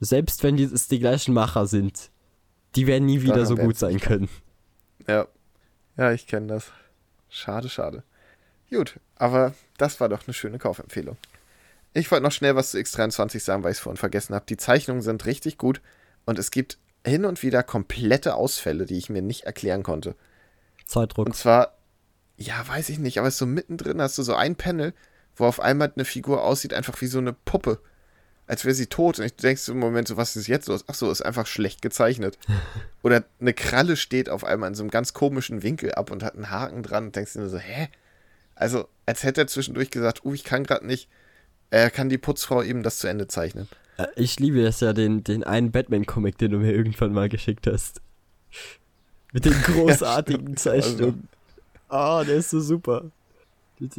[0.00, 2.10] selbst wenn die, es die gleichen Macher sind,
[2.74, 4.28] die werden nie wieder Daran so gut sein können.
[5.06, 5.26] ja.
[5.96, 6.72] Ja, ich kenne das.
[7.28, 8.04] Schade, schade.
[8.70, 11.18] Gut, aber das war doch eine schöne Kaufempfehlung.
[11.92, 14.46] Ich wollte noch schnell was zu X23 sagen, weil ich es vorhin vergessen habe.
[14.48, 15.82] Die Zeichnungen sind richtig gut
[16.24, 20.14] und es gibt hin und wieder komplette Ausfälle, die ich mir nicht erklären konnte.
[20.86, 21.26] Zeitdruck.
[21.26, 21.76] Und zwar,
[22.36, 24.94] ja, weiß ich nicht, aber es ist so mittendrin hast du so ein Panel,
[25.40, 27.80] wo auf einmal eine Figur aussieht, einfach wie so eine Puppe.
[28.46, 29.18] Als wäre sie tot.
[29.18, 30.84] Und ich denke so im Moment so, was ist jetzt los?
[30.88, 32.38] Ach so, ist einfach schlecht gezeichnet.
[33.02, 36.34] Oder eine Kralle steht auf einmal in so einem ganz komischen Winkel ab und hat
[36.34, 37.88] einen Haken dran und denkst dir nur so, hä?
[38.56, 41.08] Also, als hätte er zwischendurch gesagt, uh, ich kann gerade nicht.
[41.70, 43.68] Er kann die Putzfrau eben das zu Ende zeichnen.
[43.96, 47.66] Äh, Ich liebe es ja, den, den einen Batman-Comic, den du mir irgendwann mal geschickt
[47.68, 48.00] hast.
[49.32, 51.28] Mit den großartigen Zeichnungen.
[51.88, 53.12] Ah, der ist so super.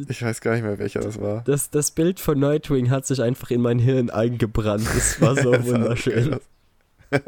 [0.08, 1.42] Ich weiß gar nicht mehr, welcher das war.
[1.44, 4.86] Das, das Bild von Nightwing hat sich einfach in mein Hirn eingebrannt.
[4.94, 6.38] Das war so Das wunderschön.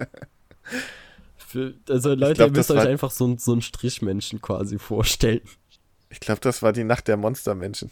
[1.37, 4.79] Für, also Leute, glaub, ihr müsst euch war- einfach so, ein- so einen Strichmenschen quasi
[4.79, 5.41] vorstellen.
[6.11, 7.91] Ich glaube, das war die Nacht der Monstermenschen.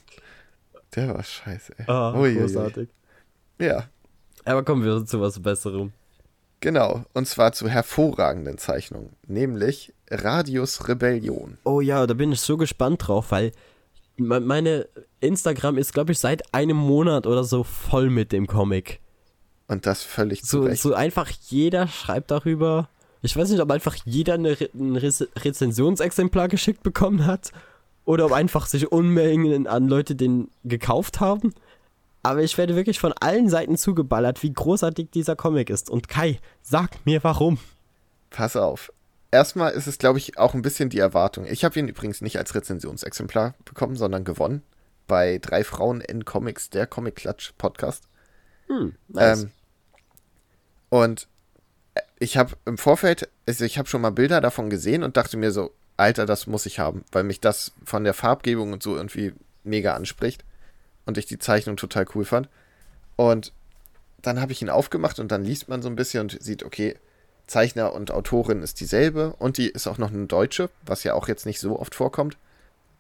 [0.95, 1.85] Der war scheiße, ey.
[1.89, 2.41] Ah, Uiuiui.
[2.41, 2.89] großartig.
[3.59, 3.89] Ja,
[4.45, 5.93] Aber kommen wir zu was Besserem.
[6.61, 7.05] genau.
[7.15, 9.11] Und zwar zu hervorragenden Zeichnungen.
[9.27, 11.59] Nämlich Radius Rebellion.
[11.65, 13.53] Oh ja, da bin ich so gespannt drauf, weil
[14.27, 14.89] meine
[15.21, 19.01] Instagram ist, glaube ich, seit einem Monat oder so voll mit dem Comic.
[19.69, 20.83] Und das völlig zu So, Recht.
[20.83, 22.89] so einfach jeder schreibt darüber.
[23.23, 27.53] Ich weiß nicht, ob einfach jeder eine Re ein Rez Rezensionsexemplar geschickt bekommen hat
[28.05, 31.55] oder ob einfach sich Unmengen an Leute den gekauft haben.
[32.25, 35.91] Aber ich werde wirklich von allen Seiten zugeballert, wie großartig dieser Comic ist.
[35.91, 37.59] Und Kai, sag mir warum.
[38.31, 38.93] Pass auf.
[39.33, 41.47] Erstmal ist es, glaube ich, auch ein bisschen die Erwartung.
[41.47, 44.63] Ich habe ihn übrigens nicht als Rezensionsexemplar bekommen, sondern gewonnen.
[45.07, 48.05] Bei drei Frauen in Comics, der Comic Klatsch Podcast.
[48.67, 49.45] Hm, nice.
[49.45, 49.51] Ähm,
[50.91, 51.29] und
[51.95, 55.39] äh, ich habe im Vorfeld, also ich habe schon mal Bilder davon gesehen und dachte
[55.39, 58.97] mir so, Alter, das muss ich haben, weil mich das von der Farbgebung und so
[58.97, 59.33] irgendwie
[59.65, 60.45] mega anspricht
[61.07, 62.51] und ich die Zeichnung total cool fand.
[63.17, 63.55] Und
[64.21, 66.99] dann habe ich ihn aufgemacht und dann liest man so ein bisschen und sieht, okay,
[67.47, 71.29] Zeichner und Autorin ist dieselbe und die ist auch noch eine Deutsche, was ja auch
[71.29, 72.37] jetzt nicht so oft vorkommt.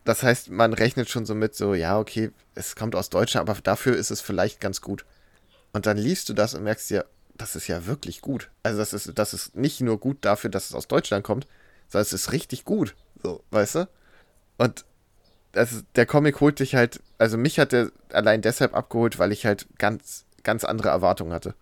[0.04, 3.60] Das heißt, man rechnet schon so mit, so, ja, okay, es kommt aus Deutschland, aber
[3.60, 5.04] dafür ist es vielleicht ganz gut.
[5.72, 8.50] Und dann liest du das und merkst dir, das ist ja wirklich gut.
[8.62, 11.46] Also das ist, das ist nicht nur gut dafür, dass es aus Deutschland kommt,
[11.88, 12.94] sondern es ist richtig gut.
[13.22, 13.88] So, weißt du?
[14.58, 14.84] Und
[15.52, 19.46] das der Comic holt dich halt, also mich hat er allein deshalb abgeholt, weil ich
[19.46, 21.54] halt ganz, ganz andere Erwartungen hatte.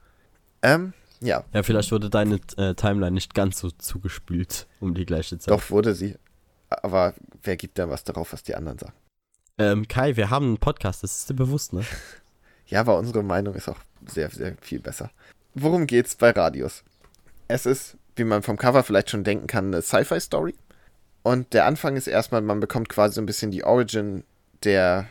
[0.62, 5.38] Ähm, ja, ja, vielleicht wurde deine äh, Timeline nicht ganz so zugespült um die gleiche
[5.38, 5.50] Zeit.
[5.50, 6.16] doch wurde sie.
[6.68, 8.94] Aber wer gibt da was darauf, was die anderen sagen?
[9.58, 11.84] Ähm, Kai, wir haben einen Podcast, das ist dir bewusst, ne?
[12.66, 15.10] Ja, aber unsere Meinung ist auch sehr, sehr viel besser.
[15.54, 16.84] Worum geht's bei Radius?
[17.48, 20.54] Es ist, wie man vom Cover vielleicht schon denken kann, eine Sci-Fi-Story.
[21.24, 24.22] Und der Anfang ist erstmal, man bekommt quasi so ein bisschen die Origin
[24.62, 25.08] der,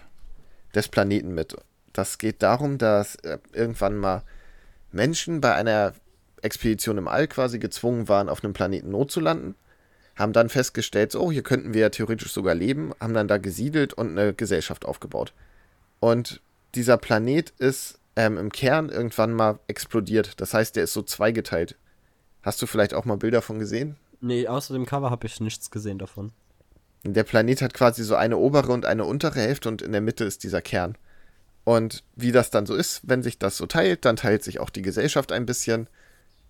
[0.73, 1.57] des Planeten mit.
[1.91, 4.23] Das geht darum, dass äh, irgendwann mal
[4.91, 5.93] Menschen bei einer
[6.41, 9.55] Expedition im All quasi gezwungen waren, auf einem Planeten Not zu landen.
[10.15, 13.37] Haben dann festgestellt, so, oh, hier könnten wir ja theoretisch sogar leben, haben dann da
[13.37, 15.33] gesiedelt und eine Gesellschaft aufgebaut.
[15.99, 16.41] Und
[16.75, 20.41] dieser Planet ist ähm, im Kern irgendwann mal explodiert.
[20.41, 21.77] Das heißt, der ist so zweigeteilt.
[22.41, 23.95] Hast du vielleicht auch mal Bilder von gesehen?
[24.21, 26.31] Nee, außer dem Cover habe ich nichts gesehen davon.
[27.03, 30.25] Der Planet hat quasi so eine obere und eine untere Hälfte und in der Mitte
[30.25, 30.97] ist dieser Kern.
[31.63, 34.69] Und wie das dann so ist, wenn sich das so teilt, dann teilt sich auch
[34.69, 35.87] die Gesellschaft ein bisschen.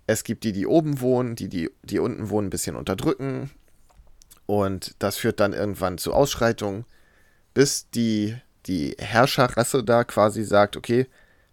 [0.08, 3.52] Es gibt die, die oben wohnen, die, die, die unten wohnen, ein bisschen unterdrücken.
[4.46, 6.86] Und das führt dann irgendwann zu Ausschreitungen,
[7.54, 8.36] bis die,
[8.66, 11.08] die Herrscherrasse da quasi sagt, okay,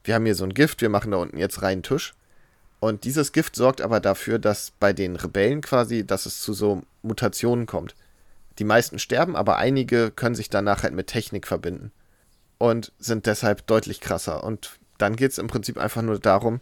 [0.05, 2.15] wir haben hier so ein Gift, wir machen da unten jetzt reinen Tisch.
[2.79, 6.83] Und dieses Gift sorgt aber dafür, dass bei den Rebellen quasi, dass es zu so
[7.03, 7.95] Mutationen kommt.
[8.59, 11.91] Die meisten sterben, aber einige können sich danach halt mit Technik verbinden
[12.59, 14.45] und sind deshalb deutlich krasser.
[14.45, 16.61] Und dann geht es im Prinzip einfach nur darum,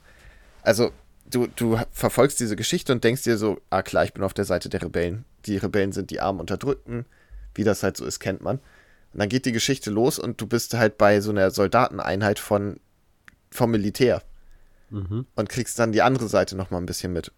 [0.62, 0.90] also
[1.28, 4.45] du, du verfolgst diese Geschichte und denkst dir so, ah klar, ich bin auf der
[4.45, 5.24] Seite der Rebellen.
[5.47, 7.05] Die Rebellen sind die armen Unterdrückten,
[7.55, 8.59] wie das halt so ist, kennt man.
[9.12, 12.80] Und dann geht die Geschichte los und du bist halt bei so einer Soldateneinheit von,
[13.51, 14.22] vom Militär
[14.90, 15.26] Mhm.
[15.34, 17.32] und kriegst dann die andere Seite nochmal ein bisschen mit.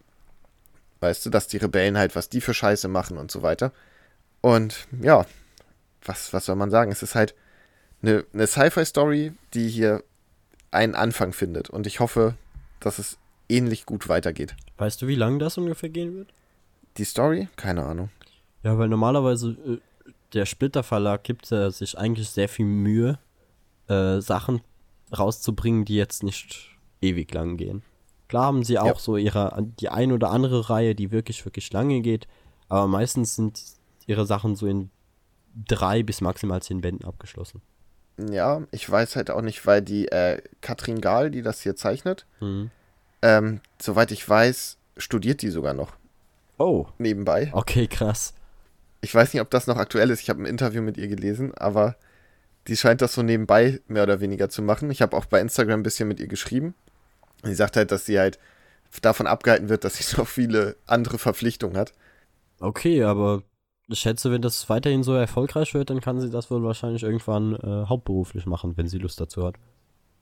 [0.99, 3.71] Weißt du, dass die Rebellen halt, was die für Scheiße machen und so weiter.
[4.41, 5.25] Und ja,
[6.03, 6.91] was, was soll man sagen?
[6.91, 7.33] Es ist halt
[8.01, 10.03] eine, eine Sci-Fi-Story, die hier
[10.71, 11.69] einen Anfang findet.
[11.69, 12.35] Und ich hoffe,
[12.79, 13.17] dass es
[13.49, 14.55] ähnlich gut weitergeht.
[14.77, 16.29] Weißt du, wie lange das ungefähr gehen wird?
[16.97, 17.47] Die Story?
[17.55, 18.09] Keine Ahnung.
[18.63, 19.77] Ja, weil normalerweise äh,
[20.33, 23.17] der Splitter Verlag gibt äh, sich eigentlich sehr viel Mühe,
[23.87, 24.61] äh, Sachen
[25.17, 26.69] rauszubringen, die jetzt nicht
[27.01, 27.81] ewig lang gehen.
[28.27, 28.95] Klar haben sie auch Ja.
[28.99, 32.27] so ihre die ein oder andere Reihe, die wirklich wirklich lange geht,
[32.67, 33.61] aber meistens sind
[34.05, 34.89] ihre Sachen so in
[35.55, 37.61] drei bis maximal zehn Bänden abgeschlossen.
[38.17, 42.25] Ja, ich weiß halt auch nicht, weil die äh, Katrin Gahl, die das hier zeichnet,
[42.39, 42.71] Mhm.
[43.21, 45.93] ähm, soweit ich weiß, studiert die sogar noch
[46.57, 47.49] Oh, nebenbei.
[47.53, 48.33] okay, krass.
[49.01, 50.21] Ich weiß nicht, ob das noch aktuell ist.
[50.21, 51.95] Ich habe ein Interview mit ihr gelesen, aber
[52.67, 54.89] die scheint das so nebenbei mehr oder weniger zu machen.
[54.89, 56.73] Ich habe auch bei Instagram ein bisschen mit ihr geschrieben.
[57.43, 58.39] Sie sagt halt, dass sie halt
[59.01, 61.93] davon abgehalten wird, dass sie noch viele andere Verpflichtungen hat.
[62.59, 63.43] Okay, aber
[63.89, 67.55] ich schätze, wenn das weiterhin so erfolgreich wird, dann kann sie das wohl wahrscheinlich irgendwann
[67.55, 69.55] äh, hauptberuflich machen, wenn sie Lust dazu hat.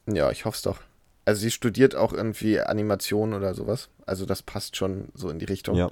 [0.08, 0.80] Ja, ich hoffe es doch.
[1.26, 3.90] Also sie studiert auch irgendwie Animation oder sowas.
[4.06, 5.76] Also das passt schon so in die Richtung.
[5.76, 5.90] Ja.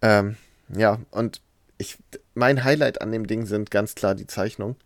[0.00, 0.36] Ähm,
[0.74, 1.42] ja, und
[1.76, 1.98] ich,
[2.34, 4.76] mein Highlight an dem Ding sind ganz klar die Zeichnungen,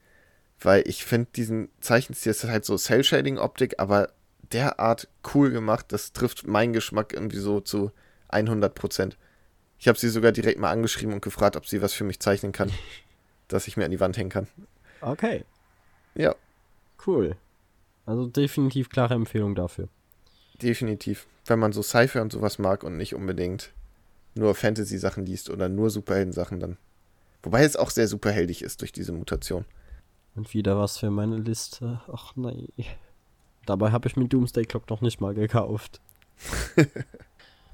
[0.58, 4.10] weil ich finde diesen Zeichenstil ist halt so Cell-Shading-Optik, aber
[4.50, 7.92] derart cool gemacht, das trifft meinen Geschmack irgendwie so zu
[8.28, 9.16] 100 Prozent.
[9.78, 12.52] Ich habe sie sogar direkt mal angeschrieben und gefragt, ob sie was für mich zeichnen
[12.52, 12.70] kann,
[13.48, 14.48] dass ich mir an die Wand hängen kann.
[15.00, 15.44] Okay,
[16.14, 16.34] Ja,
[17.06, 17.36] cool.
[18.06, 19.88] Also definitiv klare Empfehlung dafür.
[20.60, 21.26] definitiv.
[21.46, 23.72] Wenn man so Sci-Fi und sowas mag und nicht unbedingt
[24.34, 26.76] nur Fantasy-Sachen liest oder nur Superhelden-Sachen, dann.
[27.42, 29.64] Wobei es auch sehr superheldig ist durch diese Mutation.
[30.34, 32.00] Und wieder was für meine Liste.
[32.12, 32.68] Ach nein.
[33.66, 36.00] Dabei habe ich mir Doomsday Clock noch nicht mal gekauft.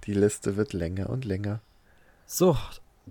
[0.06, 1.60] Die Liste wird länger und länger.
[2.26, 2.56] So,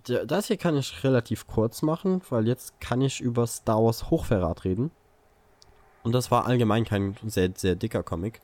[0.03, 4.65] das hier kann ich relativ kurz machen, weil jetzt kann ich über Star Wars Hochverrat
[4.65, 4.91] reden.
[6.03, 8.41] Und das war allgemein kein sehr, sehr dicker Comic.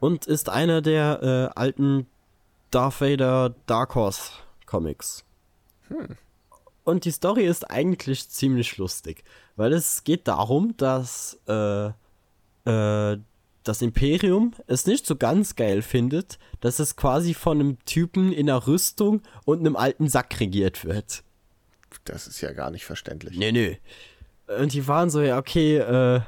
[0.00, 1.22] Und ist einer der
[1.54, 2.06] äh, alten
[2.70, 4.32] Darth Vader Dark Horse
[4.64, 5.24] Comics.
[6.84, 9.24] Und die Story ist eigentlich ziemlich lustig,
[9.56, 11.86] weil es geht darum, dass äh,
[12.64, 13.18] äh,
[13.68, 18.48] das Imperium es nicht so ganz geil findet, dass es quasi von einem Typen in
[18.48, 21.22] einer Rüstung und einem alten Sack regiert wird.
[22.04, 23.36] Das ist ja gar nicht verständlich.
[23.36, 23.78] Nee, nee.
[24.60, 26.20] Und die waren so, ja, okay, äh,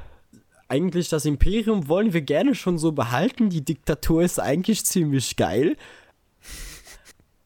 [0.67, 3.49] eigentlich das Imperium wollen wir gerne schon so behalten.
[3.49, 5.77] Die Diktatur ist eigentlich ziemlich geil.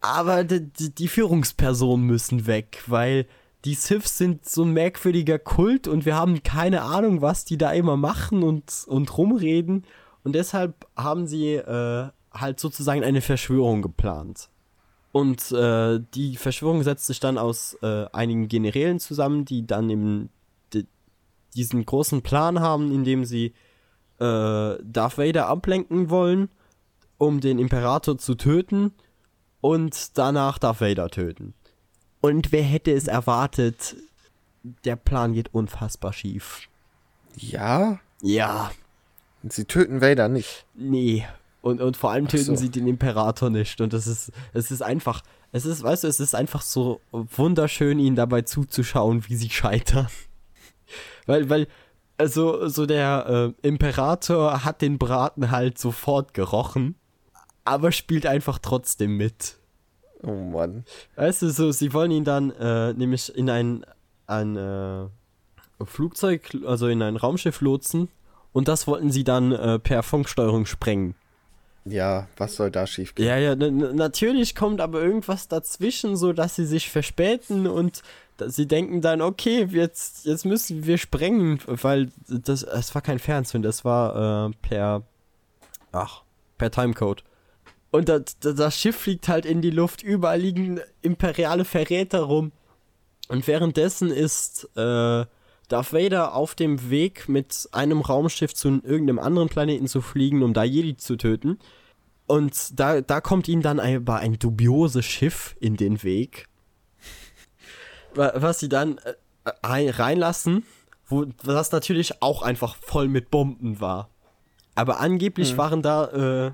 [0.01, 3.25] Aber die, die, die Führungspersonen müssen weg, weil
[3.65, 7.71] die Siths sind so ein merkwürdiger Kult und wir haben keine Ahnung, was die da
[7.71, 9.85] immer machen und, und rumreden.
[10.23, 14.49] Und deshalb haben sie äh, halt sozusagen eine Verschwörung geplant.
[15.11, 20.29] Und äh, die Verschwörung setzt sich dann aus äh, einigen Generälen zusammen, die dann eben
[20.73, 20.85] di
[21.55, 23.53] diesen großen Plan haben, indem sie
[24.19, 26.49] äh, Darth Vader ablenken wollen,
[27.17, 28.91] um den Imperator zu töten
[29.61, 31.53] und danach Darth Vader töten.
[32.23, 33.95] Und wer hätte es erwartet,
[34.85, 36.69] der Plan geht unfassbar schief.
[37.35, 37.99] Ja?
[38.21, 38.71] Ja,
[39.49, 40.65] Sie töten Vader nicht.
[40.73, 41.25] Nee.
[41.61, 42.55] Und, und vor allem töten so.
[42.55, 43.79] sie den Imperator nicht.
[43.81, 45.21] Und das ist, es ist einfach,
[45.51, 50.07] es ist, weißt du, es ist einfach so wunderschön, ihnen dabei zuzuschauen, wie sie scheitern.
[51.25, 51.67] weil, weil,
[52.17, 56.95] also, so der äh, Imperator hat den Braten halt sofort gerochen,
[57.65, 59.57] aber spielt einfach trotzdem mit.
[60.25, 60.85] Oh Mann.
[61.15, 63.85] Weißt du, so, sie wollen ihn dann äh, nämlich in ein,
[64.25, 65.05] ein äh,
[65.85, 68.09] Flugzeug, also in ein Raumschiff lotsen.
[68.53, 71.15] Und das wollten sie dann äh, per Funksteuerung sprengen.
[71.85, 73.25] Ja, was soll da schief gehen?
[73.25, 78.03] Ja, ja, natürlich kommt aber irgendwas dazwischen, so dass sie sich verspäten und
[78.39, 83.63] sie denken dann, okay, jetzt, jetzt müssen wir sprengen, weil das, es war kein Fernsehen,
[83.63, 85.03] das war äh, per,
[85.91, 86.23] ach,
[86.57, 87.23] per Timecode.
[87.93, 92.51] Und das, das Schiff fliegt halt in die Luft, überall liegen imperiale Verräter rum.
[93.27, 95.25] Und währenddessen ist äh,
[95.67, 100.55] Darth Vader auf dem Weg, mit einem Raumschiff zu irgendeinem anderen Planeten zu fliegen, um
[100.55, 101.59] da Jedi zu töten.
[102.25, 106.47] Und da, da kommt ihm dann aber ein dubioses Schiff in den Weg.
[108.15, 109.13] Wa- Was sie dann äh,
[109.61, 110.65] rein- reinlassen,
[111.05, 114.09] wo das natürlich auch einfach voll mit Bomben war.
[114.73, 116.51] Aber angeblich waren da äh,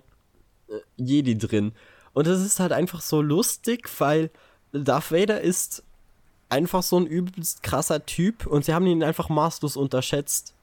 [0.98, 1.72] Jedi drin.
[2.14, 4.30] Und das ist halt einfach so lustig, weil
[4.72, 5.84] Darth Vader ist
[6.50, 10.54] einfach so ein übelst krasser Typ und sie haben ihn einfach maßlos unterschätzt.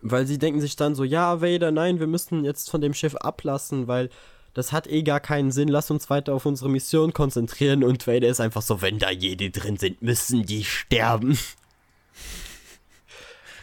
[0.00, 3.16] Weil sie denken sich dann so, ja, Vader, nein, wir müssen jetzt von dem Schiff
[3.16, 4.10] ablassen, weil
[4.54, 8.28] das hat eh gar keinen Sinn, lass uns weiter auf unsere Mission konzentrieren und Vader
[8.28, 11.38] ist einfach so, wenn da Jedi drin sind, müssen die sterben.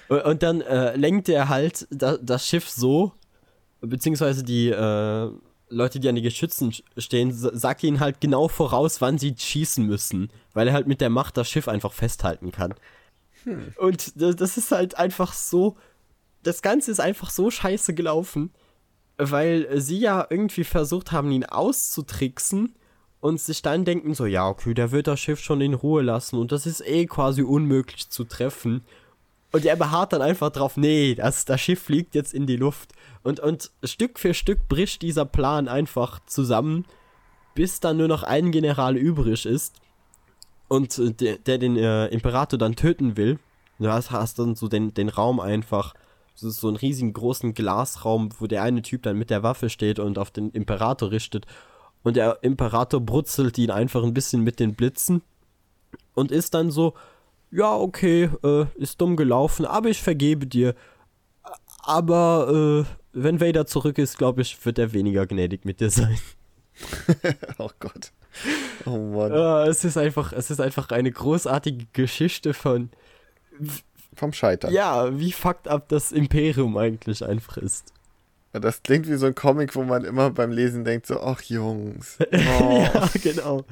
[0.07, 3.11] Und- dann äh, lenkt er halt da, das Schiff so,
[3.81, 5.31] beziehungsweise die äh,
[5.75, 9.35] Leute, die an den Geschützen sch- stehen, sa- sagt ihnen halt genau voraus, wann sie
[9.37, 12.73] schießen müssen, weil er halt mit der Macht das Schiff einfach festhalten kann.
[13.77, 15.75] Und das, das ist halt einfach so,
[16.43, 18.51] das Ganze ist einfach so scheiße gelaufen,
[19.17, 22.73] weil sie ja irgendwie versucht haben, ihn auszutricksen
[23.19, 26.37] und sich dann denken so, ja, okay, der wird das Schiff schon in Ruhe lassen
[26.37, 28.83] und das ist eh quasi unmöglich zu treffen.
[29.55, 32.91] Und er beharrt dann einfach drauf, nee, das, das Schiff fliegt jetzt in die Luft.
[33.23, 36.83] Und, und Stück für Stück bricht dieser Plan einfach zusammen,
[37.53, 39.77] bis dann nur noch ein General übrig ist.
[40.67, 43.39] Und äh, der, der den äh, Imperator dann töten will.
[43.79, 45.93] Du hast, hast dann so den, den Raum einfach,
[46.33, 49.99] ist so einen riesigen großen Glasraum, wo der eine Typ dann mit der Waffe steht
[49.99, 51.45] und auf den Imperator richtet.
[52.03, 55.21] Und der Imperator brutzelt ihn einfach ein bisschen mit den Blitzen
[56.13, 56.93] und ist dann so,
[57.55, 60.75] ja, okay, äh, ist dumm gelaufen, aber ich vergebe dir.
[61.83, 66.17] Aber äh, wenn Vader zurück ist, glaube ich, wird er weniger gnädig mit dir sein.
[67.57, 68.11] Oh Gott.
[68.85, 69.31] Oh Mann.
[69.31, 72.89] Äh, es ist einfach, es ist einfach eine großartige Geschichte von,
[74.13, 74.73] Vom Scheitern.
[74.73, 77.93] ja, wie fucked up das Imperium eigentlich einfach ist.
[78.59, 82.17] Das klingt wie so ein Comic, wo man immer beim Lesen denkt, so, ach Jungs.
[82.59, 82.87] Oh.
[82.93, 83.65] ja, genau.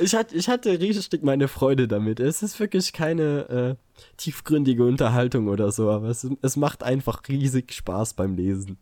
[0.00, 2.20] Ich, hat, ich hatte richtig meine Freude damit.
[2.20, 7.72] Es ist wirklich keine äh, tiefgründige Unterhaltung oder so, aber es, es macht einfach riesig
[7.72, 8.78] Spaß beim Lesen.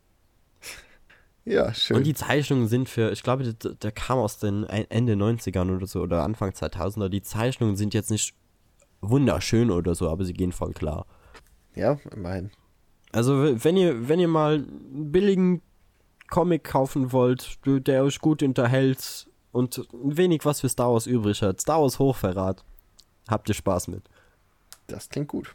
[1.44, 1.98] Ja, schön.
[1.98, 5.86] Und die Zeichnungen sind für, ich glaube, der, der kam aus den Ende 90ern oder
[5.86, 7.08] so oder Anfang 2000er.
[7.08, 8.34] Die Zeichnungen sind jetzt nicht
[9.02, 11.06] wunderschön oder so, aber sie gehen voll klar.
[11.74, 12.50] Ja, immerhin.
[13.14, 15.62] Also, wenn ihr, wenn ihr mal einen billigen
[16.28, 21.60] Comic kaufen wollt, der euch gut unterhält und wenig was für Star Wars übrig hat,
[21.60, 22.64] Star Wars Hochverrat,
[23.28, 24.02] habt ihr Spaß mit.
[24.88, 25.54] Das klingt gut.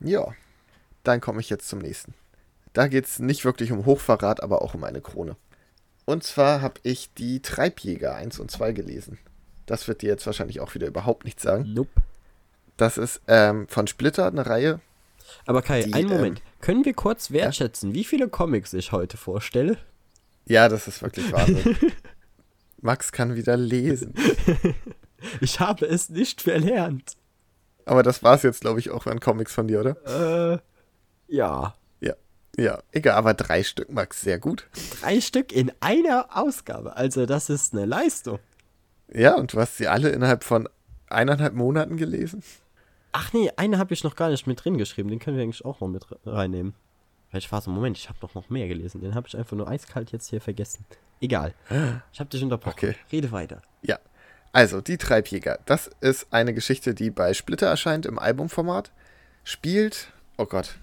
[0.00, 0.28] Ja,
[1.02, 2.12] dann komme ich jetzt zum nächsten.
[2.74, 5.36] Da geht es nicht wirklich um Hochverrat, aber auch um eine Krone.
[6.04, 9.18] Und zwar habe ich die Treibjäger 1 und 2 gelesen.
[9.64, 11.72] Das wird dir jetzt wahrscheinlich auch wieder überhaupt nichts sagen.
[11.72, 12.02] Nope.
[12.76, 14.80] Das ist ähm, von Splitter eine Reihe.
[15.46, 16.38] Aber Kai, Die, einen Moment.
[16.40, 19.78] ähm, Können wir kurz wertschätzen, wie viele Comics ich heute vorstelle?
[20.46, 21.76] Ja, das ist wirklich Wahnsinn.
[22.80, 24.14] Max kann wieder lesen.
[25.42, 27.12] Ich habe es nicht verlernt.
[27.84, 30.54] Aber das war es jetzt, glaube ich, auch an Comics von dir, oder?
[30.54, 30.58] Äh,
[31.28, 31.74] ja.
[32.00, 32.14] Ja.
[32.56, 34.66] Ja, egal, aber drei Stück, Max, sehr gut.
[35.02, 36.96] Drei Stück in einer Ausgabe.
[36.96, 38.38] Also, das ist eine Leistung.
[39.12, 40.68] Ja, und du hast sie alle innerhalb von
[41.08, 42.42] eineinhalb Monaten gelesen?
[43.12, 45.08] Ach nee, eine habe ich noch gar nicht mit drin geschrieben.
[45.08, 46.74] Den können wir eigentlich auch noch mit reinnehmen.
[47.32, 49.00] War so, Moment, ich habe doch noch mehr gelesen.
[49.00, 50.84] Den habe ich einfach nur eiskalt jetzt hier vergessen.
[51.20, 51.54] Egal.
[52.12, 52.74] Ich habe dich unterbrochen.
[52.76, 52.96] Okay.
[53.12, 53.62] Rede weiter.
[53.82, 53.98] Ja.
[54.52, 55.60] Also, die Treibjäger.
[55.64, 58.90] Das ist eine Geschichte, die bei Splitter erscheint im Albumformat.
[59.44, 60.12] Spielt.
[60.38, 60.76] Oh Gott.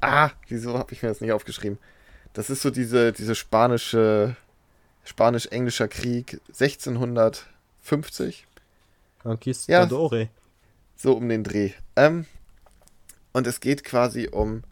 [0.00, 1.78] Ah, wieso habe ich mir das nicht aufgeschrieben?
[2.32, 4.36] Das ist so diese, diese spanische.
[5.02, 8.46] Spanisch-englischer Krieg 1650.
[9.22, 10.28] Conquistadore.
[11.02, 11.70] So um den Dreh.
[11.96, 12.26] Ähm,
[13.32, 14.64] und es geht quasi um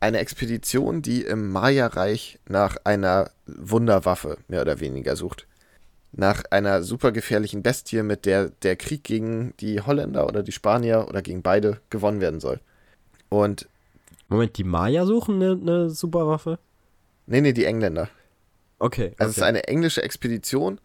[0.00, 5.46] eine Expedition, die im Maya-Reich nach einer Wunderwaffe mehr oder weniger sucht.
[6.12, 11.04] Nach einer super gefährlichen Bestie, mit der der Krieg gegen die Holländer oder die Spanier
[11.06, 12.60] oder gegen beide gewonnen werden soll.
[13.28, 13.68] Und,
[14.28, 16.58] Moment, die Maya suchen eine, eine Superwaffe?
[17.26, 18.08] nee, nee, die Engländer.
[18.78, 19.12] Okay.
[19.18, 19.48] Also es ist okay.
[19.50, 20.80] eine englische Expedition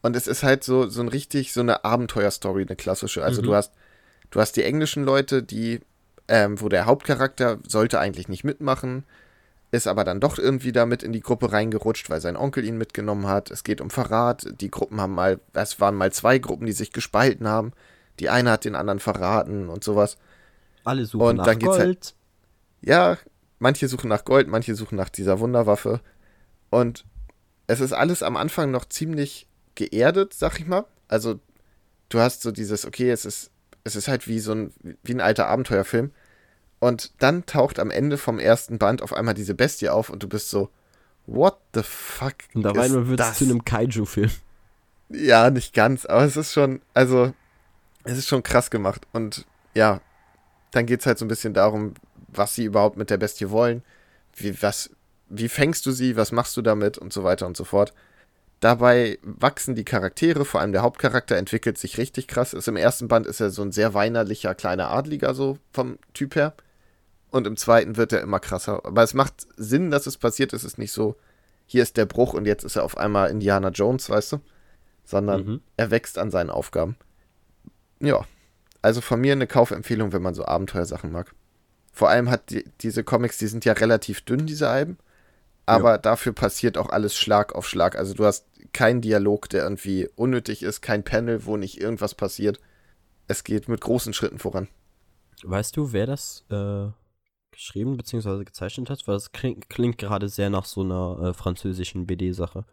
[0.00, 3.22] und es ist halt so, so ein richtig, so eine Abenteuerstory, eine klassische.
[3.22, 3.46] Also Mhm.
[3.46, 3.74] du hast,
[4.34, 5.80] du hast die englischen Leute, die,
[6.26, 9.04] ähm, wo der Hauptcharakter sollte eigentlich nicht mitmachen,
[9.70, 12.76] ist aber dann doch irgendwie da mit in die Gruppe reingerutscht, weil sein Onkel ihn
[12.76, 13.50] mitgenommen hat.
[13.50, 14.46] Es geht um Verrat.
[14.60, 17.72] Die Gruppen haben mal, es waren mal zwei Gruppen, die sich gespalten haben.
[18.20, 20.16] Die eine hat den anderen verraten und sowas.
[20.84, 22.14] Alle suchen und nach dann geht's halt- Gold.
[22.82, 23.18] Ja,
[23.58, 26.00] manche suchen nach Gold, manche suchen nach dieser Wunderwaffe.
[26.70, 27.04] Und
[27.66, 30.84] es ist alles am Anfang noch ziemlich geerdet, sag ich mal.
[31.08, 31.40] Also,
[32.10, 33.50] du hast so dieses, okay, es ist,
[33.84, 34.72] es ist halt wie so ein,
[35.02, 36.10] wie ein alter Abenteuerfilm.
[36.80, 40.28] Und dann taucht am Ende vom ersten Band auf einmal diese Bestie auf und du
[40.28, 40.70] bist so,
[41.26, 42.34] what the fuck?
[42.54, 44.30] Und da rein wird es zu einem Kaiju-Film.
[45.10, 47.32] Ja, nicht ganz, aber es ist schon, also,
[48.04, 49.06] es ist schon krass gemacht.
[49.12, 50.00] Und ja,
[50.72, 51.94] dann geht es halt so ein bisschen darum,
[52.28, 53.82] was sie überhaupt mit der Bestie wollen.
[54.34, 54.90] Wie, was,
[55.28, 57.94] wie fängst du sie, was machst du damit und so weiter und so fort.
[58.64, 62.54] Dabei wachsen die Charaktere, vor allem der Hauptcharakter entwickelt sich richtig krass.
[62.54, 66.34] Ist Im ersten Band ist er so ein sehr weinerlicher kleiner Adliger, so vom Typ
[66.34, 66.54] her.
[67.28, 68.86] Und im zweiten wird er immer krasser.
[68.86, 70.54] Aber es macht Sinn, dass es passiert.
[70.54, 71.14] Es ist nicht so,
[71.66, 74.40] hier ist der Bruch und jetzt ist er auf einmal Indiana Jones, weißt du?
[75.04, 75.60] Sondern Mhm.
[75.76, 76.96] er wächst an seinen Aufgaben.
[78.00, 78.24] Ja,
[78.80, 81.34] also von mir eine Kaufempfehlung, wenn man so Abenteuersachen mag.
[81.92, 84.96] Vor allem hat die, diese Comics, die sind ja relativ dünn, diese Alben.
[85.66, 87.96] Aber dafür passiert auch alles Schlag auf Schlag.
[87.96, 92.60] Also du hast keinen Dialog, der irgendwie unnötig ist, kein Panel, wo nicht irgendwas passiert.
[93.28, 94.68] Es geht mit großen Schritten voran.
[95.42, 96.86] Weißt du, wer das äh,
[97.50, 98.44] geschrieben bzw.
[98.44, 99.06] gezeichnet hat?
[99.06, 102.64] Weil das klingt, klingt gerade sehr nach so einer äh, französischen BD-Sache.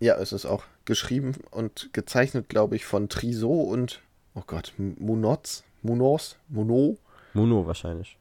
[0.00, 4.00] Ja, es ist auch geschrieben und gezeichnet, glaube ich, von Triso und,
[4.34, 5.62] oh Gott, Munoz?
[5.82, 6.36] Munoz?
[6.48, 6.98] Muno?
[7.34, 8.18] Mono wahrscheinlich.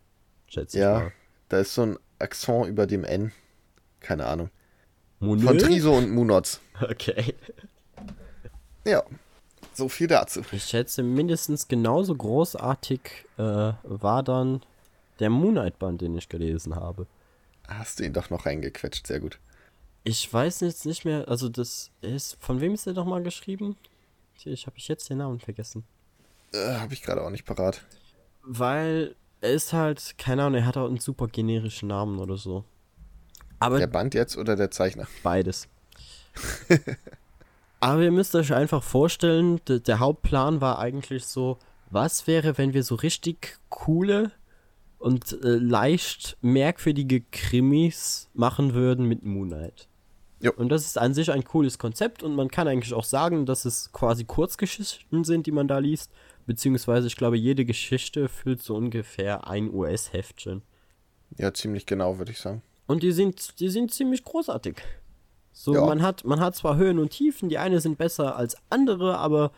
[0.47, 1.11] Schätze ich Ja, mal.
[1.49, 3.31] da ist so ein Akzent über dem N.
[4.01, 4.49] Keine Ahnung.
[5.19, 5.47] Mono?
[5.47, 6.59] Von Triso und Munoz.
[6.81, 7.35] Okay.
[8.83, 9.03] Ja,
[9.73, 10.41] so viel dazu.
[10.51, 14.61] Ich schätze, mindestens genauso großartig äh, war dann
[15.19, 17.05] der Moonlight-Band, den ich gelesen habe.
[17.67, 19.39] Hast du ihn doch noch reingequetscht, sehr gut.
[20.03, 23.77] Ich weiß jetzt nicht mehr, also das ist, von wem ist der nochmal geschrieben?
[24.43, 25.83] Ich habe ich jetzt den Namen vergessen.
[26.53, 27.85] Äh, Habe ich gerade auch nicht parat.
[28.41, 32.65] Weil er ist halt, keine Ahnung, er hat auch einen super generischen Namen oder so.
[33.61, 35.07] Aber Der Band jetzt oder der Zeichner?
[35.23, 35.67] beides.
[37.79, 41.57] Aber ihr müsst euch einfach vorstellen, der Hauptplan war eigentlich so,
[41.89, 44.31] was wäre, wenn wir so richtig coole
[44.97, 49.87] und äh, leicht merkwürdige Krimis machen würden mit Moon Knight.
[50.41, 50.53] Jo.
[50.55, 53.65] Und das ist an sich ein cooles Konzept und man kann eigentlich auch sagen, dass
[53.65, 56.11] es quasi Kurzgeschichten sind, die man da liest.
[56.47, 60.63] Beziehungsweise, ich glaube, jede Geschichte füllt so ungefähr ein US-Heftchen.
[61.37, 62.63] Ja, ziemlich genau, würde ich sagen.
[62.91, 64.75] Und die sind, die sind ziemlich großartig.
[65.53, 65.85] So, Ja.
[65.85, 69.51] man, hat, man hat zwar Höhen und Tiefen, die eine sind besser als andere, aber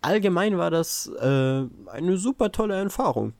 [0.00, 3.34] allgemein war das äh, eine super tolle Erfahrung.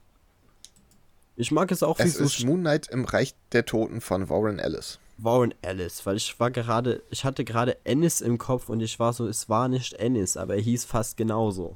[1.37, 4.29] Ich mag es auch, wie Es so ist Moon Knight im Reich der Toten von
[4.29, 4.99] Warren Ellis.
[5.17, 9.15] Warren Ellis, weil ich war gerade, ich hatte gerade Ennis im Kopf und ich war
[9.15, 11.73] so, es war nicht Ennis, aber er hieß fast genauso.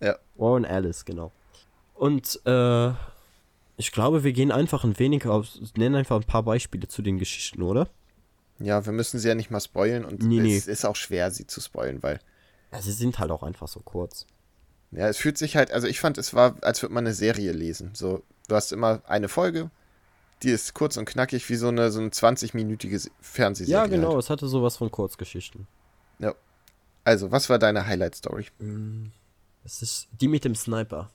[0.00, 0.16] Ja.
[0.36, 1.32] Warren Ellis, genau.
[1.94, 2.90] Und äh,
[3.76, 7.18] ich glaube, wir gehen einfach ein wenig auf, nennen einfach ein paar Beispiele zu den
[7.18, 7.88] Geschichten, oder?
[8.58, 10.56] Ja, wir müssen sie ja nicht mal spoilen und Nee, nee.
[10.56, 12.20] es ist auch schwer, sie zu spoilen, weil
[12.72, 14.26] Ja, sie sind halt auch einfach so kurz.
[14.92, 17.52] Ja, es fühlt sich halt, also ich fand, es war, als würde man eine Serie
[17.52, 17.90] lesen.
[17.94, 19.70] So, du hast immer eine Folge,
[20.42, 23.80] die ist kurz und knackig wie so eine, so eine 20-minütige Se- Fernsehserie.
[23.80, 24.18] Ja, genau, Halt.
[24.24, 25.66] es hatte sowas von Kurzgeschichten.
[26.18, 26.34] Ja.
[27.04, 28.46] Also, was war deine Highlight-Story?
[29.64, 31.10] Es ist die mit dem Sniper.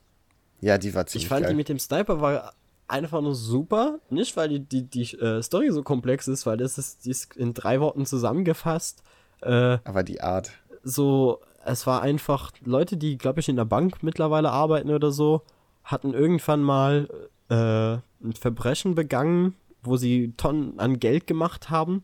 [0.62, 1.52] Ja, die war ziemlich Ich fand geil.
[1.52, 2.54] die mit dem Sniper war
[2.88, 4.00] einfach nur super.
[4.10, 7.36] Nicht, weil die, die, die äh, Story so komplex ist, weil das ist, die ist
[7.36, 9.04] in drei Worten zusammengefasst.
[9.42, 10.52] Äh, Aber die Art.
[10.84, 15.42] so, es war einfach Leute, die, glaube ich, in der Bank mittlerweile arbeiten oder so,
[15.84, 17.08] hatten irgendwann mal
[17.50, 17.94] äh,
[18.26, 22.04] ein Verbrechen begangen, wo sie Tonnen an Geld gemacht haben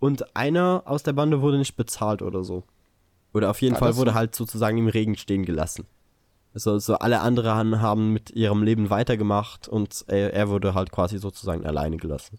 [0.00, 2.64] und einer aus der Bande wurde nicht bezahlt oder so.
[3.32, 4.16] Oder auf jeden War Fall wurde so?
[4.16, 5.86] halt sozusagen im Regen stehen gelassen.
[6.54, 11.18] Also, so alle anderen haben mit ihrem Leben weitergemacht und er, er wurde halt quasi
[11.18, 12.38] sozusagen alleine gelassen.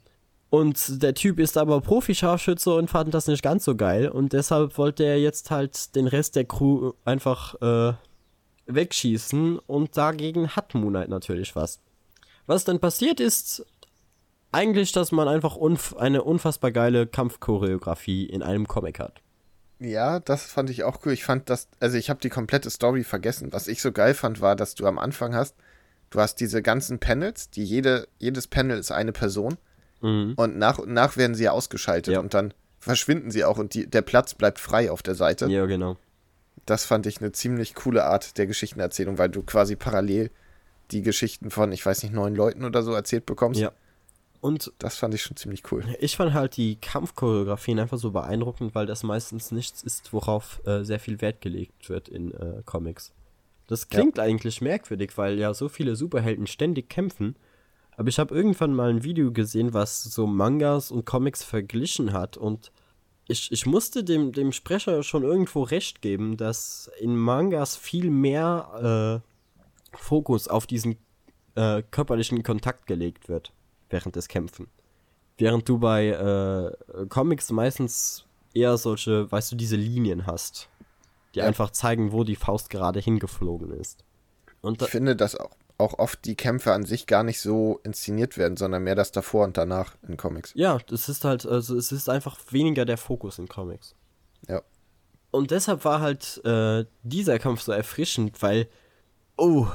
[0.50, 4.08] Und der Typ ist aber Profi-Scharfschütze und fand das nicht ganz so geil.
[4.08, 7.94] Und deshalb wollte er jetzt halt den Rest der Crew einfach äh,
[8.68, 9.60] wegschießen.
[9.60, 11.82] Und dagegen hat Moon Knight natürlich was.
[12.46, 13.66] Was dann passiert ist,
[14.54, 19.22] eigentlich, dass man einfach unf eine unfassbar geile Kampfchoreografie in einem Comic hat.
[19.80, 21.12] Ja, das fand ich auch cool.
[21.14, 23.52] Ich fand das, also ich habe die komplette Story vergessen.
[23.52, 25.56] Was ich so geil fand, war, dass du am Anfang hast,
[26.12, 29.58] du hast diese ganzen Panels, die jede, jedes Panel ist eine Person
[30.02, 32.20] und nach und nach werden sie ausgeschaltet Ja.
[32.20, 35.48] und dann verschwinden sie auch und die, der Platz bleibt frei auf der Seite.
[35.48, 35.98] Ja, genau.
[36.68, 40.30] Das fand ich eine ziemlich coole Art der Geschichtenerzählung, weil du quasi parallel
[40.92, 43.60] die Geschichten von, ich weiß nicht, neun Leuten oder so erzählt bekommst.
[43.60, 43.72] Ja.
[44.46, 45.84] Und Das fand ich schon ziemlich cool.
[46.00, 50.84] Ich fand halt die Kampfchoreografien einfach so beeindruckend, weil das meistens nichts ist, worauf äh,
[50.84, 53.12] sehr viel Wert gelegt wird in äh, Comics.
[53.66, 57.36] Das klingt eigentlich merkwürdig, weil ja so viele Superhelden ständig kämpfen.
[57.98, 62.38] Aber ich habe irgendwann mal ein Video gesehen, was so Mangas und Comics verglichen hat.
[62.38, 62.72] Und
[63.28, 69.24] ich, ich musste dem, dem Sprecher schon irgendwo recht geben, dass in Mangas viel mehr
[69.24, 70.98] äh, Fokus auf diesen
[71.56, 73.55] äh, körperlichen Kontakt gelegt wird
[73.90, 74.68] während des Kämpfen.
[75.38, 80.70] Während du bei äh, Comics meistens eher solche, weißt du, diese Linien hast,
[81.34, 81.46] die Ja.
[81.46, 84.04] einfach zeigen, wo die Faust gerade hingeflogen ist.
[84.62, 88.38] Und Ich finde, dass auch, auch oft die Kämpfe an sich gar nicht so inszeniert
[88.38, 90.54] werden, sondern mehr das davor und danach in Comics.
[90.56, 93.94] ja, das ist halt, also es ist einfach weniger der Fokus in Comics.
[94.48, 94.62] Ja.
[95.32, 98.70] Und deshalb war halt äh, dieser Kampf so erfrischend, weil,
[99.36, 99.68] oh,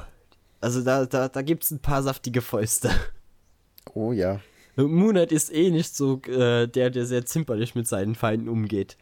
[0.63, 2.91] also da, da, da gibt es ein paar saftige Fäuste.
[3.95, 4.41] Oh ja.
[4.77, 8.97] Moonlight ist eh nicht so äh, der, der sehr zimperlich mit seinen Feinden umgeht.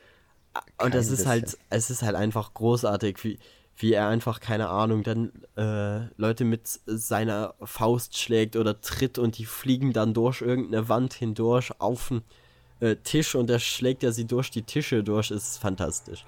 [0.82, 3.38] Und das Kein ist halt, es ist halt einfach großartig, wie,
[3.76, 9.38] wie er einfach, keine Ahnung, dann äh, Leute mit seiner Faust schlägt oder tritt und
[9.38, 12.22] die fliegen dann durch irgendeine Wand hindurch auf den
[12.80, 16.24] äh, Tisch und er schlägt ja sie durch die Tische durch, ist fantastisch.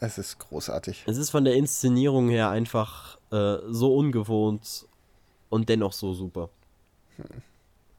[0.00, 1.04] Es ist großartig.
[1.06, 4.86] Es ist von der Inszenierung her einfach äh, so ungewohnt
[5.48, 6.48] und dennoch so super.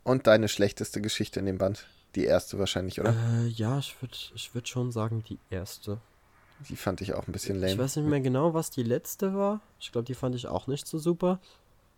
[0.04, 1.88] Und deine schlechteste Geschichte in dem Band?
[2.16, 3.12] Die erste wahrscheinlich, oder?
[3.12, 5.99] Äh, ja, ich würde ich würd schon sagen, die erste.
[6.70, 7.78] Die fand ich auch ein bisschen Ich lame.
[7.84, 9.62] weiß nicht mehr genau, was die letzte war.
[9.80, 11.39] Ich glaube, die fand ich auch nicht so super.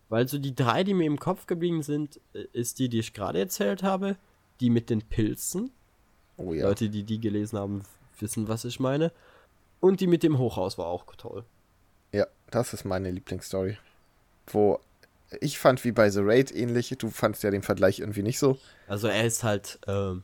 [0.09, 3.13] Weil so die drei, die mir im Kopf geblieben sind, äh, ist die, die ich
[3.13, 4.15] gerade erzählt habe.
[4.61, 5.71] Die mit den Pilzen.
[6.37, 6.67] Oh ja.
[6.67, 7.83] Leute, die die gelesen haben,
[8.19, 9.11] wissen, was ich meine.
[9.81, 11.43] Und die mit dem Hochhaus war auch toll.
[12.13, 13.77] Ja, das ist meine Lieblingsstory.
[14.47, 14.79] Wo
[15.41, 18.57] ich fand, wie bei The Raid ähnlich, du fandst ja den Vergleich irgendwie nicht so.
[18.87, 20.23] Also er ist halt, ähm,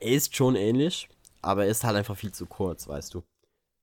[0.00, 1.08] er ist schon ähnlich,
[1.42, 3.22] aber er ist halt einfach viel zu kurz, weißt du.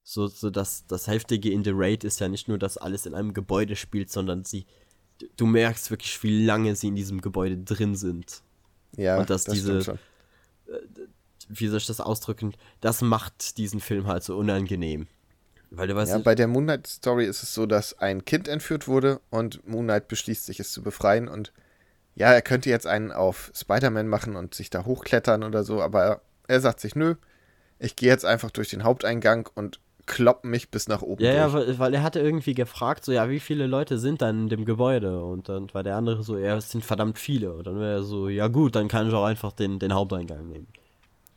[0.06, 3.14] So, so das, das Heftige in The Raid ist ja nicht nur, dass alles in
[3.16, 4.66] einem Gebäude spielt, sondern sie,
[5.38, 8.42] du- merkst wirklich, wie lange sie in diesem Gebäude drin sind.
[8.98, 10.00] Ja, Und dass diese- stimmt schon.
[11.50, 12.54] Wie soll ich das ausdrücken?
[12.82, 15.08] Das macht diesen Film halt so unangenehm.
[15.76, 18.88] Weil du weißt Ja, bei der Moonlight Story ist es so, dass ein Kind entführt
[18.88, 21.52] wurde und Moonlight beschließt sich, es zu befreien und
[22.16, 26.22] ja, er könnte jetzt einen auf Spider-Man machen und sich da hochklettern oder so, aber
[26.48, 27.16] er, sagt sich, nö,
[27.80, 31.24] ich gehe jetzt einfach durch den Haupteingang und klopp mich bis nach oben.
[31.24, 31.38] Ja, durch.
[31.38, 34.50] ja, weil, weil er hatte irgendwie gefragt, so, ja, wie viele Leute sind dann in
[34.50, 35.24] dem Gebäude?
[35.24, 37.52] Und dann war der andere so, ja, es sind verdammt viele.
[37.54, 40.48] Und dann wäre er so, ja gut, dann kann ich auch einfach den, den Haupteingang
[40.48, 40.68] nehmen.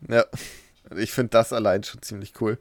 [0.09, 0.24] Ja,
[0.97, 2.59] ich finde das allein schon ziemlich cool.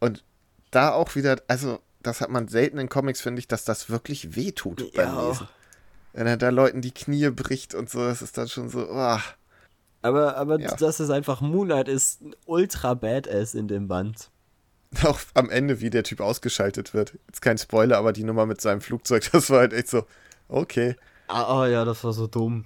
[0.00, 0.22] Und
[0.70, 4.36] da auch wieder, also das hat man selten in Comics, finde ich, dass das wirklich
[4.36, 5.28] wehtut beim Ja.
[5.28, 5.48] Lesen.
[6.12, 9.22] Wenn er da Leuten die Knie bricht und so, das ist dann schon so, ah.
[10.02, 10.74] Aber, aber Ja.
[10.76, 14.30] das ist einfach, Moon Knight ist ein ultra badass in dem Band.
[15.04, 17.18] Auch am Ende, wie der Typ ausgeschaltet wird.
[17.26, 20.06] Jetzt kein Spoiler, aber die Nummer mit seinem Flugzeug, das war halt echt so,
[20.48, 20.96] okay.
[21.26, 22.64] Ah, oh, ja, das war so dumm.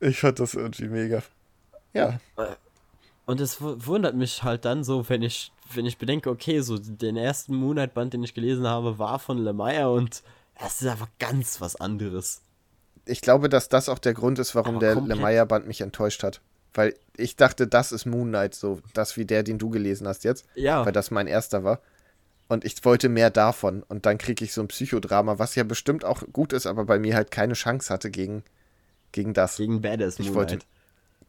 [0.00, 1.22] Ich fand das irgendwie mega.
[1.92, 2.18] Ja,
[3.26, 6.76] Und es wu- wundert mich halt dann so, wenn ich, wenn ich bedenke, okay, so
[6.78, 10.22] den ersten Moon Knight Band, den ich gelesen habe, war von Lemire und
[10.54, 12.42] es ist einfach ganz was anderes.
[13.06, 15.00] ich glaube, dass das auch der Grund ist, warum Aber der.
[15.00, 16.40] Lemire-Band mich enttäuscht hat.
[16.74, 20.24] Weil ich dachte, das ist Moon Knight, so das wie der, den du gelesen hast
[20.24, 20.44] jetzt.
[20.54, 20.84] Ja.
[20.84, 21.80] weil das mein erster war.
[22.48, 23.82] Und ich wollte mehr davon.
[23.84, 26.98] Und dann kriege ich so ein Psychodrama, was ja bestimmt auch gut ist, aber bei
[26.98, 28.42] mir halt keine Chance hatte gegen,
[29.12, 29.56] gegen das.
[29.56, 30.58] Gegen Badass Ich Moon wollte-.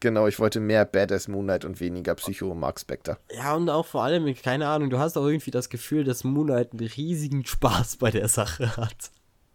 [0.06, 3.18] Genau, ich wollte mehr Badass Moon Knight und weniger Psycho Mark Spector.
[3.36, 6.46] Ja, und auch vor allem, keine Ahnung, du hast auch irgendwie das Gefühl, dass Moon
[6.46, 9.10] Knight einen riesigen Spaß bei der Sache hat.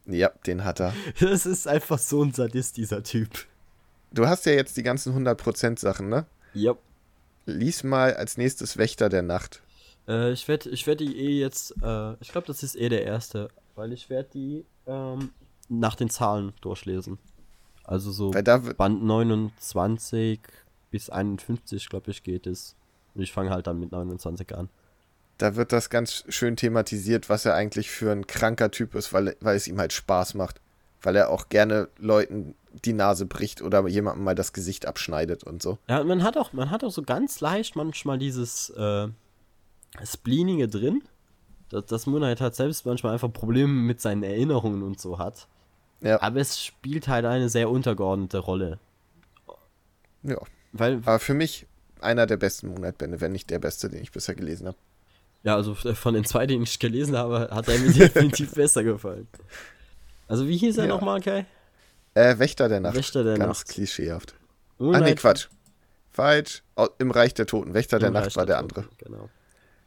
[0.06, 0.92] Ja, den hat er.
[1.20, 3.46] Das ist einfach so ein Sadist, dieser Typ.
[4.10, 6.26] Du hast ja jetzt die ganzen 100% Sachen, ne?
[6.52, 6.74] Ja.
[7.46, 9.62] Lies mal als nächstes Wächter der Nacht.
[10.08, 13.04] Äh, ich werde ich werd die eh jetzt, äh, ich glaube, das ist eh der
[13.04, 15.30] erste, weil ich werde die ähm,
[15.68, 17.20] nach den Zahlen durchlesen.
[17.84, 20.40] Also so Weil da Band 29
[20.90, 22.76] bis 51, glaube ich, geht es.
[23.14, 24.68] Und ich fange halt dann mit 29 an.
[25.38, 29.36] da wird das ganz schön thematisiert, was er eigentlich für ein kranker Typ ist, weil,
[29.40, 30.60] weil es ihm halt Spaß macht.
[31.02, 32.54] Weil er auch gerne Leuten
[32.84, 35.78] die Nase bricht oder jemandem mal das Gesicht abschneidet und so.
[35.88, 39.08] Ja, man hat auch, man hat auch so ganz leicht manchmal dieses äh,
[40.04, 41.02] Spleenige drin.
[41.70, 45.48] Dass, dass Moon Knight halt selbst manchmal einfach Probleme mit seinen Erinnerungen und so hat.
[46.02, 46.20] Ja.
[46.22, 48.78] Aber es spielt halt eine sehr untergeordnete Rolle.
[50.22, 50.36] Ja.
[50.72, 51.66] Weil, Aber für mich
[52.00, 54.76] einer der besten Moonlight-Bände, wenn nicht der beste, den ich bisher gelesen habe.
[55.42, 59.26] ja, also von den zwei, die ich gelesen habe, hat er mir definitiv besser gefallen.
[60.28, 60.94] Also wie hieß er Ja.
[60.94, 61.46] nochmal, Kai?
[62.14, 62.94] Äh, Wächter der Nacht.
[62.96, 63.68] Wächter der Ganz Nacht.
[63.68, 64.34] klischeehaft.
[64.78, 65.48] Moon Ah, nee, Quatsch.
[66.12, 66.62] Falsch.
[66.98, 67.74] Im Reich der Toten.
[67.74, 68.88] Wächter der im Nacht Reich war der Toten, andere.
[68.98, 69.28] Genau.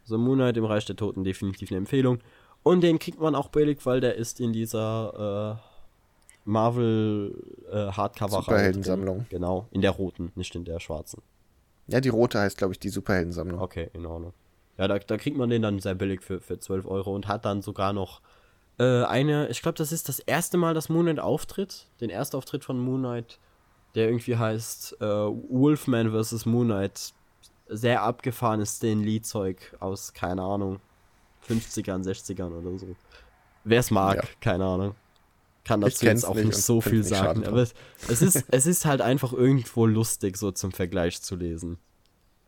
[0.05, 2.19] So Moon Knight im Reich der Toten definitiv eine Empfehlung.
[2.61, 5.72] Und den kriegt man auch billig, weil der ist in dieser äh,
[6.45, 7.33] Marvel
[7.71, 9.25] äh, Hardcover Superheldensammlung.
[9.29, 11.21] Genau, in der roten, nicht in der schwarzen.
[11.87, 13.59] Ja, die rote heißt, glaube ich, die Superheldensammlung.
[13.59, 14.33] Okay, in Ordnung.
[14.77, 17.45] Ja, da, da kriegt man den dann sehr billig für, für 12 Euro und hat
[17.45, 18.21] dann sogar noch
[18.79, 21.87] äh, eine, ich glaube, das ist das erste Mal, dass Moon Knight auftritt.
[22.01, 23.37] Den Erstauftritt von Moon Knight,
[23.95, 26.45] der irgendwie heißt äh, Wolfman vs.
[26.45, 27.13] Moon Knight.
[27.67, 30.79] Sehr abgefahrenes Stan Lee-Zeug aus, keine Ahnung,
[31.47, 32.87] 50ern, 60ern oder so.
[33.63, 34.23] Wer es mag, Ja.
[34.41, 34.95] keine Ahnung.
[35.65, 37.45] Kann dazu jetzt auch nicht so viel nicht sagen.
[37.47, 37.73] Aber es,
[38.09, 41.77] es, ist, es ist halt einfach irgendwo lustig, so zum Vergleich zu lesen.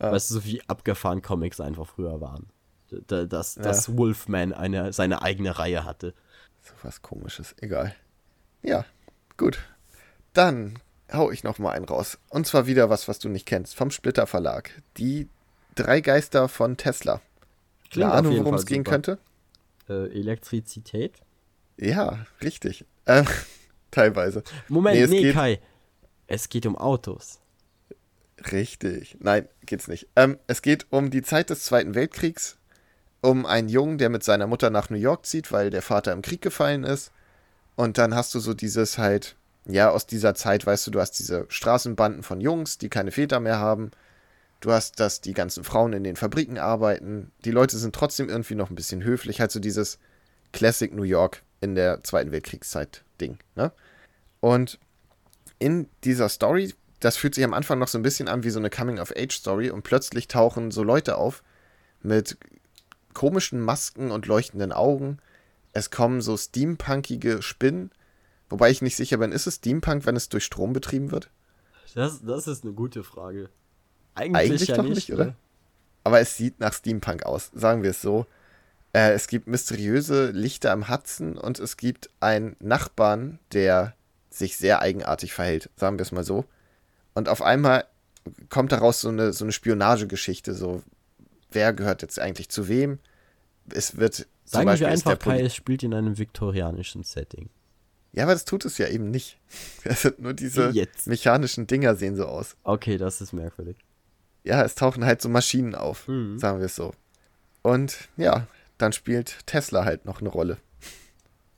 [0.01, 0.11] Ja.
[0.11, 2.47] Weißt du, so wie abgefahren Comics einfach früher waren.
[2.91, 3.61] D- d- Dass, Ja.
[3.63, 6.13] dass Wolfman eine, seine eigene Reihe hatte.
[6.61, 7.55] So was komisches.
[7.61, 7.95] Egal.
[8.61, 8.83] Ja,
[9.37, 9.59] gut.
[10.33, 10.79] Dann
[11.13, 12.17] hau ich noch mal einen raus.
[12.29, 13.75] Und zwar wieder was, was du nicht kennst.
[13.75, 14.81] Vom Splitter Verlag.
[14.97, 15.29] Die
[15.75, 17.21] drei Geister von Tesla.
[17.89, 19.19] Klingt Eine auf Ahnung, worum es gehen könnte?
[19.87, 21.13] Äh, Elektrizität?
[21.77, 22.85] Ja, richtig.
[23.07, 23.25] Ähm,
[23.91, 24.43] teilweise.
[24.67, 25.59] Moment, Nee, nee, es geht- Kai.
[26.27, 27.39] Es geht um Autos.
[28.51, 29.17] Richtig.
[29.19, 30.07] Nein, geht's nicht.
[30.15, 32.57] Ähm, es geht um die Zeit des Zweiten Weltkriegs,
[33.21, 36.21] um einen Jungen, der mit seiner Mutter nach New York zieht, weil der Vater im
[36.21, 37.11] Krieg gefallen ist.
[37.75, 39.35] Und dann hast du so dieses halt,
[39.65, 43.39] ja, aus dieser Zeit, weißt du, du hast diese Straßenbanden von Jungs, die keine Väter
[43.39, 43.91] mehr haben.
[44.61, 47.31] Du hast, dass die ganzen Frauen in den Fabriken arbeiten.
[47.45, 49.39] Die Leute sind trotzdem irgendwie noch ein bisschen höflich.
[49.39, 49.99] Halt so dieses
[50.53, 53.71] Classic New York in der Zweiten Weltkriegszeit-Ding, ne?
[54.39, 54.79] Und
[55.59, 58.59] in dieser Story, das fühlt sich am Anfang noch so ein bisschen an wie so
[58.59, 61.43] eine Coming-of-Age-Story und plötzlich tauchen so Leute auf
[62.01, 62.37] mit
[63.13, 65.17] komischen Masken und leuchtenden Augen.
[65.73, 67.91] Es kommen so steampunkige Spinnen,
[68.49, 71.29] wobei ich nicht sicher bin, ist es Steampunk, wenn es durch Strom betrieben wird?
[71.95, 73.49] Das, das ist eine gute Frage.
[74.13, 75.25] Eigentlich, Eigentlich ja doch nicht, nicht, oder?
[75.25, 75.35] ne?
[76.03, 78.27] Aber es sieht nach Steampunk aus, sagen wir es so.
[78.95, 83.93] Äh, es gibt mysteriöse Lichter am Hudson und es gibt einen Nachbarn, der
[84.29, 86.45] sich sehr eigenartig verhält, sagen wir es mal so.
[87.13, 87.83] Und auf einmal
[88.49, 90.81] kommt daraus so eine, so eine Spionagegeschichte, so
[91.51, 92.99] wer gehört jetzt eigentlich zu wem.
[93.69, 97.49] Es wird Sagen wir Beispiel einfach, Kai, es spielt in einem viktorianischen Setting.
[98.13, 99.37] Ja, aber das tut es ja eben nicht.
[99.83, 101.07] Es sind nur diese jetzt?
[101.07, 102.55] mechanischen Dinger sehen so aus.
[102.63, 103.75] Okay, das ist merkwürdig.
[104.45, 106.39] Ja, es tauchen halt so Maschinen auf, Mhm.
[106.39, 106.93] sagen wir es so.
[107.61, 108.47] Und ja,
[108.77, 110.57] dann spielt Tesla halt noch eine Rolle.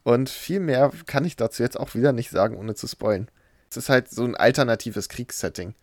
[0.03, 3.29] Und viel mehr kann ich dazu jetzt auch wieder nicht sagen, ohne zu spoilen.
[3.69, 5.75] Es ist halt so ein alternatives Kriegssetting.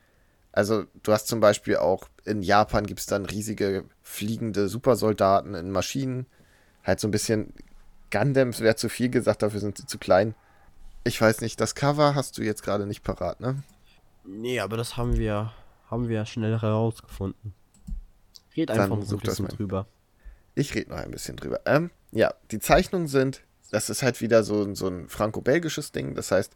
[0.53, 5.70] Also du hast zum Beispiel auch in Japan gibt es dann riesige fliegende Supersoldaten in
[5.70, 6.26] Maschinen.
[6.85, 7.53] Halt so ein bisschen
[8.11, 10.35] Gundams wäre zu viel gesagt, dafür sind sie zu klein.
[11.03, 13.62] Ich weiß nicht, das Cover hast du jetzt gerade nicht parat, ne?
[14.24, 15.53] Nee, aber das haben wir,
[15.91, 17.53] haben wir schnell herausgefunden.
[18.57, 19.57] Red Dann einfach such ein das bisschen mal.
[19.57, 19.87] drüber.
[20.55, 21.61] Ich rede noch ein bisschen drüber.
[21.66, 26.14] Ähm, ja, die Zeichnungen sind, das ist halt wieder so, so ein franco-belgisches Ding.
[26.14, 26.52] Das heißt,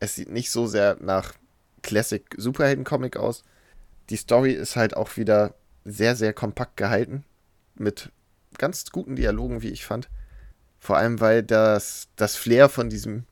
[0.00, 1.34] es sieht nicht so sehr nach
[1.82, 3.44] Classic Superhelden-Comic aus.
[4.10, 7.24] Die Story ist halt auch wieder sehr, sehr kompakt gehalten.
[7.74, 8.10] Mit
[8.58, 10.08] ganz guten Dialogen, wie ich fand.
[10.78, 13.24] Vor allem, weil das, das Flair von diesem,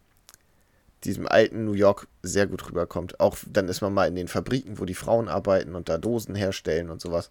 [1.05, 3.21] diesem alten New York sehr gut rüberkommt.
[3.21, 6.35] Auch dann ist man mal in den Fabriken, wo die Frauen arbeiten und da Dosen
[6.35, 7.31] herstellen und sowas.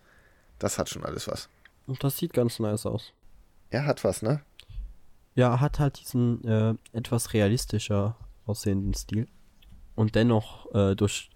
[0.60, 1.50] Das hat schon alles was.
[1.88, 3.14] Und das sieht ganz nice aus.
[3.70, 4.42] Er hat was, ne?
[5.36, 8.16] Ja, hat halt diesen äh, etwas realistischer
[8.46, 9.28] aussehenden Stil.
[9.96, 11.30] Und dennoch äh, durch,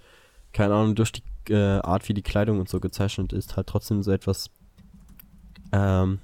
[0.53, 4.03] keine Ahnung, durch die äh, Art, wie die Kleidung und so gezeichnet ist, halt trotzdem
[4.03, 4.49] so etwas.
[5.71, 6.19] Ähm,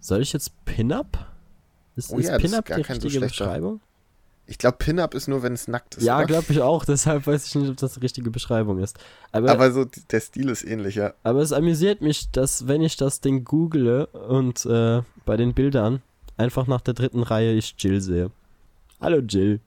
[0.00, 1.26] soll ich jetzt Pin-Up?
[1.96, 3.80] Ist, Oh ist ja, Pin-Up die so richtige Beschreibung?
[4.50, 6.02] Ich glaube, Pin-Up ist nur, wenn es nackt ist.
[6.02, 6.84] Ja, glaube ich auch.
[6.84, 8.98] Deshalb weiß ich nicht, ob das die richtige Beschreibung ist.
[9.30, 11.14] Aber, Aber so der Stil ist ähnlich, ja.
[11.22, 16.02] aber es amüsiert mich, dass wenn ich das Ding google und äh, bei den Bildern
[16.36, 18.32] einfach nach der dritten Reihe ich Jill sehe.
[19.00, 19.60] Hallo Jill.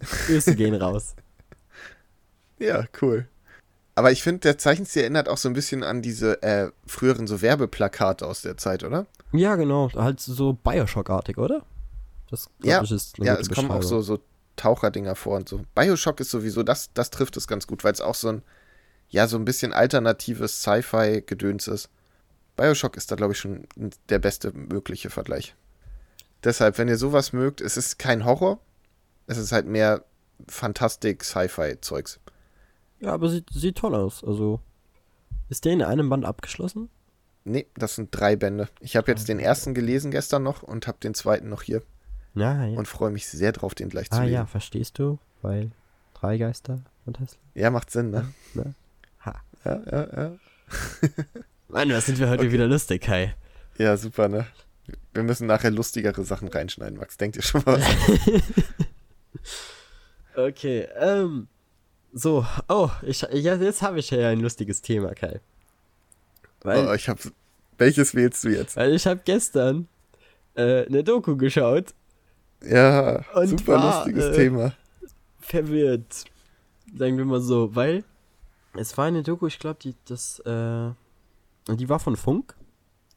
[0.00, 1.14] Grüße gehen raus.
[2.58, 3.26] Ja, cool.
[3.94, 7.40] Aber ich finde, der Zeichenstil erinnert auch so ein bisschen an diese äh, früheren so
[7.40, 9.06] Werbeplakate aus der Zeit, oder?
[9.32, 9.90] Ja, genau.
[9.94, 11.62] Halt so Bioshock-artig, oder?
[12.30, 14.20] Das Ja, ich, ist Ja, es kommen auch so, so
[14.56, 15.62] Taucherdinger vor und so.
[15.74, 18.42] Bioshock ist sowieso, das, das trifft es ganz gut, weil es auch so ein,
[19.08, 21.88] ja, so ein bisschen alternatives Sci-Fi-Gedöns ist.
[22.56, 23.66] Bioshock ist da, glaube ich, schon
[24.08, 25.54] der beste mögliche Vergleich.
[26.44, 28.60] Deshalb, wenn ihr sowas mögt, es ist kein Horror,
[29.26, 30.04] es ist halt mehr
[30.46, 32.20] Fantastik, Sci-Fi-Zeugs.
[33.00, 34.22] Ja, aber sieht, sieht toll aus.
[34.24, 34.60] Also,
[35.48, 36.90] ist der in einem Band abgeschlossen?
[37.44, 38.68] Nee, das sind drei Bände.
[38.80, 41.82] Ich habe jetzt den ersten gelesen gestern noch und habe den zweiten noch hier
[42.40, 42.78] Ja, ja.
[42.78, 44.34] und freue mich sehr drauf, den gleich zu ah lesen.
[44.34, 45.18] ja, verstehst du?
[45.42, 45.70] Weil
[46.14, 47.38] drei Geister von Tesla.
[47.54, 48.32] Ja, macht Sinn, ne?
[48.54, 48.74] Ne?
[49.24, 49.34] Ha.
[49.64, 50.32] Ja, ja, ja.
[51.68, 53.34] Mann, was sind wir heute wieder lustig, Kai?
[53.76, 54.46] Ja, super, ne?
[55.12, 57.16] Wir müssen nachher lustigere Sachen reinschneiden, Max.
[57.16, 57.80] Denkt ihr schon mal?
[60.38, 61.48] Okay, ähm.
[62.12, 65.40] So, oh, ich, ja, jetzt habe ich ja ein lustiges Thema, Kai.
[66.62, 67.18] Weil, oh, ich hab.
[67.76, 68.76] Welches wählst du jetzt?
[68.76, 69.88] weil ich habe gestern
[70.54, 71.94] äh, eine Doku geschaut,
[72.62, 74.72] Ja, Und super war, lustiges äh, Thema.
[75.40, 76.24] verwirrt.
[76.96, 78.04] Sagen wir mal so, weil
[78.74, 80.90] es war eine Doku, ich glaube, die, das, äh,
[81.68, 82.54] die war von Funk.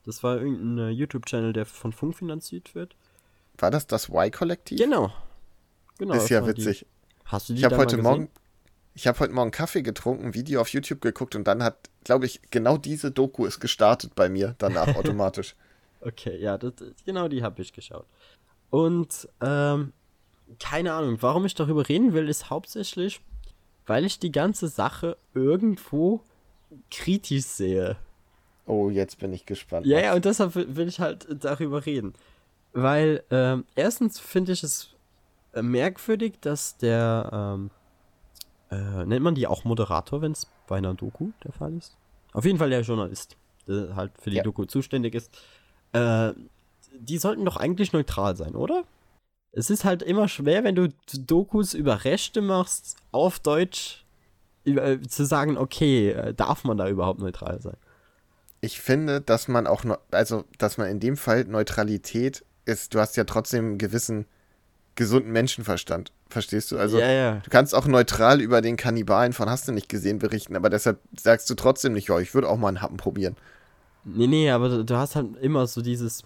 [0.06, 2.96] Das war irgendein äh, YouTube-Channel, der von Funk finanziert wird.
[3.58, 4.80] War das das Y-Kollektiv?
[4.80, 5.12] Genau.
[5.98, 6.16] Genau.
[6.16, 6.66] Ist ja waren die.
[6.66, 6.86] witzig.
[7.26, 8.30] Hast du die Ich habe heute Morgen.
[8.94, 12.26] Ich habe heute Morgen Kaffee getrunken, ein Video auf YouTube geguckt und dann hat, glaube
[12.26, 15.56] ich, genau diese Doku ist gestartet bei mir danach automatisch.
[16.02, 16.74] Okay, ja, das,
[17.06, 18.06] genau die habe ich geschaut.
[18.72, 19.93] Und, ähm,
[20.59, 23.22] keine Ahnung, warum ich darüber reden will, ist hauptsächlich,
[23.86, 26.22] weil ich die ganze Sache irgendwo
[26.89, 27.97] kritisch sehe.
[28.65, 29.86] Oh, jetzt bin ich gespannt.
[29.86, 32.13] Ja, ja, und deshalb will will ich halt darüber reden.
[32.74, 34.89] Weil, ähm, erstens finde ich es
[35.54, 37.70] äh, merkwürdig, dass der, ähm,
[38.70, 41.97] äh, nennt man die auch Moderator, wenn es bei einer Doku der Fall ist?
[42.32, 43.36] Auf jeden Fall der Journalist,
[43.67, 44.43] der halt für die Ja.
[44.43, 45.37] Doku zuständig ist.
[45.91, 46.32] Äh,
[46.97, 48.84] die sollten doch eigentlich neutral sein, oder?
[49.51, 54.05] Es ist halt immer schwer, wenn du Dokus über Rechte machst, auf Deutsch,
[54.63, 57.78] über, äh, zu sagen, okay, äh, darf man da überhaupt neutral sein?
[58.62, 63.18] Ich finde, dass man auch, also, dass man in dem Fall Neutralität ist, du hast
[63.18, 64.26] ja trotzdem einen gewissen
[64.96, 66.12] gesunden Menschenverstand.
[66.30, 66.78] Verstehst du?
[66.78, 67.34] Also, ja, ja.
[67.43, 71.00] du kannst auch neutral über den Kannibalen von Hast du nicht gesehen berichten, aber deshalb
[71.18, 73.36] sagst du trotzdem nicht, ja, ich würde auch mal einen Happen probieren.
[74.04, 76.24] Nee, nee, aber du hast halt immer so dieses,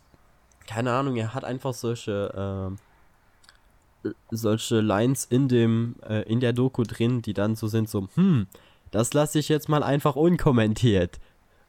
[0.67, 6.83] keine Ahnung, er hat einfach solche, ähm, solche Lines in dem, äh, in der Doku
[6.83, 8.47] drin, die dann so sind, so, hm,
[8.91, 11.19] das lasse ich jetzt mal einfach unkommentiert.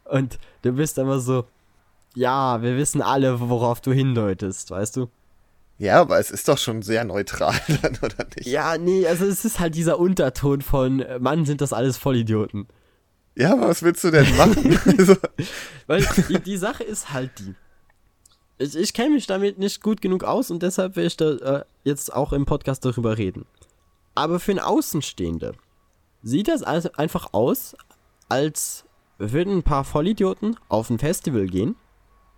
[0.05, 1.47] Und du bist immer so,
[2.15, 5.09] ja, wir wissen alle, worauf du hindeutest, weißt du?
[5.79, 8.47] Ja, aber es ist doch schon sehr neutral dann, oder nicht?
[8.47, 12.67] Ja, nee, also es ist halt dieser Unterton von, äh, Mann, sind das alles Vollidioten.
[13.35, 14.79] Ja, aber was willst du denn machen?
[14.99, 15.17] also,
[15.87, 17.55] Weil die, die Sache ist halt die.
[18.59, 21.65] Ich, ich kenne mich damit nicht gut genug aus und deshalb will ich da äh,
[21.85, 23.47] jetzt auch im Podcast darüber reden.
[24.15, 25.55] Aber für einen Außenstehende
[26.23, 27.77] sieht das also einfach aus,
[28.29, 28.85] als
[29.19, 31.77] würden ein paar Vollidioten auf ein Festival gehen,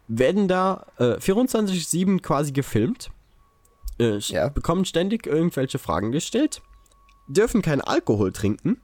[0.09, 3.11] werden da äh, 24-7 quasi gefilmt,
[4.01, 4.49] äh, Ja.
[4.49, 6.63] bekommen ständig irgendwelche Fragen gestellt,
[7.29, 8.81] dürfen keinen Alkohol trinken,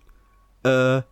[0.65, 1.03] äh,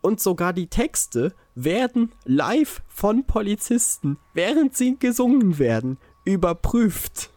[0.00, 7.30] und sogar die Texte werden live von Polizisten, während sie gesungen werden, überprüft.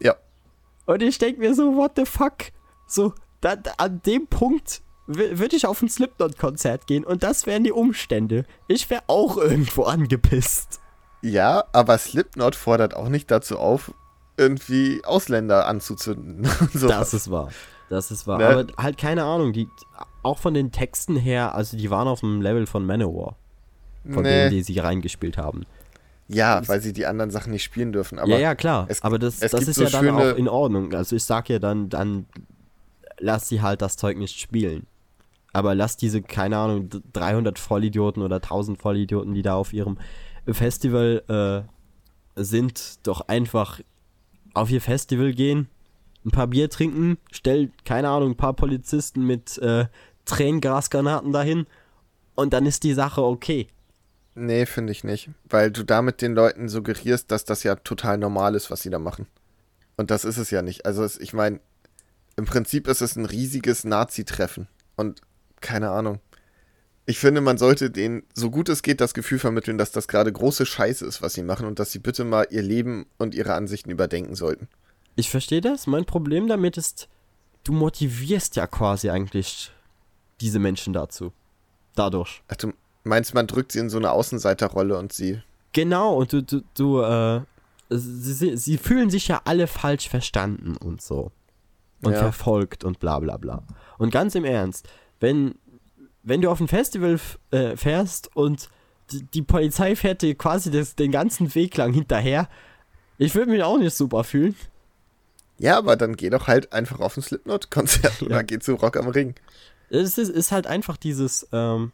[0.00, 0.14] Ja.
[0.86, 2.52] Und ich denke mir so, what the fuck?
[2.86, 7.72] So, da, an dem Punkt würde ich auf ein Slipknot-Konzert gehen und das wären die
[7.72, 8.44] Umstände.
[8.68, 10.80] Ich wäre auch irgendwo angepisst.
[11.20, 13.92] Ja, aber Slipknot fordert auch nicht dazu auf,
[14.36, 16.44] irgendwie Ausländer anzuzünden.
[16.72, 17.10] sowas.
[17.10, 17.50] Das ist wahr.
[17.90, 18.38] Das ist wahr.
[18.38, 18.46] Ne?
[18.46, 19.68] Aber halt keine Ahnung, die,
[20.22, 23.36] auch von den Texten her, also die waren auf dem Level von Manowar.
[24.10, 24.30] Von Nee.
[24.30, 25.64] denen, die sie reingespielt haben.
[26.28, 28.18] Ja, weil sie die anderen Sachen nicht spielen dürfen.
[28.18, 28.86] Aber ja, ja, klar.
[28.88, 30.92] es- aber das, das ist so ja dann auch in Ordnung.
[30.94, 32.26] Also ich sag ja dann, dann
[33.18, 34.86] lass sie halt das Zeug nicht spielen.
[35.52, 39.98] Aber lass diese, keine Ahnung, d- 300 Vollidioten oder 1000 Vollidioten, die da auf ihrem
[40.50, 41.22] Festival
[42.36, 43.80] äh, sind, doch einfach
[44.54, 45.68] auf ihr Festival gehen,
[46.24, 49.86] ein paar Bier trinken, stell, keine Ahnung, ein paar Polizisten mit äh,
[50.24, 51.66] Tränengasgranaten dahin
[52.34, 53.68] und dann ist die Sache okay.
[54.34, 55.30] Nee, finde ich nicht.
[55.48, 58.98] Weil du damit den Leuten suggerierst, dass das ja total normal ist, was sie da
[58.98, 59.26] machen.
[59.96, 60.86] Und das ist es ja nicht.
[60.86, 61.60] Also es, ich meine,
[62.36, 64.66] im Prinzip ist es ein riesiges Nazi-Treffen.
[64.96, 65.20] Und
[65.60, 66.20] keine Ahnung.
[67.06, 70.32] Ich finde, man sollte denen, so gut es geht, das Gefühl vermitteln, dass das gerade
[70.32, 73.54] große Scheiße ist, was sie machen und dass sie bitte mal ihr Leben und ihre
[73.54, 74.68] Ansichten überdenken sollten.
[75.14, 75.86] Ich verstehe das.
[75.86, 77.08] Mein Problem damit ist,
[77.62, 79.70] du motivierst ja quasi eigentlich
[80.40, 81.32] diese Menschen dazu.
[81.94, 82.42] Dadurch.
[82.48, 82.72] Ach, du
[83.04, 85.40] meinst, man drückt sie in so eine Außenseiterrolle und sie.
[85.72, 87.40] Genau, und du, du, du, äh,
[87.90, 91.30] sie, sie- fühlen sich ja alle falsch verstanden und so.
[92.02, 92.18] Und Ja.
[92.18, 93.62] verfolgt und bla bla bla.
[93.98, 94.86] Und ganz im Ernst,
[95.20, 95.54] wenn,
[96.22, 97.18] wenn du auf ein Festival
[97.50, 98.68] äh, fährst und
[99.10, 102.48] die, die Polizei fährt dir quasi das, den ganzen Weg lang hinterher,
[103.18, 104.54] ich würde mich auch nicht super fühlen.
[105.58, 108.26] Ja, aber dann geh doch halt einfach auf ein Slipknot-Konzert Ja.
[108.26, 109.34] oder geh zu Rock am Ring.
[109.88, 111.92] Es ist, ist halt einfach dieses, ähm,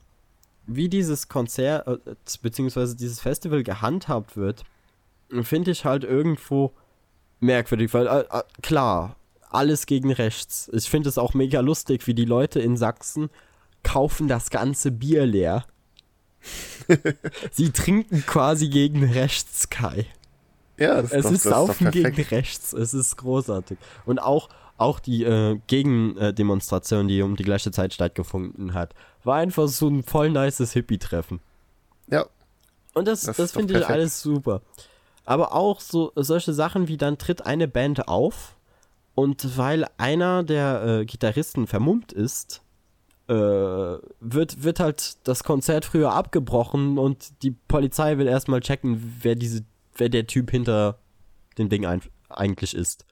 [0.66, 4.64] wie dieses Konzert, äh, beziehungsweise dieses Festival gehandhabt wird,
[5.42, 6.72] finde ich halt irgendwo
[7.40, 9.16] merkwürdig, weil, äh, äh, klar,
[9.50, 10.70] alles gegen rechts.
[10.72, 13.30] Ich finde es auch mega lustig, wie die Leute in Sachsen
[13.82, 15.64] kaufen das ganze Bier leer.
[17.50, 20.06] Sie trinken quasi gegen rechts, Kai.
[20.78, 22.72] Ja, das Es doch, ist Saufen gegen rechts.
[22.72, 23.78] Es ist großartig.
[24.06, 24.48] Und auch,
[24.80, 28.94] auch die äh, Gegendemonstration, die um die gleiche Zeit stattgefunden hat,
[29.24, 31.40] war einfach so ein voll nices Hippie-Treffen.
[32.08, 32.26] Ja,
[32.94, 34.62] Und das, Das das, finde ich alles super.
[35.24, 38.56] Aber auch so solche Sachen wie dann tritt eine Band auf
[39.14, 42.62] und weil einer der äh, Gitarristen vermummt ist,
[43.28, 49.34] äh, wird, wird halt das Konzert früher abgebrochen und die Polizei will erstmal checken, wer
[49.34, 49.62] diese,
[49.94, 50.98] wer der Typ hinter
[51.58, 52.00] dem Ding ein,
[52.30, 53.04] eigentlich ist.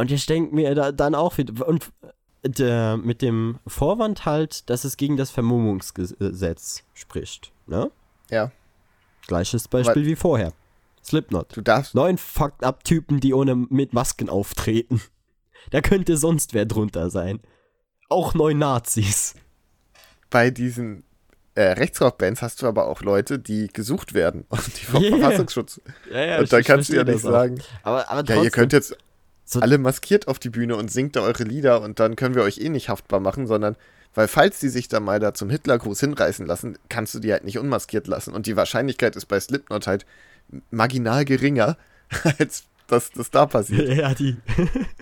[0.00, 1.92] Und ich denke mir da, dann auch wieder, und
[2.42, 7.52] der, mit dem Vorwand halt, dass es gegen das Vermummungsgesetz spricht.
[7.66, 7.90] Ne?
[8.30, 8.50] ja.
[9.26, 10.54] Gleiches Beispiel wie vorher.
[11.04, 11.54] Slipknot.
[11.54, 15.02] Du darfst, Neun fucked up Typen, die ohne mit Masken auftreten.
[15.70, 17.40] Da könnte sonst wer drunter sein.
[18.08, 19.34] Auch neun Nazis.
[20.30, 21.04] bei diesen
[21.54, 25.18] äh, Rechtsrock-Bands hast du aber auch Leute, die gesucht werden und die vom Yeah.
[25.18, 25.80] Verfassungsschutz.
[26.10, 28.96] Ja, ja, und da kannst du ja nicht sagen, Aber, aber ja, ihr könnt jetzt
[29.52, 32.42] So- alle maskiert auf die Bühne und singt da eure Lieder und dann können wir
[32.42, 33.76] euch eh nicht haftbar machen, sondern
[34.14, 37.44] weil falls die sich da mal da zum Hitlergruß hinreißen lassen, kannst du die halt
[37.44, 38.32] nicht unmaskiert lassen.
[38.32, 40.06] Und die Wahrscheinlichkeit ist bei Slipknot halt
[40.70, 41.76] marginal geringer,
[42.38, 43.88] als dass das da passiert.
[43.88, 44.36] Ja, die.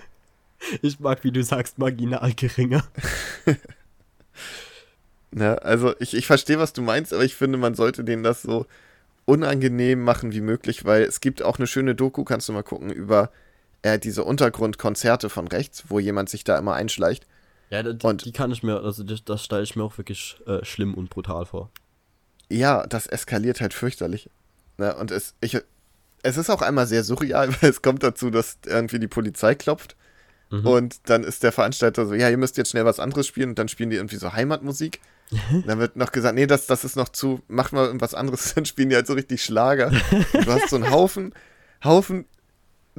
[0.81, 2.83] ich mag, wie du sagst, marginal geringer.
[5.31, 5.61] Ne?
[5.61, 8.65] Also ich, ich verstehe, was du meinst, aber ich finde, man sollte denen das so
[9.25, 12.89] unangenehm machen wie möglich, weil es gibt auch eine schöne Doku, kannst du mal gucken,
[12.89, 13.29] über
[13.81, 17.25] äh, diese Untergrundkonzerte von rechts, wo jemand sich da immer einschleicht.
[17.69, 20.37] Ja, die, Und- die kann ich mir, also das, das stelle ich mir auch wirklich
[20.47, 21.69] äh, schlimm und brutal vor.
[22.49, 24.29] Ja, das eskaliert halt fürchterlich.
[24.77, 24.95] Ne?
[24.95, 25.57] Und es, ich,
[26.23, 29.95] es ist auch einmal sehr surreal, weil es kommt dazu, dass irgendwie die Polizei klopft
[30.51, 30.65] Mhm.
[30.65, 33.59] und dann ist der Veranstalter so, ja, ihr müsst jetzt schnell was anderes spielen und
[33.59, 34.99] dann spielen die irgendwie so Heimatmusik.
[35.51, 38.51] Und dann wird noch gesagt, nee, das, das ist noch zu, mach mal irgendwas anderes,
[38.55, 39.89] dann spielen die halt so richtig Schlager.
[40.33, 41.35] Und du hast so einen Haufen,
[41.83, 42.25] Haufen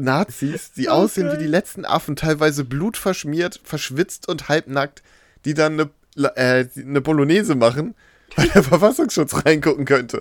[0.01, 5.03] Nazis, die aussehen wie die letzten Affen, teilweise blutverschmiert, verschwitzt und halbnackt,
[5.45, 7.95] die dann eine, äh, eine Bolognese machen
[8.37, 10.21] weil der Verfassungsschutz reingucken könnte.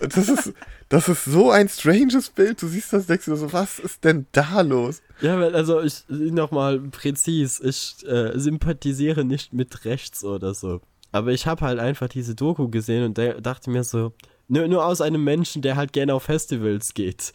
[0.00, 0.52] Und das ist,
[0.88, 2.62] das ist so ein stranges Bild.
[2.62, 5.02] Du siehst das, denkst du so, was ist denn da los?
[5.20, 10.80] Ja, also ich nochmal präzis, ich äh, sympathisiere nicht mit rechts oder so.
[11.12, 14.12] Aber ich habe halt einfach diese Doku gesehen und dachte mir so,
[14.46, 17.32] nur, nur aus einem Menschen, der halt gerne auf Festivals geht.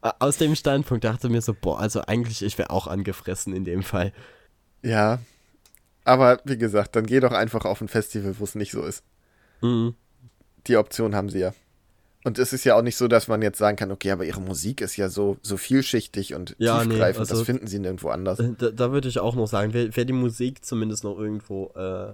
[0.00, 3.82] Aus dem Standpunkt dachte mir so, boah, also eigentlich, ich wäre auch angefressen in dem
[3.82, 4.12] Fall.
[4.82, 5.18] Ja,
[6.04, 9.02] aber wie gesagt, dann geh doch einfach auf ein Festival, wo es nicht so ist.
[9.60, 9.94] Mhm.
[10.66, 11.52] Die Option haben sie ja.
[12.24, 14.40] Und es ist ja auch nicht so, dass man jetzt sagen kann, okay, aber ihre
[14.40, 18.08] Musik ist ja so, so vielschichtig und Ja, nee, tiefgreifend, also- das finden sie nirgendwo
[18.10, 18.38] anders.
[18.38, 21.68] Äh, Da, da würde ich auch noch sagen, wäre wär die Musik zumindest noch irgendwo
[21.74, 22.12] äh,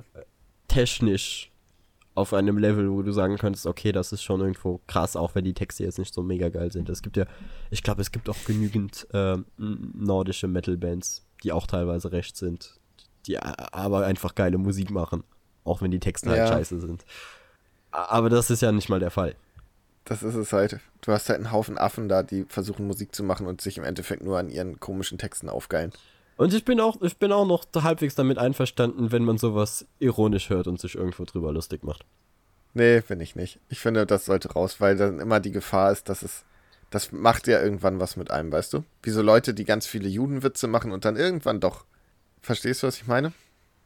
[0.68, 1.50] technisch
[2.14, 5.44] auf einem Level, wo du sagen könntest, okay, das ist schon irgendwo krass, auch wenn
[5.44, 6.88] die Texte jetzt nicht so mega geil sind.
[6.88, 7.24] Es gibt ja,
[7.70, 12.78] ich glaube, es gibt auch genügend n- nordische Metal-Bands, die auch teilweise recht sind,
[13.26, 15.24] die aber einfach geile Musik machen,
[15.64, 16.46] auch wenn die Texte halt Ja.
[16.46, 17.04] scheiße sind.
[17.90, 19.34] Aber das ist ja nicht mal der Fall.
[20.04, 20.78] Das ist es halt.
[21.00, 23.84] Du hast halt einen Haufen Affen da, die versuchen Musik zu machen und sich im
[23.84, 25.92] Endeffekt nur an ihren komischen Texten aufgeilen.
[26.36, 30.50] Und ich bin auch, ich bin auch noch halbwegs damit einverstanden, wenn man sowas ironisch
[30.50, 32.04] hört und sich irgendwo drüber lustig macht.
[32.74, 33.60] Nee, bin ich nicht.
[33.68, 36.44] Ich finde, das sollte raus, weil dann immer die Gefahr ist, dass es.
[36.90, 38.84] Das macht ja irgendwann was mit einem, weißt du?
[39.02, 41.84] Wie so Leute, die ganz viele Judenwitze machen und dann irgendwann doch.
[42.40, 43.32] Verstehst du, was ich meine?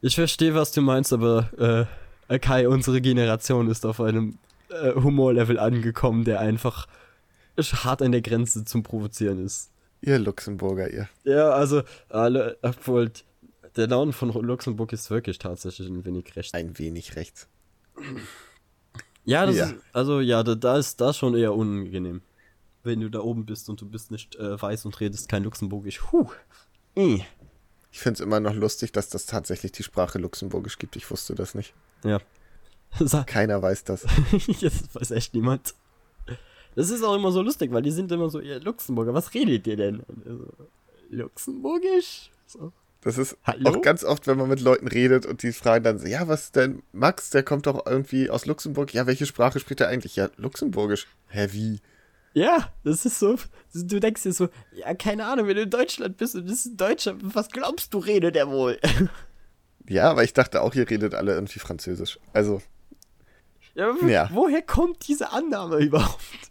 [0.01, 1.87] Ich verstehe, was du meinst, aber
[2.29, 4.37] äh, Kai, unsere Generation ist auf einem
[4.69, 6.87] äh, Humorlevel angekommen, der einfach
[7.57, 9.71] hart an der Grenze zum Provozieren ist.
[10.01, 11.09] Ihr Luxemburger, ihr.
[11.23, 13.11] Ja, also, alle, obwohl,
[13.75, 16.53] der Norden von Luxemburg ist wirklich tatsächlich ein wenig recht.
[16.55, 17.47] Ein wenig rechts.
[19.25, 19.65] Ja, das Ja.
[19.65, 22.21] Ist, also ja, da, da ist das schon eher unangenehm.
[22.83, 26.11] Wenn du da oben bist und du bist nicht äh, weiß und redest kein Luxemburgisch.
[26.11, 26.29] Huh.
[26.95, 30.95] Ich finde es immer noch lustig, dass das tatsächlich die Sprache Luxemburgisch gibt.
[30.95, 31.73] Ich wusste das nicht.
[32.03, 32.19] Ja.
[33.25, 34.05] Keiner weiß das.
[34.47, 35.75] Jetzt weiß echt niemand.
[36.79, 39.67] Das ist auch immer so lustig, weil die sind immer so, ihr Luxemburger, was redet
[39.67, 39.99] ihr denn?
[39.99, 40.47] Und er so,
[41.09, 42.31] Luxemburgisch?
[42.47, 42.71] So.
[43.01, 43.69] Das ist Hallo?
[43.69, 46.53] auch ganz oft, wenn man mit Leuten redet und die fragen dann so, ja, was
[46.53, 46.81] denn?
[46.93, 48.93] Max, der kommt doch irgendwie aus Luxemburg.
[48.93, 50.15] Ja, welche Sprache spricht er eigentlich?
[50.15, 51.05] Ja, Luxemburgisch.
[51.27, 51.81] Hä, wie?
[52.33, 53.35] Ja, das ist so,
[53.73, 56.77] du denkst dir so, ja, keine Ahnung, wenn du in Deutschland bist und bist ein
[56.77, 58.79] Deutscher, was glaubst du, redet er wohl?
[59.87, 62.19] Ja, aber ich dachte auch, ihr redet alle irgendwie Französisch.
[62.31, 62.61] Also,
[63.73, 64.29] ja, Ja.
[64.31, 66.48] woher kommt diese Annahme überhaupt?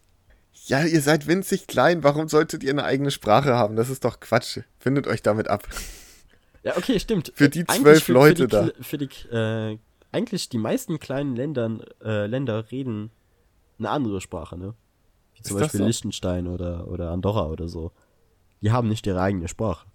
[0.68, 2.04] Ja, ihr seid winzig klein.
[2.04, 3.76] Warum solltet ihr eine eigene Sprache haben?
[3.76, 4.60] Das ist doch Quatsch.
[4.78, 5.66] Findet euch damit ab.
[6.62, 7.32] Ja, okay, stimmt.
[7.34, 9.78] Für die zwölf für, Leute für die, Für die, äh,
[10.12, 13.10] eigentlich die meisten kleinen Ländern, äh, Länder reden
[13.78, 14.74] eine andere Sprache, ne?
[15.34, 15.86] Wie zum Ist Beispiel so?
[15.86, 17.92] Liechtenstein oder, oder Andorra oder so.
[18.60, 19.86] Die haben nicht ihre eigene Sprache.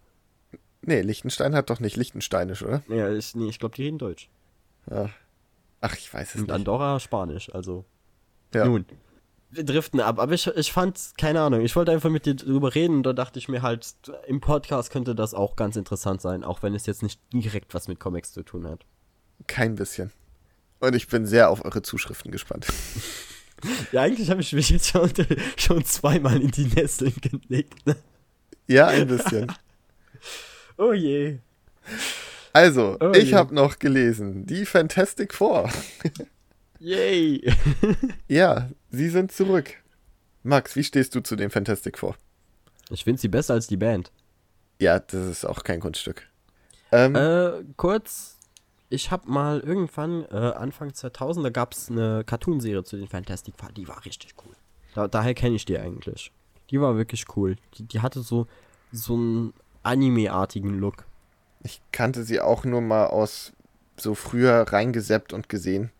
[0.81, 2.81] Nee, Liechtenstein hat doch nicht Liechtensteinisch, oder?
[2.87, 4.29] Ja, ich, nee, ich glaube, die reden Deutsch.
[4.89, 5.09] Ja.
[5.81, 6.55] Ach, ich weiß es Und nicht.
[6.55, 7.85] Andorra Spanisch, also.
[8.53, 8.65] Ja.
[8.65, 8.85] Nun.
[9.55, 12.73] Wir driften ab, aber ich, ich fand, keine Ahnung, ich wollte einfach mit dir drüber
[12.73, 13.85] reden und da dachte ich mir halt,
[14.25, 17.87] im Podcast könnte das auch ganz interessant sein, auch wenn es jetzt nicht direkt was
[17.87, 18.85] mit Comics zu tun hat.
[19.45, 20.11] Kein bisschen.
[20.79, 22.67] Und ich bin sehr auf eure Zuschriften gespannt.
[23.93, 25.09] Ja, eigentlich habe ich mich jetzt schon,
[25.57, 27.85] schon zweimal in die Nesseln gelegt.
[27.85, 27.95] Ne?
[28.67, 29.51] ja, ein bisschen.
[30.75, 31.37] Oh je.
[32.51, 35.69] Also, Oh ich habe noch gelesen, die Fantastic Four.
[36.83, 37.41] Yay.
[38.27, 39.73] Ja, sie sind zurück.
[40.43, 42.15] Max, wie stehst du zu den Fantastic Four?
[42.89, 44.11] Ich finde sie besser als die Band.
[44.79, 46.27] Ja, das ist auch kein Kunststück.
[46.91, 48.37] Ähm, Äh, kurz,
[48.89, 53.55] ich habe mal irgendwann, äh, Anfang 2000, da gab es eine Cartoonserie zu den Fantastic
[53.57, 54.53] Four, die war richtig cool.
[54.93, 56.31] Da, daher kenne ich die eigentlich.
[56.69, 57.55] Die war wirklich cool.
[57.77, 58.47] Die, die hatte so,
[58.91, 59.53] so einen
[59.83, 61.05] Anime-artigen Look.
[61.63, 63.53] ich kannte sie auch nur mal aus
[63.97, 65.91] so früher reingeseppt und gesehen.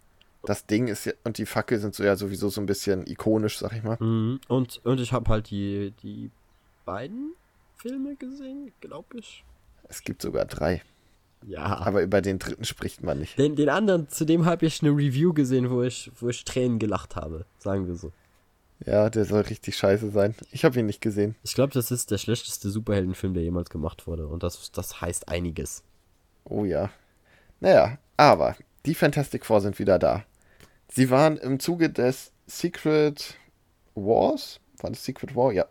[0.45, 3.57] Das Ding ist ja, und die Fackel sind so ja sowieso so ein bisschen ikonisch,
[3.57, 3.97] sag ich mal.
[3.99, 4.41] Mhm.
[4.47, 6.31] Und, und ich habe halt die, die
[6.85, 7.33] beiden
[7.77, 9.43] Filme gesehen, glaube ich.
[9.87, 10.81] Es gibt sogar drei.
[11.45, 11.77] Ja.
[11.77, 13.37] Aber über den dritten spricht man nicht.
[13.37, 16.79] Den, den anderen, zu dem habe ich eine Review gesehen, wo ich, wo ich Tränen
[16.79, 18.11] gelacht habe, sagen wir so.
[18.85, 20.35] Ja, der soll richtig scheiße sein.
[20.51, 21.35] Ich habe ihn nicht gesehen.
[21.43, 24.27] Ich glaube, das ist der schlechteste Superheldenfilm, der jemals gemacht wurde.
[24.27, 25.83] Und das, das heißt einiges.
[26.43, 26.89] Oh ja.
[27.59, 30.25] Naja, aber die Fantastic Four sind wieder da.
[30.95, 33.33] Sie waren im Zuge des Secret
[33.95, 34.59] Wars.
[34.77, 35.51] War das Secret War?
[35.51, 35.65] Ja.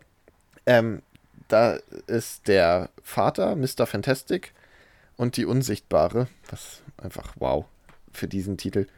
[0.67, 1.01] Ähm,
[1.47, 1.79] da
[2.09, 3.87] ist der Vater, Mr.
[3.87, 4.53] Fantastic,
[5.17, 7.67] und die Unsichtbare, was einfach wow
[8.13, 8.89] für diesen Titel.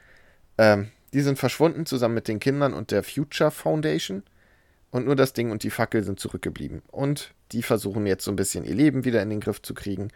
[0.56, 4.22] Ähm, die sind verschwunden zusammen mit den Kindern und der Future Foundation.
[4.90, 6.80] Und nur das Ding und die Fackel sind zurückgeblieben.
[6.90, 10.08] Und die versuchen jetzt so ein bisschen ihr Leben wieder in den Griff zu kriegen,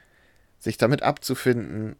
[0.58, 1.96] sich damit abzufinden.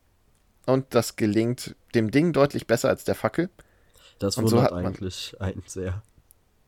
[0.64, 3.50] Und das gelingt dem Ding deutlich besser als der Fackel.
[4.18, 6.02] Das Und so wundert hat man- eigentlich einen sehr.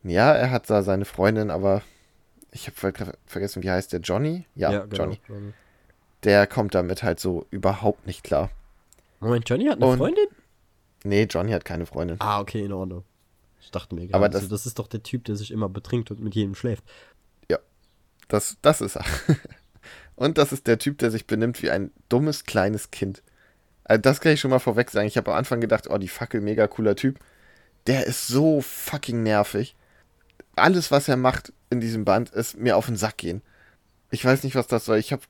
[0.02, 1.82] Ja, er hat da seine Freundin, aber
[2.52, 4.00] ich habe vergessen, wie heißt der?
[4.00, 4.46] Johnny?
[4.54, 5.04] Ja, genau.
[5.04, 5.20] Johnny.
[6.24, 8.50] Der kommt damit halt so überhaupt nicht klar.
[9.20, 10.26] Moment, Johnny hat eine Und- Freundin?
[11.04, 12.16] Nee, Johnny hat keine Freundin.
[12.20, 13.04] Ah, okay, in Ordnung.
[13.60, 15.68] Ich dachte mir Aber gerade, das- das, das ist doch der Typ, der sich immer
[15.68, 16.84] betrinkt und mit jedem schläft.
[18.28, 19.04] Das, das ist er.
[20.14, 23.24] Und das ist der Typ, der sich benimmt wie ein dummes kleines Kind.
[23.82, 25.08] Also das kann ich schon mal vorweg sagen.
[25.08, 27.18] Ich habe am Anfang gedacht, oh, die Fackel, mega cooler Typ.
[27.86, 29.74] Der ist so fucking nervig.
[30.56, 33.42] Alles, was er macht in diesem Band, ist mir auf den Sack gehen.
[34.10, 34.98] Ich weiß nicht, was das soll.
[34.98, 35.22] Ich habe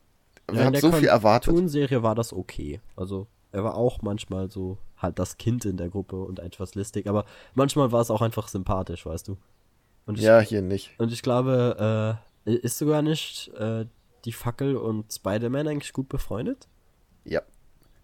[0.51, 1.45] Ja, in hab der so viel erwartet.
[1.53, 2.81] Cartoon-Serie war das okay.
[2.95, 7.07] Also, er war auch manchmal so halt das Kind in der Gruppe und etwas listig,
[7.07, 9.37] aber manchmal war es auch einfach sympathisch, weißt du.
[10.05, 10.91] Und ich, Ja, hier nicht.
[10.99, 13.85] und ich glaube, äh, ist sogar nicht äh,
[14.25, 16.67] die Fackel und Spider-Man eigentlich gut befreundet?
[17.23, 17.41] Ja.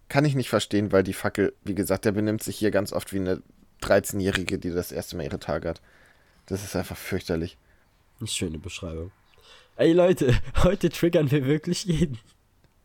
[0.09, 3.11] Kann ich nicht verstehen, weil die Fackel, wie gesagt, der benimmt sich hier ganz oft
[3.13, 3.41] wie eine
[3.81, 5.81] 13-Jährige, die das erste Mal ihre Tage hat.
[6.45, 7.57] Das ist einfach fürchterlich.
[8.19, 9.11] Eine schöne Beschreibung.
[9.75, 12.17] Ey Leute, heute triggern wir wirklich jeden.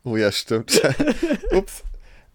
[0.03, 0.81] Oh ja, stimmt.
[1.51, 1.83] Ups.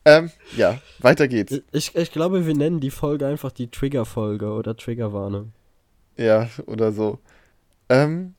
[0.05, 1.61] Ähm, ja, weiter geht's.
[1.71, 5.53] Ich, ich glaube, wir nennen die Folge einfach die Trigger-Folge oder Triggerwarnung.
[6.17, 7.19] Ja, oder so.
[7.89, 8.35] Ähm,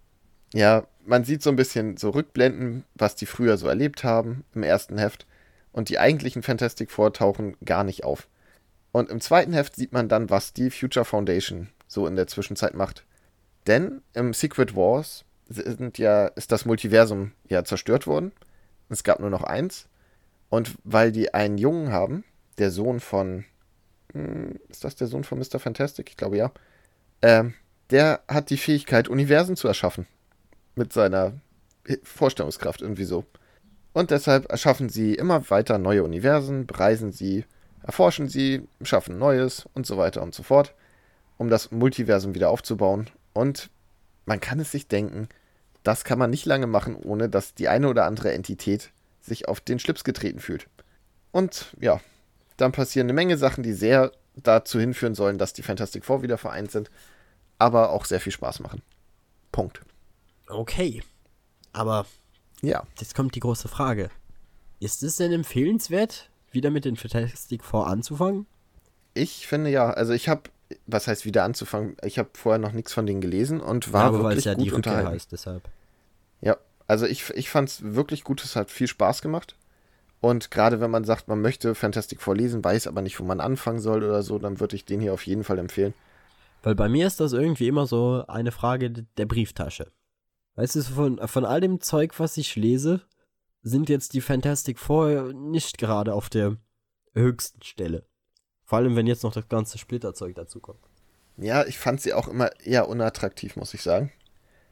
[0.54, 4.64] ja, man sieht so ein bisschen so Rückblenden, was die früher so erlebt haben im
[4.64, 5.26] ersten Heft.
[5.72, 8.28] Und die eigentlichen Fantastic Four tauchen gar nicht auf.
[8.92, 12.74] Und im zweiten Heft sieht man dann, was die Future Foundation so in der Zwischenzeit
[12.74, 13.06] macht.
[13.68, 18.32] Denn im Secret Wars sind ja, ist das Multiversum ja zerstört worden.
[18.90, 19.88] Es gab nur noch eins.
[20.50, 22.24] Und weil die einen Jungen haben,
[22.58, 23.46] der Sohn von.
[24.14, 25.60] hm, Ist das der Sohn von Mr.
[25.60, 26.10] Fantastic?
[26.10, 26.52] Ich glaube ja.
[27.22, 27.54] Ähm,
[27.92, 30.08] der hat die Fähigkeit, Universen zu erschaffen.
[30.76, 31.34] Mit seiner
[32.04, 33.26] Vorstellungskraft irgendwie so.
[33.94, 37.46] Und deshalb erschaffen sie immer weiter neue Universen, bereisen sie,
[37.84, 40.74] erforschen sie, schaffen Neues und so weiter und so fort,
[41.38, 43.10] um das Multiversum wieder aufzubauen.
[43.34, 43.70] Und
[44.26, 45.30] man kann es sich denken,
[45.84, 48.92] das kann man nicht lange machen, ohne dass die eine oder andere Entität
[49.22, 50.68] sich auf den Schlips getreten fühlt.
[51.32, 52.02] Und ja,
[52.58, 56.38] dann passieren eine Menge Sachen, die sehr dazu hinführen sollen, dass die Fantastic Four wieder
[56.38, 56.90] vereint sind,
[57.58, 58.82] aber auch sehr viel Spaß machen.
[59.52, 59.82] Punkt.
[60.48, 61.04] Okay.
[61.74, 62.06] Aber
[62.62, 64.10] Ja, jetzt kommt die große Frage.
[64.80, 68.46] Ist es denn empfehlenswert, wieder mit den Fantastic Four anzufangen?
[69.14, 70.44] ich finde ja, also ich habe,
[70.86, 74.08] was heißt wieder anzufangen, ich habe vorher noch nichts von denen gelesen und war ja,
[74.08, 75.16] aber weil wirklich es ja gut die Rückkehr unterhalten.
[75.16, 75.70] heißt, deshalb.
[76.42, 76.58] Ja,
[76.88, 79.56] also ich, ich fand es wirklich gut, es hat viel Spaß gemacht.
[80.22, 83.40] Und gerade wenn man sagt, man möchte Fantastic Four lesen, weiß aber nicht, wo man
[83.40, 85.94] anfangen soll oder so, dann würde ich den hier auf jeden Fall empfehlen.
[86.62, 89.92] Weil bei mir ist das irgendwie immer so eine Frage der Brieftasche.
[90.56, 93.02] Weißt du, von, von all dem Zeug, was ich lese,
[93.62, 96.58] sind jetzt die Fantastic Four nicht gerade auf der
[97.14, 98.06] höchsten Stelle.
[98.66, 100.80] Vor allem, wenn jetzt noch das ganze Splitterzeug dazu kommt.
[101.38, 104.12] Ja, ich fand sie auch immer eher unattraktiv, muss ich sagen.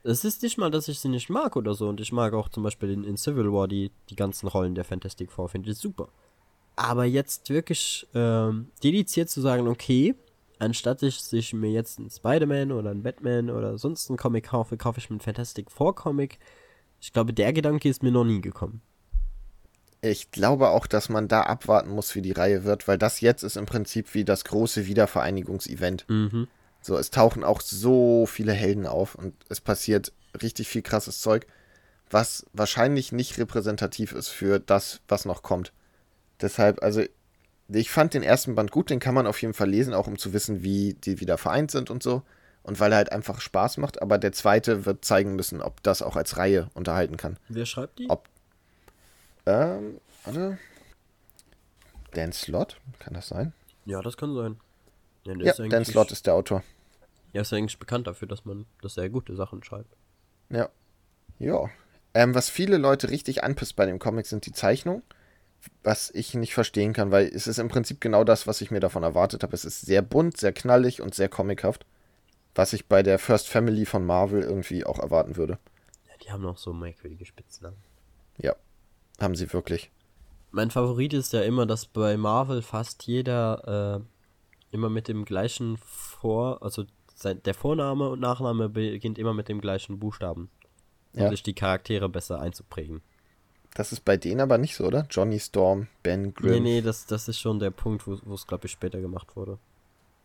[0.03, 1.87] Es ist nicht mal, dass ich sie nicht mag oder so.
[1.87, 4.85] Und ich mag auch zum Beispiel in, in Civil War die, die ganzen Rollen der
[4.85, 6.09] Fantastic Four, finde ich super.
[6.75, 10.15] Aber jetzt wirklich ähm, dediziert zu sagen, okay,
[10.59, 14.77] anstatt ich sich mir jetzt einen Spider-Man oder einen Batman oder sonst einen Comic kaufe,
[14.77, 16.39] kaufe ich mir einen Fantastic Four Comic.
[16.99, 18.81] Ich glaube, der Gedanke ist mir noch nie gekommen.
[20.01, 23.43] Ich glaube auch, dass man da abwarten muss, wie die Reihe wird, weil das jetzt
[23.43, 26.05] ist im Prinzip wie das große Wiedervereinigungsevent.
[26.07, 26.47] Mhm.
[26.81, 31.47] So, es tauchen auch so viele Helden auf und es passiert richtig viel krasses Zeug,
[32.09, 35.73] was wahrscheinlich nicht repräsentativ ist für das, was noch kommt.
[36.39, 37.01] Deshalb, also,
[37.67, 40.17] ich fand den ersten Band gut, den kann man auf jeden Fall lesen, auch um
[40.17, 42.21] zu wissen, wie die wieder vereint sind und so.
[42.67, 46.01] Und weil er halt einfach Spaß macht, aber der zweite wird zeigen müssen, ob das
[46.01, 47.37] auch als Reihe unterhalten kann.
[47.49, 48.09] Wer schreibt die?
[48.09, 48.27] Ob-
[49.45, 50.57] Ähm, warte.
[52.11, 53.53] Dan Slott, kann das sein?
[53.85, 54.57] Ja, das kann sein.
[55.25, 56.63] Ja, Ja, ist Dan Slott ist der Autor.
[57.33, 59.95] Ja, ist eigentlich bekannt dafür, dass man, dass er gute Sachen schreibt.
[60.49, 60.69] Ja.
[61.39, 61.69] Ja.
[62.13, 65.03] Ähm, was viele Leute richtig anpisst bei dem Comic sind die Zeichnungen.
[65.83, 68.79] Was ich nicht verstehen kann, weil es ist im Prinzip genau das, was ich mir
[68.79, 69.53] davon erwartet habe.
[69.53, 71.85] Es ist sehr bunt, sehr knallig und sehr comichaft.
[72.57, 75.59] Was ich bei der First Family von Marvel irgendwie auch erwarten würde.
[76.07, 77.77] Ja, die haben noch so merkwürdige Spitznamen.
[78.39, 78.55] Ja.
[79.21, 79.91] Haben sie wirklich.
[80.49, 85.77] Mein Favorit ist ja immer, dass bei Marvel fast jeder äh, immer mit dem gleichen
[85.77, 90.49] Vor, also sein, der Vorname und Nachname beginnt immer mit dem gleichen Buchstaben.
[91.13, 91.29] Um Ja.
[91.29, 93.01] sich die Charaktere besser einzuprägen.
[93.75, 95.05] Das ist bei denen aber nicht so, oder?
[95.11, 96.51] Johnny Storm, Ben Grimm.
[96.51, 99.59] Nee, nee, das, das ist schon der Punkt, wo es, glaube ich, später gemacht wurde.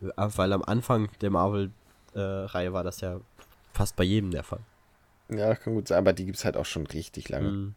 [0.01, 1.31] Ja, Weil am Anfang der
[2.15, 3.21] Marvel-Reihe war das ja
[3.73, 4.61] fast bei jedem der Fall.
[5.31, 7.51] Ja, kann gut sein, aber die gibt es halt auch schon richtig lange.
[7.51, 7.75] Mhm.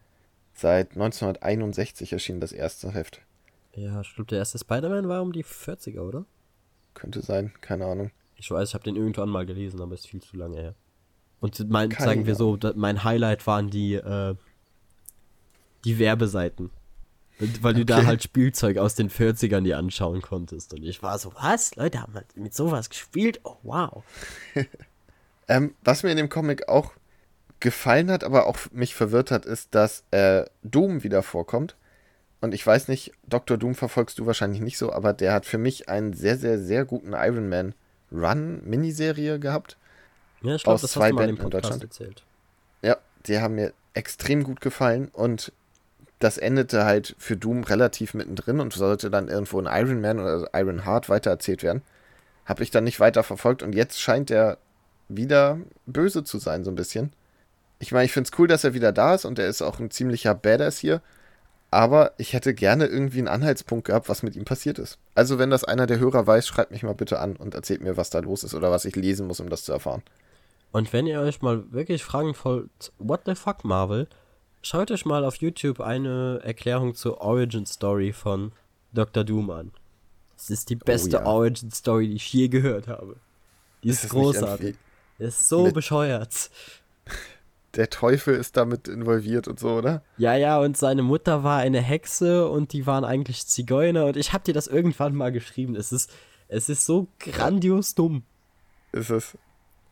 [0.53, 3.22] Seit 1961 erschien das erste Heft.
[3.74, 6.26] Ja, ich glaube, der erste Spider-Man war um die 40er, oder?
[6.94, 8.12] könnte sein, keine Ahnung.
[8.38, 10.76] Ich weiß, ich habe den irgendwann mal gelesen, aber ist viel zu lange her.
[11.41, 14.36] Und mein, sagen wir so, mein Highlight waren die, äh,
[15.84, 16.72] die Werbeseiten.
[17.62, 18.06] Weil du da Okay.
[18.06, 20.74] halt Spielzeug aus den 40ern dir anschauen konntest.
[20.74, 21.76] Und ich war so, was?
[21.76, 23.40] Leute haben halt mit sowas gespielt?
[23.44, 24.03] Oh, wow.
[25.48, 26.94] Ähm, was mir in dem Comic auch
[27.60, 31.76] gefallen hat, aber auch mich verwirrt hat, ist, dass äh, Doom wieder vorkommt.
[32.41, 33.56] Und ich weiß nicht, Dr.
[33.57, 36.84] Doom verfolgst du wahrscheinlich nicht so, aber der hat für mich einen sehr, sehr, sehr
[36.86, 37.76] guten Iron Man
[38.12, 39.78] Run Miniserie gehabt.
[40.41, 41.84] Ja, ich glaube, Aus das zwei hast du mal Bänden in Podcast Deutschland.
[41.84, 42.24] erzählt.
[42.82, 42.98] Ja,
[43.28, 45.52] die haben mir extrem gut gefallen und
[46.19, 50.49] das endete halt für Doom relativ mittendrin und sollte dann irgendwo in Iron Man oder
[50.53, 51.81] Iron Heart weitererzählt werden.
[52.45, 54.57] Habe ich dann nicht weiter verfolgt und jetzt scheint er
[55.09, 57.11] wieder böse zu sein, so ein bisschen.
[57.79, 59.79] Ich meine, ich finde es cool, dass er wieder da ist und er ist auch
[59.79, 61.01] ein ziemlicher Badass hier.
[61.71, 64.97] Aber ich hätte gerne irgendwie einen Anhaltspunkt gehabt, was mit ihm passiert ist.
[65.13, 67.97] Also, wenn das einer der Hörer weiß, schreibt mich mal bitte an und erzählt mir,
[67.97, 70.01] was da los ist oder was ich lesen muss, um das zu erfahren.
[70.71, 74.07] Und wenn ihr euch mal wirklich fragen wollt, what the fuck Marvel,
[74.65, 78.51] schaut euch mal auf YouTube eine Erklärung zur Origin Story von
[78.93, 79.23] Dr.
[79.23, 79.71] Doom an.
[80.35, 81.25] Das ist die beste Oh ja.
[81.27, 83.17] Origin Story, die ich je gehört habe.
[83.83, 84.75] Die ist, Ist es großartig.
[85.19, 86.49] ist so bescheuert.
[87.75, 90.01] Der Teufel ist damit involviert und so, oder?
[90.17, 94.33] Ja, ja, und seine Mutter war eine Hexe und die waren eigentlich Zigeuner und ich
[94.33, 95.75] hab dir das irgendwann mal geschrieben.
[95.75, 96.09] Es ist,
[96.47, 98.23] es ist so grandios dumm.
[98.93, 99.37] ist es.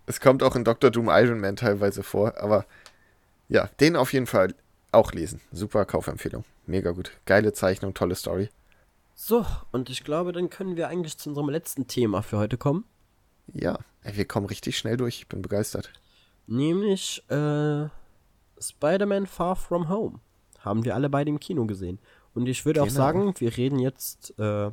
[0.06, 0.92] Es kommt auch in Dr.
[0.92, 2.66] Doom Iron Man teilweise vor, aber
[3.50, 4.54] ja, den auf jeden Fall
[4.94, 5.42] auch lesen.
[5.52, 6.44] Super Kaufempfehlung.
[6.66, 7.12] Mega gut.
[7.26, 8.50] Geile Zeichnung, tolle Story.
[9.16, 12.86] So, und ich glaube, dann können wir eigentlich zu unserem letzten Thema für heute kommen.
[13.54, 15.18] Ja, ey, wir kommen richtig schnell durch.
[15.20, 15.92] Ich bin begeistert.
[16.48, 17.88] Nämlich äh,
[18.60, 20.20] Spider-Man Far From Home.
[20.60, 22.00] Haben wir alle beide im Kino gesehen.
[22.34, 22.96] Und ich würde auch Genau.
[22.98, 24.72] sagen, wir reden jetzt äh,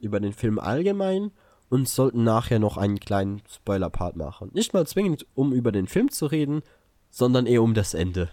[0.00, 1.30] über den Film allgemein
[1.70, 4.50] und sollten nachher noch einen kleinen Spoiler-Part machen.
[4.52, 6.62] Nicht mal zwingend, um über den Film zu reden,
[7.10, 8.28] sondern eher um das Ende.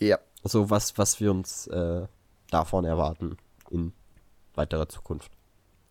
[0.00, 2.06] Ja, Also was, was wir uns äh,
[2.50, 3.36] davon erwarten
[3.70, 3.92] in
[4.54, 5.30] weiterer Zukunft.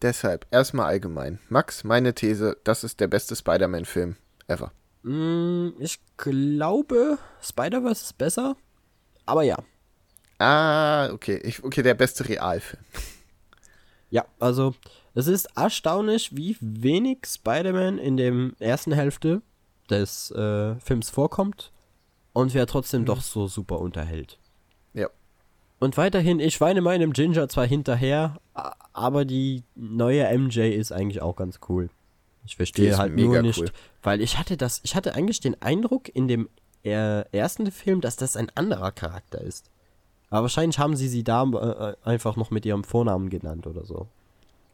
[0.01, 1.39] deshalb erstmal allgemein.
[1.49, 4.15] Max, meine These, das ist der beste Spider-Man-Film
[4.47, 4.71] ever.
[5.03, 8.55] Mm, ich glaube, Spider-Verse ist besser.
[9.25, 9.57] Aber ja.
[10.39, 11.39] Ah, okay.
[11.43, 12.83] Ich, okay, der beste Realfilm.
[14.09, 14.73] Ja, also
[15.15, 19.41] es ist erstaunlich, wie wenig Spider-Man in der ersten Hälfte
[19.89, 21.73] des äh, Films vorkommt
[22.37, 24.37] und wer trotzdem doch so super unterhält.
[24.93, 25.09] Ja.
[25.79, 28.37] Und weiterhin, ich weine meinem Ginger zwar hinterher,
[28.93, 31.89] aber die neue MJ ist eigentlich auch ganz cool.
[32.45, 33.69] Ich verstehe halt mega nur nicht, cool.
[34.03, 36.47] weil ich hatte das, ich hatte eigentlich den Eindruck in dem
[36.83, 39.69] äh, ersten Film, dass das ein anderer Charakter ist.
[40.29, 44.07] Aber wahrscheinlich haben sie sie da äh, einfach noch mit ihrem Vornamen genannt oder so.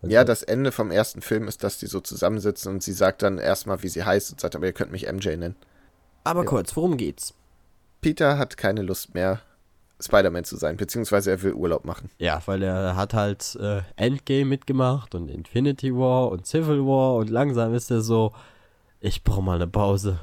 [0.02, 3.22] Also- Ja, das Ende vom ersten Film ist, dass die so zusammensitzen und sie sagt
[3.23, 5.56] dann erstmal, wie sie heißt und sagt, aber ihr könnt mich MJ nennen.
[6.23, 6.45] Aber Ja.
[6.49, 7.34] kurz, worum geht's?
[8.03, 9.39] Peter hat keine Lust mehr,
[9.99, 12.09] Spider-Man zu sein, beziehungsweise er will Urlaub machen.
[12.19, 17.30] Ja, weil er hat halt äh, Endgame mitgemacht und Infinity War und Civil War und
[17.30, 18.34] langsam ist er so,
[18.99, 20.19] ich brauche mal eine Pause.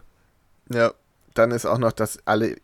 [0.73, 0.93] Ja,
[1.35, 2.57] dann ist auch noch, dass alle.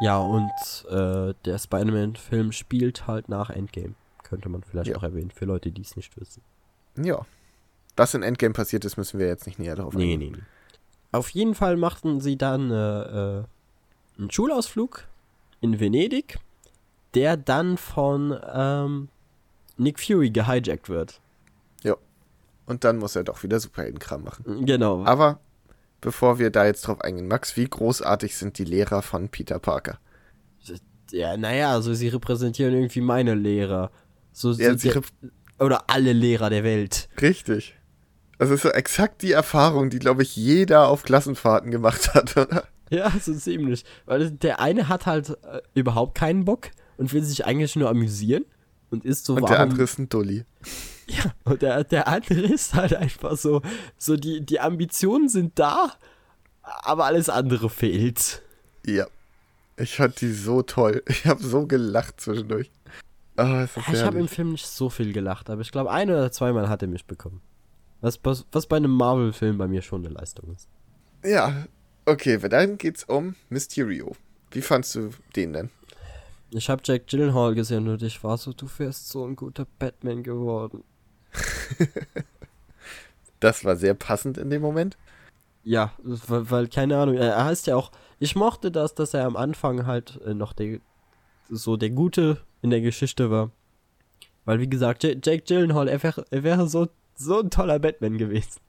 [0.00, 0.50] Ja, und
[0.90, 3.94] äh, der Spider-Man-Film spielt halt nach Endgame.
[4.24, 4.96] Könnte man vielleicht Ja.
[4.96, 6.42] auch erwähnen, für Leute, die es nicht wissen.
[7.00, 7.24] Ja.
[7.96, 10.32] Was in Endgame passiert ist, müssen wir jetzt nicht näher darauf Nee, eingehen.
[10.32, 10.42] nee, nee.
[11.16, 13.44] Auf jeden Fall machten sie dann äh, äh,
[14.18, 15.04] einen Schulausflug
[15.60, 16.38] in Venedig,
[17.14, 19.08] der dann von ähm,
[19.76, 21.20] Nick Fury gehijackt wird.
[22.66, 24.66] Und dann muss er doch wieder Superheldenkram machen.
[24.66, 25.04] Genau.
[25.04, 25.38] Aber
[26.00, 29.98] bevor wir da jetzt drauf eingehen, Max, wie großartig sind die Lehrer von Peter Parker?
[31.12, 33.92] Ja, naja, also sie repräsentieren irgendwie meine Lehrer.
[34.32, 35.02] So, Ja, sie der,
[35.60, 37.08] oder alle Lehrer der Welt.
[37.22, 37.76] Richtig.
[38.38, 42.64] Das ist so exakt die Erfahrung, die, glaube ich, jeder auf Klassenfahrten gemacht hat, oder?
[42.90, 43.84] Ja, so ziemlich.
[44.04, 48.44] Weil der eine hat halt äh, überhaupt keinen Bock und will sich eigentlich nur amüsieren
[48.90, 50.44] und ist so Und warum, der andere ist ein Dulli.
[51.08, 53.62] Ja, und der, der andere ist halt einfach so,
[53.96, 55.92] so die, die Ambitionen sind da,
[56.62, 58.42] aber alles andere fehlt.
[58.84, 59.06] Ja.
[59.78, 61.02] Ich fand die so toll.
[61.06, 62.70] Ich habe so gelacht zwischendurch.
[63.36, 64.28] Ist Ich habe im.
[64.28, 67.42] Film nicht so viel gelacht, aber ich glaube, ein oder zweimal hat er mich bekommen.
[68.00, 70.68] Was, was, was bei einem Marvel-Film bei mir schon eine Leistung ist.
[71.24, 71.66] Ja,
[72.04, 74.14] okay, dann geht's um Mysterio.
[74.50, 75.70] Wie fandst du den denn?
[76.50, 80.22] Ich habe Jack Gyllenhaal gesehen und ich war so, du wärst so ein guter Batman
[80.22, 80.84] geworden.
[83.40, 84.96] Das war sehr passend in dem Moment.
[85.62, 89.36] Ja, weil, weil keine Ahnung, er heißt ja auch, ich mochte das, dass er am
[89.36, 90.78] Anfang halt äh, noch der,
[91.48, 93.50] so der Gute in der Geschichte war.
[94.44, 98.18] Weil, wie gesagt, J Jake Gyllenhaal, er wäre, er wäre so, so ein toller Batman
[98.18, 98.60] gewesen.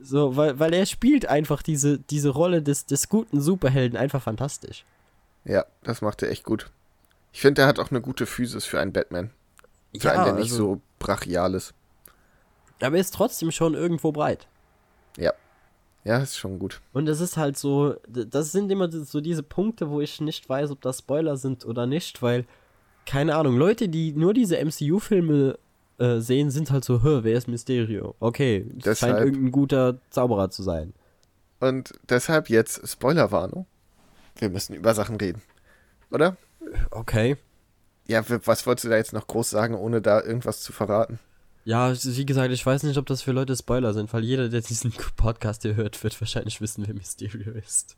[0.00, 4.84] So, weil, weil er spielt einfach diese, diese Rolle des, des guten Superhelden einfach fantastisch.
[5.44, 6.70] Ja, das macht er echt gut.
[7.32, 9.30] Ich finde, er hat auch eine gute Physis für einen Batman.
[9.98, 11.74] Für einen, der nicht also- so brachial ist.
[12.80, 14.46] Aber er ist trotzdem schon irgendwo breit.
[15.16, 15.32] Ja.
[16.04, 16.80] Ja, ist schon gut.
[16.92, 20.70] Und es ist halt so, das sind immer so diese Punkte, wo ich nicht weiß,
[20.70, 22.46] ob das Spoiler sind oder nicht, weil,
[23.04, 25.58] keine Ahnung, Leute, die nur diese MCU-Filme
[25.98, 28.14] äh, sehen, sind halt so, wer ist Mysterio?
[28.20, 30.94] Okay, das scheint irgendein guter Zauberer zu sein.
[31.60, 33.66] Und deshalb jetzt Spoilerwarnung.
[34.36, 35.42] Wir müssen über Sachen reden.
[36.10, 36.36] Oder?
[36.90, 37.36] Okay.
[38.06, 41.18] Ja, was wolltest du da jetzt noch groß sagen, ohne da irgendwas zu verraten?
[41.64, 44.62] Ja, wie gesagt, ich weiß nicht, ob das für Leute Spoiler sind, weil jeder, der
[44.62, 47.96] diesen Podcast hier hört, wird wahrscheinlich wissen, wer Mysterio ist.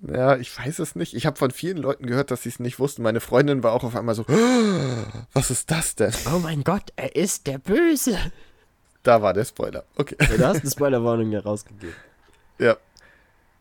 [0.00, 1.14] Ja, ich weiß es nicht.
[1.14, 3.02] Ich habe von vielen Leuten gehört, dass sie es nicht wussten.
[3.02, 4.24] Meine Freundin war auch auf einmal so,
[5.32, 6.12] was ist das denn?
[6.34, 8.18] Oh mein Gott, er ist der Böse.
[9.02, 9.84] Da war der Spoiler.
[9.96, 10.16] Okay.
[10.20, 11.94] Ja, du hast eine Spoilerwarnung ja rausgegeben.
[12.58, 12.76] Ja.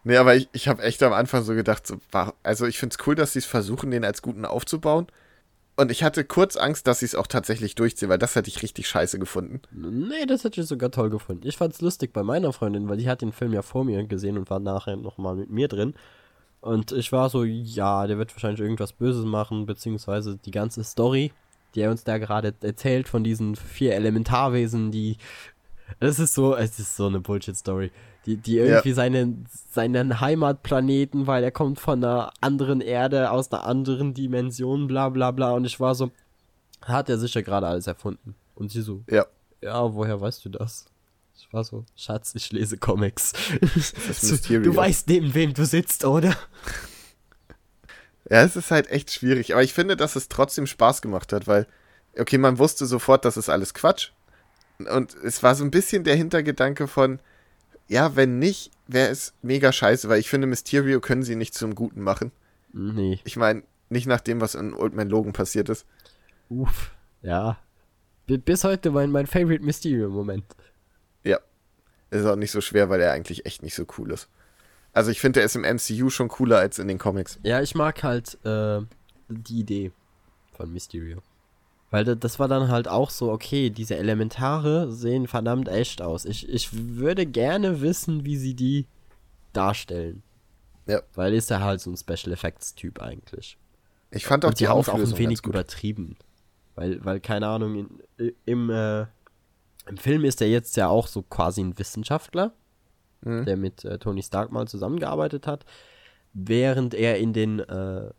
[0.04, 2.96] Nee, aber ich, ich habe echt am Anfang so gedacht, so, war, also ich finde
[3.00, 5.08] es cool, dass sie es versuchen, den als guten aufzubauen.
[5.78, 8.62] Und ich hatte kurz Angst, dass sie es auch tatsächlich durchziehen, weil das hätte ich
[8.62, 9.62] richtig scheiße gefunden.
[9.72, 11.48] Nee, das hätte ich sogar toll gefunden.
[11.48, 14.38] Ich fand's lustig bei meiner Freundin, weil die hat den Film ja vor mir gesehen
[14.38, 15.94] und war nachher nochmal mit mir drin.
[16.62, 21.32] Und ich war so, ja, der wird wahrscheinlich irgendwas Böses machen, beziehungsweise die ganze Story,
[21.74, 25.18] die er uns da gerade erzählt von diesen vier Elementarwesen, die.
[26.00, 27.92] Es ist so, es ist so eine Bullshit-Story.
[28.28, 33.64] Die, die irgendwie seinen, seinen Heimatplaneten, weil er kommt von einer anderen Erde, aus einer
[33.66, 35.54] anderen Dimension, bla bla bla.
[35.54, 36.12] Und ich war so,
[36.84, 38.36] hat er sicher gerade alles erfunden.
[38.54, 39.26] Und sie so, Ja.
[39.62, 40.86] ja, woher weißt du das?
[41.52, 43.34] Ich war so, Schatz, ich lese Comics.
[44.48, 46.34] du, du weißt, neben wem du sitzt, oder?
[48.30, 49.52] Ja, es ist halt echt schwierig.
[49.52, 51.68] Aber ich finde, dass es trotzdem Spaß gemacht hat, weil,
[52.18, 54.12] okay, man wusste sofort, das ist alles Quatsch.
[54.78, 57.20] Und es war so ein bisschen der Hintergedanke von,
[57.90, 61.76] ja, wenn nicht, wäre es mega scheiße, weil ich finde, Mysterio können sie nicht zum
[61.76, 62.32] Guten machen.
[62.72, 63.20] Nee.
[63.26, 65.86] Ich meine, nicht nach dem, was in Old Man Logan passiert ist.
[66.48, 66.92] Uff.
[67.22, 67.60] Ja.
[68.26, 70.46] Bis heute mein, mein Favorite Mysterio-Moment.
[72.12, 74.28] Ist auch nicht so schwer, weil er eigentlich echt nicht so cool ist.
[74.94, 77.40] Also ich finde, er ist im MCU schon cooler als in den Comics.
[77.44, 78.82] Ja, ich mag halt äh,
[79.30, 79.92] die Idee
[80.54, 81.22] von Mysterio.
[81.90, 86.26] Weil da- das war dann halt auch so, okay, diese Elementare sehen verdammt echt aus.
[86.26, 88.86] Ich, ich würde gerne wissen, wie sie die
[89.54, 90.24] darstellen.
[90.88, 91.02] Ja.
[91.16, 93.58] Weil ist er halt so ein Special Effects Typ eigentlich.
[94.10, 96.18] Ich fand auch Und die die es auch Auflösung ein wenig übertrieben.
[96.76, 99.06] Weil, weil, keine Ahnung, in, im, äh,
[99.92, 102.54] im Film ist er jetzt ja auch so quasi ein Wissenschaftler,
[103.24, 103.46] Mhm.
[103.46, 105.64] der mit äh, Tony Stark mal zusammengearbeitet hat,
[106.34, 108.10] während er in den äh,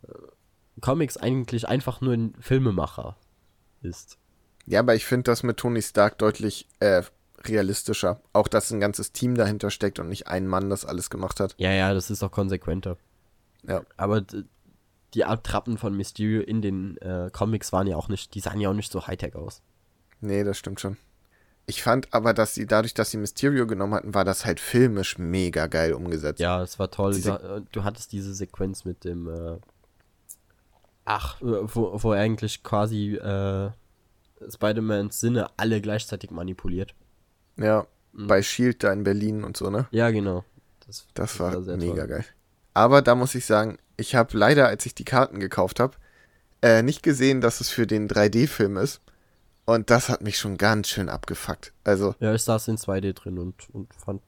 [0.79, 3.17] Comics eigentlich einfach nur ein Filmemacher
[3.81, 4.17] ist.
[4.65, 7.03] Ja, aber ich finde das mit Tony Stark deutlich äh,
[7.43, 8.21] realistischer.
[8.31, 11.53] Auch, dass ein ganzes Team dahinter steckt und nicht ein Mann das alles gemacht hat.
[11.57, 12.95] Ja, ja, das ist auch konsequenter.
[13.67, 13.81] Ja.
[13.97, 14.23] Aber
[15.13, 18.69] die Attrappen von Mysterio in den äh, Comics waren ja auch nicht, die sahen ja
[18.69, 19.61] auch nicht so Hightech aus.
[20.21, 20.95] Nee, das stimmt schon.
[21.65, 25.17] Ich fand aber, dass sie dadurch, dass sie Mysterio genommen hatten, war das halt filmisch
[25.17, 26.39] mega geil umgesetzt.
[26.41, 27.13] Ja, es war toll.
[27.13, 29.57] Diese- Du, äh, du hattest diese Sequenz mit dem, äh,
[31.05, 33.69] ach, äh, wo, wo er eigentlich quasi äh,
[34.49, 36.93] Spider-Mans Sinne alle gleichzeitig manipuliert.
[37.57, 38.27] Ja, Mhm.
[38.27, 39.87] bei Shield da in Berlin und so, ne?
[39.91, 40.43] Ja, genau.
[40.85, 42.07] Das, Das war sehr mega toll.
[42.07, 42.25] geil.
[42.73, 45.95] Aber da muss ich sagen, ich habe leider, als ich die Karten gekauft habe,
[46.61, 48.99] äh, nicht gesehen, dass es für den 3D-Film ist.
[49.65, 51.71] Und das hat mich schon ganz schön abgefuckt.
[51.83, 54.21] Also, Ja, ich saß in 2D drin und, und fand,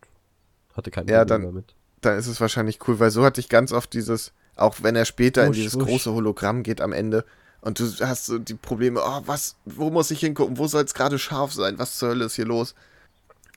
[0.74, 1.74] hatte kein Ja, Problem dann- damit.
[2.02, 5.06] dann ist es wahrscheinlich cool, weil so hatte ich ganz oft dieses, auch wenn er
[5.06, 5.86] später in Wusch, dieses wusch.
[5.86, 7.26] große Hologramm geht am Ende
[7.62, 10.94] und du hast so die Probleme, oh, was, wo muss ich hingucken, wo soll es
[10.94, 12.74] gerade scharf sein, was zur Hölle ist hier los?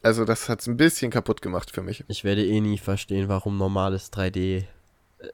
[0.03, 2.05] Also das hat es ein bisschen kaputt gemacht für mich.
[2.09, 4.65] Ich werde eh nie verstehen, warum normales 3D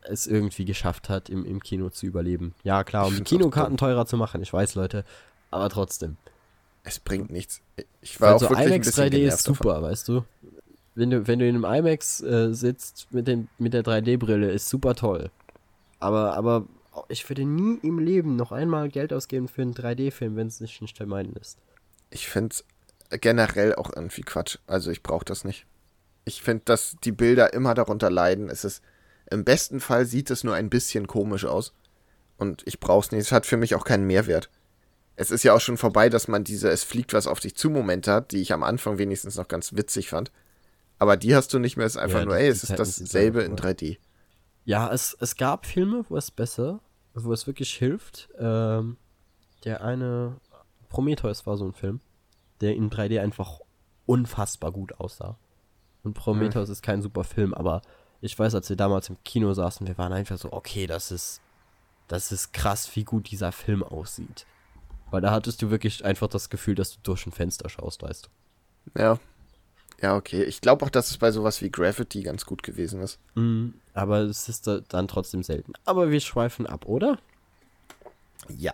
[0.03, 2.55] es irgendwie geschafft hat, im, im Kino zu überleben.
[2.65, 5.05] Ja, klar, um Kinokarten teurer zu machen, ich weiß, Leute.
[5.51, 6.17] Aber trotzdem.
[6.85, 7.61] Es bringt nichts.
[8.01, 10.25] Ich war Weil auch wirklich ein IMAX bisschen 3D genervt ist super, weißt du?
[10.95, 14.69] Wenn du, wenn du in einem IMAX äh, sitzt mit, dem, mit der 3D-Brille, ist
[14.69, 15.31] super toll.
[15.99, 16.67] Aber, aber
[17.09, 20.81] ich würde nie im Leben noch einmal Geld ausgeben für einen 3D-Film, wenn es nicht
[20.81, 21.59] ein Vermeiden ist.
[22.11, 24.59] Ich finde es generell auch irgendwie Quatsch.
[24.67, 25.67] Also ich brauche das nicht.
[26.27, 28.49] Ich finde, dass die Bilder immer darunter leiden.
[28.51, 28.83] Es ist,
[29.31, 31.73] im besten Fall sieht es nur ein bisschen komisch aus.
[32.37, 33.23] Und ich brauche es nicht.
[33.23, 34.51] Es hat für mich auch keinen Mehrwert.
[35.17, 37.71] Es ist ja auch schon vorbei, dass man diese Es fliegt was auf dich zu
[37.71, 40.33] Momente hat, die ich am Anfang wenigstens noch ganz witzig fand.
[40.99, 41.87] Aber die hast du nicht mehr.
[41.87, 43.73] Es ist einfach Ja, nur, ey, es ist sind dasselbe einfach in vorbei.
[43.73, 43.99] 3D.
[44.65, 46.81] Ja, es, es gab Filme, wo es besser,
[47.15, 48.29] wo es wirklich hilft.
[48.39, 48.97] Ähm,
[49.65, 50.37] der eine
[50.89, 52.01] Prometheus war so ein Film,
[52.61, 53.61] der in 3D einfach
[54.07, 55.37] unfassbar gut aussah.
[56.03, 57.83] Und Prometheus ist kein super Film, aber
[58.21, 61.41] ich weiß, als wir damals im Kino saßen, wir waren einfach so, okay, das ist,
[62.09, 64.47] das ist krass, wie gut dieser Film aussieht.
[65.11, 68.29] Weil da hattest du wirklich einfach das Gefühl, dass du durch ein Fenster schaust, weißt
[68.95, 69.01] du.
[69.01, 69.19] Ja.
[70.03, 70.43] Ja, okay.
[70.43, 73.19] Ich glaube auch, dass es bei sowas wie Gravity ganz gut gewesen ist.
[73.37, 75.73] Mhm, aber es ist da- dann trotzdem selten.
[75.85, 77.19] Aber wir schweifen ab, oder?
[78.49, 78.73] Ja.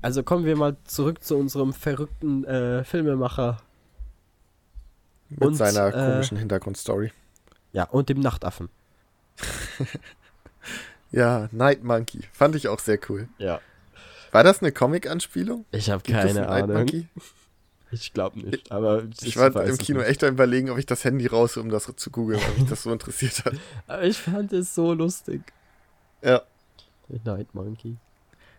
[0.00, 3.62] Also kommen wir mal zurück zu unserem verrückten äh, Filmemacher.
[5.28, 7.12] Mit Und, seiner äh, komischen Hintergrundstory.
[7.72, 8.68] Ja, und dem Nachtaffen.
[11.10, 12.20] Ja, Night Monkey.
[12.32, 13.28] Fand ich auch sehr cool.
[13.36, 13.60] Ja.
[14.32, 15.64] War das eine Comic-Anspielung?
[15.70, 17.06] Ich habe keine Ahnung.
[17.90, 20.08] Ich glaube nicht, aber Ich war im Kino nicht.
[20.08, 22.82] echt am überlegen, ob ich das Handy raus, um das zu googeln, weil mich das
[22.84, 23.52] so interessiert hat.
[23.86, 25.42] Aber ich fand es so lustig.
[26.22, 26.40] Ja.
[27.24, 27.98] Night Monkey.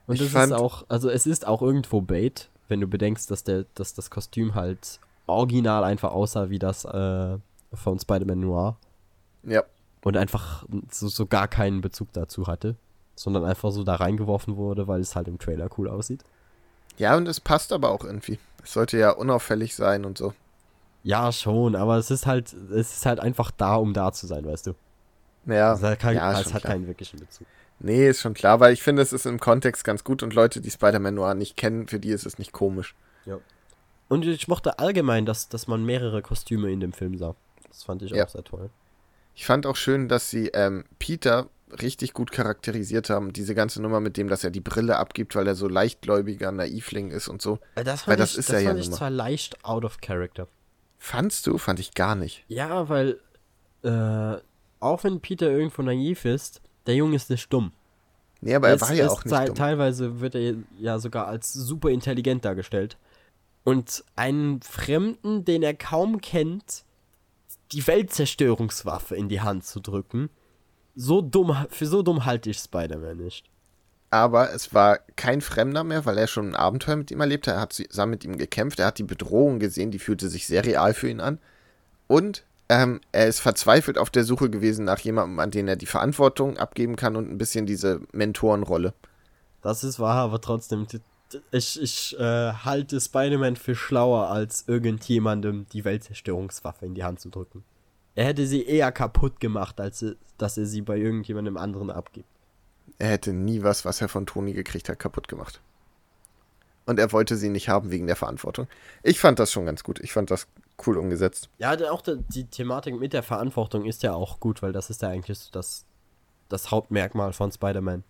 [0.05, 3.31] Und Ich das fand- ist auch, also es ist auch irgendwo Bait, wenn du bedenkst,
[3.31, 7.37] dass der, dass das Kostüm halt original einfach aussah wie das äh,
[7.73, 8.77] von Spider-Man Noir
[9.41, 9.63] Ja.
[10.03, 12.75] und einfach so, so gar keinen Bezug dazu hatte,
[13.23, 16.23] sondern einfach so da reingeworfen wurde, weil es halt im Trailer cool aussieht.
[16.97, 18.37] Ja, und es passt aber auch irgendwie.
[18.63, 20.33] Es sollte ja unauffällig sein und so.
[21.03, 24.45] Ja, schon, aber es ist halt, es ist halt einfach da, um da zu sein,
[24.45, 24.73] weißt du.
[25.45, 26.73] Ja, Es hat, kein, ja, es hat klar.
[26.73, 27.47] keinen wirklichen Bezug.
[27.79, 30.61] Nee, ist schon klar, weil ich finde, es ist im Kontext ganz gut und Leute,
[30.61, 32.95] die Spider-Man Noir nicht kennen, für die ist es nicht komisch.
[34.09, 37.35] Und ich mochte allgemein, dass, dass man mehrere Kostüme in dem Film sah.
[37.69, 38.25] Das fand ich Ja.
[38.25, 38.69] auch sehr toll.
[39.33, 41.47] Ich fand auch schön, dass sie ähm, Peter
[41.81, 43.33] richtig gut charakterisiert haben.
[43.33, 47.11] Diese ganze Nummer mit dem, dass er die Brille abgibt, weil er so leichtgläubiger Naivling
[47.11, 47.59] ist und so.
[47.75, 49.99] Äh, Das Weil fand das ich, ist das ja fand ich zwar leicht out of
[50.01, 50.47] character.
[50.97, 51.57] Fandst du?
[51.57, 52.45] Fand ich gar nicht.
[52.47, 53.19] Ja, weil,
[53.83, 54.35] äh,
[54.79, 57.71] auch wenn Peter irgendwo naiv ist, der Junge ist nicht dumm.
[58.41, 59.55] Nee, aber er Es war ja auch nicht te- dumm.
[59.55, 62.97] Teilweise wird er ja sogar als super intelligent dargestellt.
[63.63, 66.83] Und einen Fremden, den er kaum kennt,
[67.71, 70.29] die Weltzerstörungswaffe in die Hand zu drücken,
[70.95, 73.45] so dumm, für so dumm halte ich Spider-Man nicht.
[74.09, 77.55] Aber es war kein Fremder mehr, weil er schon ein Abenteuer mit ihm erlebt hat.
[77.55, 78.79] Er hat zusammen mit ihm gekämpft.
[78.79, 81.39] Er hat die Bedrohung gesehen, die fühlte sich sehr real für ihn an.
[82.07, 85.87] Und ähm, er ist verzweifelt auf der Suche gewesen nach jemandem, an den er die
[85.87, 88.93] Verantwortung abgeben kann und ein bisschen diese Mentorenrolle.
[89.61, 90.85] Das ist wahr, aber trotzdem,
[91.51, 97.29] ich, ich äh, halte Spider-Man für schlauer, als irgendjemandem die Weltzerstörungswaffe in die Hand zu
[97.29, 97.63] drücken.
[98.15, 100.05] Er hätte sie eher kaputt gemacht, als
[100.37, 102.27] dass er sie bei irgendjemandem anderen abgibt.
[102.99, 105.61] Er hätte nie was, was er von Toni gekriegt hat, kaputt gemacht.
[106.85, 108.67] Und er wollte sie nicht haben wegen der Verantwortung.
[109.03, 109.99] Ich fand das schon ganz gut.
[110.01, 110.47] Ich fand das
[110.85, 111.49] cool umgesetzt.
[111.57, 115.09] Ja, auch die Thematik mit der Verantwortung ist ja auch gut, weil das ist ja
[115.09, 115.85] eigentlich so das,
[116.49, 118.03] das Hauptmerkmal von Spider-Man.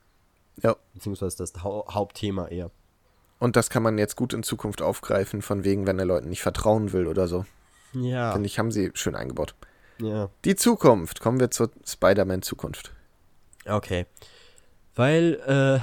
[0.62, 0.76] Ja.
[0.94, 2.72] Beziehungsweise das Hau Hauptthema eher.
[3.40, 6.42] Und das kann man jetzt gut in Zukunft aufgreifen, von wegen, wenn er Leuten nicht
[6.42, 7.46] vertrauen will oder so.
[7.94, 8.32] Ja.
[8.32, 9.54] Finde ich, haben sie schön eingebaut.
[10.00, 10.30] Ja.
[10.46, 11.20] Die Zukunft.
[11.22, 12.92] Kommen wir zur Spider-Man-Zukunft.
[13.66, 14.06] Okay.
[14.96, 15.80] Weil, äh,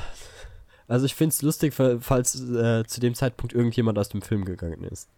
[0.93, 4.45] also ich finde es lustig, fa- falls äh, zu dem Zeitpunkt irgendjemand aus dem Film
[4.45, 5.09] gegangen ist.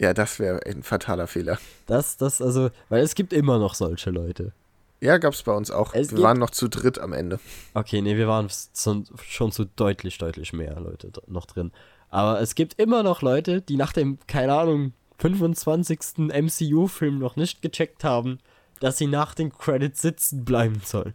[0.00, 1.58] Ja, das wäre ein fataler Fehler.
[1.86, 4.52] Das, das, also, weil es gibt immer noch solche Leute.
[5.00, 5.94] Ja, gab's bei uns auch.
[5.94, 7.38] Es wir waren noch zu dritt am Ende.
[7.74, 11.72] Okay, nee, wir waren schon, schon zu deutlich, deutlich mehr Leute noch drin.
[12.10, 16.18] Aber es gibt immer noch Leute, die nach dem, keine Ahnung, 25.
[16.18, 18.38] MCU-Film noch nicht gecheckt haben,
[18.80, 21.14] dass sie nach den Credits sitzen bleiben sollen.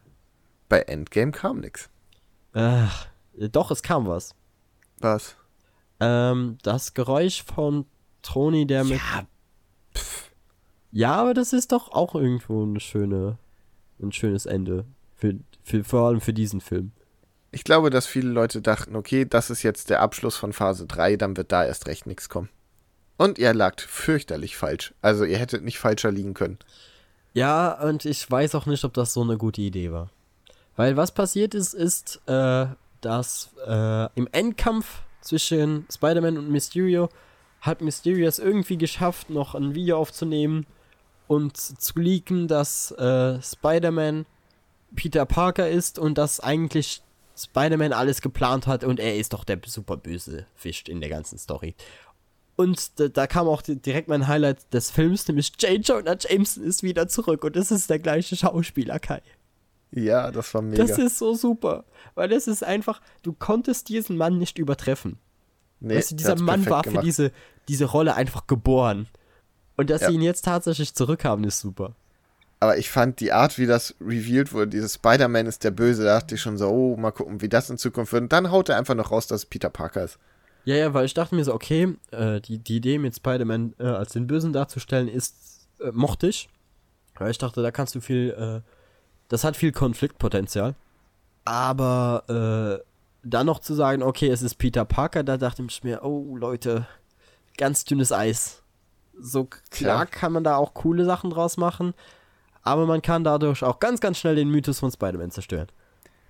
[0.68, 1.90] Bei Endgame kam nix.
[2.54, 4.36] Ach, doch, es kam was.
[5.00, 5.36] Was?
[6.00, 7.86] Ähm, das Geräusch von
[8.22, 9.00] Toni, der mit.
[9.00, 9.28] Ja,
[10.92, 13.38] Ja, aber das ist doch auch irgendwo eine schöne,
[14.02, 14.86] ein schönes Ende.
[15.16, 16.92] Für, für, vor allem für diesen Film.
[17.52, 21.18] Ich glaube, dass viele Leute dachten, okay, das ist jetzt der Abschluss von Phase 3,
[21.18, 22.50] dann wird da erst recht nichts kommen.
[23.20, 24.94] Und ihr lagt fürchterlich falsch.
[25.02, 26.58] Also ihr hättet nicht falscher liegen können.
[27.34, 30.10] Ja, und ich weiß auch nicht, ob das so eine gute Idee war.
[30.78, 32.68] Weil was passiert ist, ist, äh,
[33.02, 37.10] dass äh, im Endkampf zwischen Spider-Man und Mysterio
[37.60, 40.66] hat Mysterio es irgendwie geschafft, noch ein Video aufzunehmen
[41.28, 44.28] und zu leaken, dass äh, Spider-Man
[44.96, 47.02] Peter Parker ist und dass eigentlich
[47.36, 51.38] Spider-Man alles geplant hat und er ist doch der super böse Fisch in der ganzen
[51.38, 51.76] Story.
[52.60, 55.80] Und da, da kam auch di- direkt mein Highlight des Films, nämlich J.
[55.88, 59.22] Jonah Jameson ist wieder zurück und es ist der gleiche Schauspieler, Kai.
[59.92, 60.84] Ja, das war mega.
[60.84, 65.18] Das ist so super, weil es ist einfach, du konntest diesen Mann nicht übertreffen.
[65.80, 67.06] nee, weißt du, dieser Mann war für gemacht.
[67.06, 67.32] diese,
[67.70, 69.08] diese Rolle einfach geboren.
[69.78, 70.10] Und dass Ja.
[70.10, 71.96] sie ihn jetzt tatsächlich zurückhaben, ist super.
[72.60, 76.20] Aber ich fand die Art, wie das revealed wurde, dieses Spider-Man ist der Böse, da
[76.20, 78.24] dachte ich schon so, oh, mal gucken, wie das in Zukunft wird.
[78.24, 80.20] Und dann haut er einfach noch raus, dass es Peter Parker ist.
[80.66, 83.84] Ja, ja, weil ich dachte mir so, okay, äh, die, die Idee mit Spider-Man äh,
[83.84, 86.50] als den Bösen darzustellen ist, äh, mochte ich.
[87.18, 88.70] Weil ich dachte, da kannst du viel, äh,
[89.28, 90.76] das hat viel Konfliktpotenzial.
[91.46, 92.86] Aber äh,
[93.24, 96.88] dann noch zu sagen, okay, es ist Peter Parker, da dachte ich mir, oh Leute,
[97.58, 98.64] ganz dünnes Eis.
[99.20, 100.06] So klar Klar.
[100.06, 101.94] kann man da auch coole Sachen draus machen,
[102.62, 105.68] aber man kann dadurch auch ganz, ganz schnell den Mythos von Spider-Man zerstören.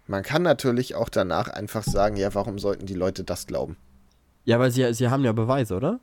[0.08, 3.78] Man kann natürlich auch danach einfach sagen, ja, warum sollten die Leute das glauben?
[4.46, 6.00] Ja, weil sie, sie haben ja Beweise, oder?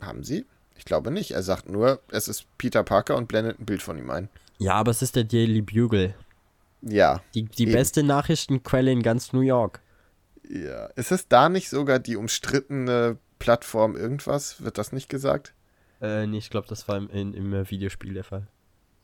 [0.00, 0.44] Haben sie?
[0.76, 1.32] Ich glaube nicht.
[1.32, 4.28] Er sagt nur, es ist Peter Parker und blendet ein Bild von ihm ein.
[4.58, 6.14] Ja, aber es ist der Daily Bugle.
[6.82, 7.22] Ja.
[7.34, 7.72] Die, die Eben.
[7.72, 9.80] beste Nachrichtenquelle in ganz New York.
[10.48, 10.86] Ja.
[10.96, 14.62] Ist es da nicht sogar die umstrittene Plattform irgendwas?
[14.62, 15.54] Wird das nicht gesagt?
[16.00, 18.46] Äh, nee, ich glaube, das war im, in, im Videospiel der Fall.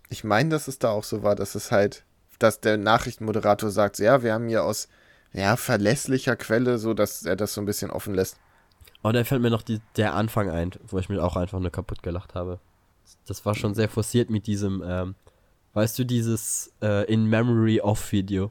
[0.09, 2.05] Ich meine, dass es da auch so war, dass es halt,
[2.38, 4.88] dass der Nachrichtenmoderator sagt, ja, wir haben hier aus
[5.32, 8.38] ja, verlässlicher Quelle, so dass er das so ein bisschen offen lässt.
[9.07, 11.70] Oh, da fällt mir noch die, der Anfang ein, wo ich mir auch einfach nur
[11.70, 12.59] kaputt gelacht habe.
[13.28, 15.15] Das war schon sehr forciert mit diesem, ähm,
[15.74, 18.51] weißt du, dieses äh, In Memory of Video.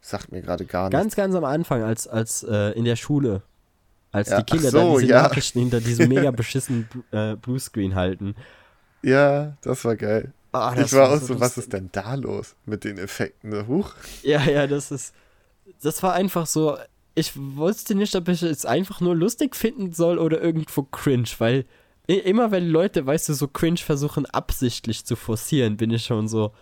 [0.00, 0.92] Sagt mir gerade gar nicht.
[0.92, 3.42] Ganz, ganz am Anfang, als, als äh, in der Schule.
[4.12, 5.22] Als Ja, die Kinder ach so, da diese ja.
[5.24, 8.34] Nachrichten hinter diesem mega beschissenen äh, Bluescreen halten.
[9.02, 10.32] Ja, das war geil.
[10.52, 13.50] Ah, ich war auch so, was ist denn da los mit den Effekten?
[13.50, 13.66] ne?
[13.66, 13.92] Huch.
[14.22, 15.14] Ja, ja, das ist.
[15.82, 16.78] Das war einfach so.
[17.14, 21.66] Ich wusste nicht, ob ich es einfach nur lustig finden soll oder irgendwo cringe, weil
[22.06, 26.52] immer wenn Leute, weißt du, so cringe versuchen absichtlich zu forcieren, bin ich schon so.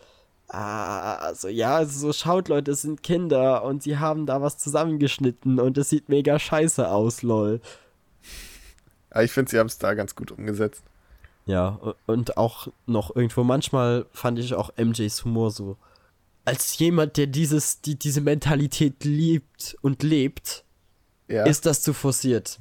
[0.48, 4.59] Ah, also ja, also so schaut Leute, es sind Kinder und sie haben da was
[4.59, 7.60] zusammengeschnitten und es sieht mega scheiße aus, lol.
[9.10, 10.82] Aber ich finde, sie haben es da ganz gut umgesetzt.
[11.47, 15.77] Ja, und auch noch irgendwo, manchmal fand ich auch MJs Humor so.
[16.44, 20.64] Als jemand, der dieses, die, diese Mentalität liebt und lebt,
[21.28, 21.44] Ja.
[21.44, 22.58] ist das zu forciert.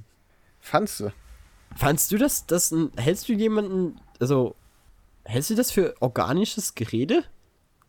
[0.60, 1.12] Fandst du?
[1.76, 4.56] Fandst du das, das hältst du jemanden, also,
[5.24, 7.24] hältst du das für organisches Gerede?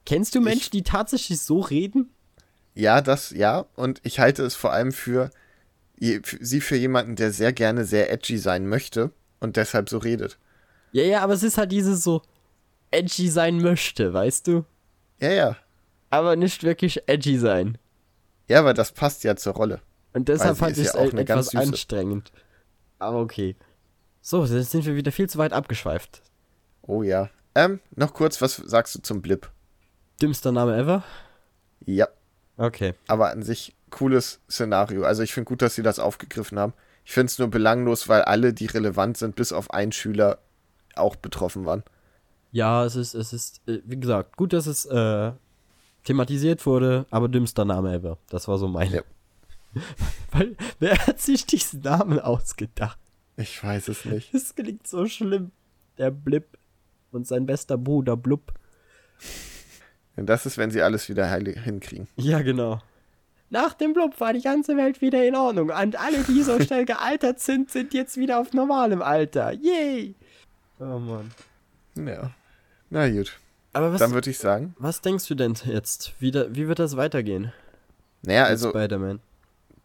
[0.06, 2.10] Kennst du Menschen, die tatsächlich so reden?
[2.74, 3.66] Ja, das, ja.
[3.76, 5.30] Und ich halte es vor allem für,
[6.00, 9.10] für sie für jemanden, der sehr gerne sehr edgy sein möchte
[9.40, 10.38] und deshalb so redet.
[10.92, 12.22] Ja, ja, aber es ist halt dieses so
[12.90, 14.64] edgy sein möchte, weißt du?
[15.20, 15.56] Ja, ja.
[16.10, 17.78] Aber nicht wirklich edgy sein.
[18.48, 19.80] Ja, aber das passt ja zur Rolle.
[20.12, 22.32] Und deshalb fand ich ja es auch eine ganz etwas anstrengend.
[22.98, 23.56] Aber okay.
[24.20, 26.22] So, jetzt sind wir wieder viel zu weit abgeschweift.
[26.82, 27.30] Oh ja.
[27.54, 29.50] Ähm, noch kurz, was sagst du zum Blip?
[30.20, 31.04] Dümmster Name ever?
[31.86, 32.08] Ja,
[32.58, 32.94] Okay.
[33.08, 35.04] aber an sich cooles Szenario.
[35.04, 36.74] Also ich finde gut, dass sie das aufgegriffen haben.
[37.04, 40.38] Ich finde es nur belanglos, weil alle, die relevant sind, bis auf einen Schüler
[40.94, 41.82] auch betroffen waren.
[42.52, 45.32] Ja, es ist, es ist, äh, wie gesagt, gut, dass es äh,
[46.04, 48.18] thematisiert wurde, aber dümmster Name ever.
[48.28, 48.96] Das war so meine.
[48.96, 49.02] Ja.
[50.32, 52.98] Weil, wer hat sich diesen Namen ausgedacht?
[53.36, 54.34] Ich weiß es nicht.
[54.34, 55.52] Das klingt so schlimm.
[55.98, 56.58] Der Blip
[57.12, 58.52] und sein bester Bruder Blub.
[60.16, 62.08] Und das ist, wenn sie alles wieder heil hinkriegen.
[62.16, 62.80] Ja, genau.
[63.48, 65.70] Nach dem Blub war die ganze Welt wieder in Ordnung.
[65.70, 69.52] Und alle, die so schnell gealtert sind, sind jetzt wieder auf normalem Alter.
[69.52, 70.14] Yay!
[70.78, 71.30] Oh Mann.
[71.96, 72.30] Ja.
[72.90, 73.38] Na gut.
[73.72, 76.14] Aber was, Dann würde ich sagen, was denkst du denn jetzt?
[76.18, 77.52] Wie, da, wie wird das weitergehen?
[78.22, 79.20] naja, also Spider-Man.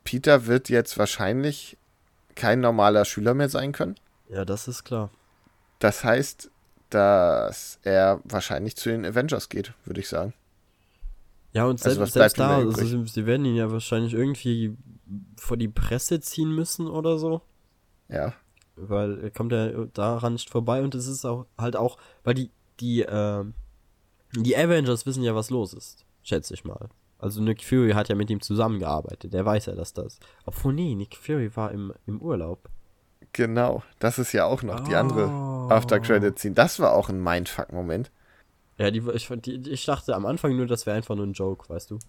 [0.03, 1.77] Peter wird jetzt wahrscheinlich
[2.35, 3.95] kein normaler Schüler mehr sein können.
[4.29, 5.09] Ja, das ist klar.
[5.79, 6.49] Das heißt,
[6.89, 10.33] dass er wahrscheinlich zu den Avengers geht, würde ich sagen.
[11.53, 14.75] Ja, und Also selbst, was selbst da, also sie, sie werden ihn ja wahrscheinlich irgendwie
[15.37, 17.41] vor die Presse ziehen müssen oder so.
[18.09, 18.33] Ja.
[18.75, 22.51] Weil er kommt ja daran nicht vorbei und es ist auch halt auch, weil die,
[22.81, 23.53] die, ähm,
[24.43, 26.89] die Avengers wissen ja, was los ist, schätze ich mal.
[27.17, 30.19] Also Nick Fury hat ja mit ihm zusammengearbeitet, der weiß ja, dass das.
[30.45, 32.69] Obwohl, nee, Nick Fury war im, im Urlaub.
[33.33, 33.83] Genau.
[33.99, 34.97] Das ist ja auch noch die Oh.
[34.97, 35.25] andere
[35.73, 36.55] After-Credit-Scene.
[36.55, 38.11] Das war auch ein Mindfuck-Moment.
[38.77, 41.67] Ja, die, ich, die, ich dachte am Anfang nur, das wäre einfach nur ein Joke,
[41.69, 41.99] weißt du.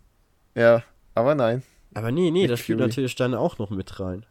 [0.55, 0.82] Ja,
[1.15, 1.62] aber nein.
[1.94, 2.89] Aber nee, nee, Nick das spielt Fury.
[2.89, 4.27] natürlich dann auch noch mit rein.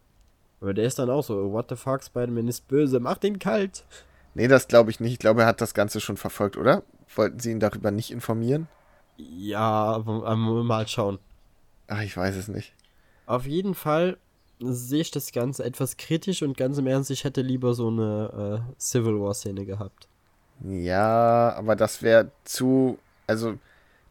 [0.62, 3.86] Aber der ist dann auch so, what the fuck, Spider-Man ist böse, mach den kalt.
[4.34, 5.14] Nee, das glaube ich nicht.
[5.14, 6.84] Ich glaube, er hat das Ganze schon verfolgt, oder?
[7.16, 8.68] Wollten sie ihn darüber nicht informieren?
[9.18, 11.20] Ja, mal schauen.
[11.88, 12.74] Ach, ich weiß es nicht.
[13.26, 14.18] Auf jeden Fall
[14.60, 18.66] sehe ich das Ganze etwas kritisch und ganz im Ernst, ich hätte lieber so eine
[18.70, 20.08] äh, Civil War-Szene gehabt.
[20.64, 22.98] Ja, aber das wäre zu.
[23.28, 23.58] Also,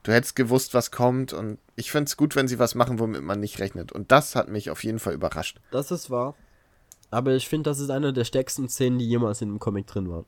[0.02, 1.32] du hättest gewusst, was kommt.
[1.32, 3.92] Und ich finde es gut, wenn sie was machen, womit man nicht rechnet.
[3.92, 5.60] Und das hat mich auf jeden Fall überrascht.
[5.70, 6.34] Das ist wahr.
[7.10, 10.10] Aber ich finde, das ist eine der stärksten Szenen, die jemals in einem Comic drin
[10.10, 10.26] waren.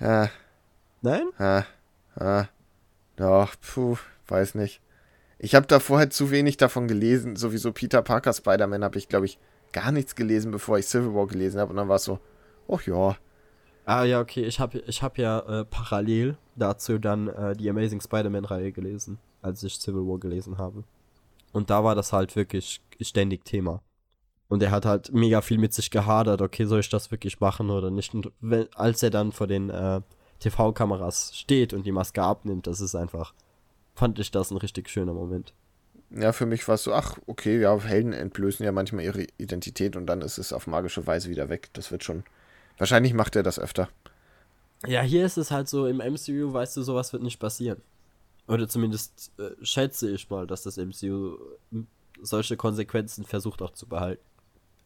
[0.00, 0.30] Ja,
[1.02, 1.28] Nein?
[1.38, 1.64] ja,
[2.18, 2.48] ja.
[3.16, 3.96] Doch, puh,
[4.28, 4.80] weiß nicht.
[5.38, 7.36] Ich habe da vorher zu wenig davon gelesen.
[7.36, 9.38] Sowieso Peter Parker Spider-Man habe ich, glaube ich,
[9.72, 11.70] gar nichts gelesen, bevor ich Civil War gelesen habe.
[11.70, 12.18] Und dann war es so,
[12.68, 13.16] ach ja.
[13.84, 18.00] Ah ja, okay, ich habe ich hab ja äh, parallel dazu dann äh, die Amazing
[18.00, 20.84] Spider-Man-Reihe gelesen, als ich Civil War gelesen habe.
[21.52, 23.82] Und da war das halt wirklich ständig Thema.
[24.48, 27.70] Und er hat halt mega viel mit sich gehadert, okay, soll ich das wirklich machen
[27.70, 28.14] oder nicht?
[28.14, 30.00] Und wenn, als er dann vor den äh,
[30.40, 33.34] TV-Kameras steht und die Maske abnimmt, das ist einfach,
[33.94, 35.52] fand ich das ein richtig schöner Moment.
[36.10, 39.94] Ja, für mich war es so, ach, okay, ja, Helden entblößen ja manchmal ihre Identität
[39.94, 41.68] und dann ist es auf magische Weise wieder weg.
[41.74, 42.24] Das wird schon.
[42.78, 43.88] Wahrscheinlich macht er das öfter.
[44.86, 47.80] Ja, hier ist es halt so, im MCU weißt du, sowas wird nicht passieren.
[48.48, 51.38] Oder zumindest äh, schätze ich mal, dass das MCU
[52.20, 54.22] solche Konsequenzen versucht auch zu behalten.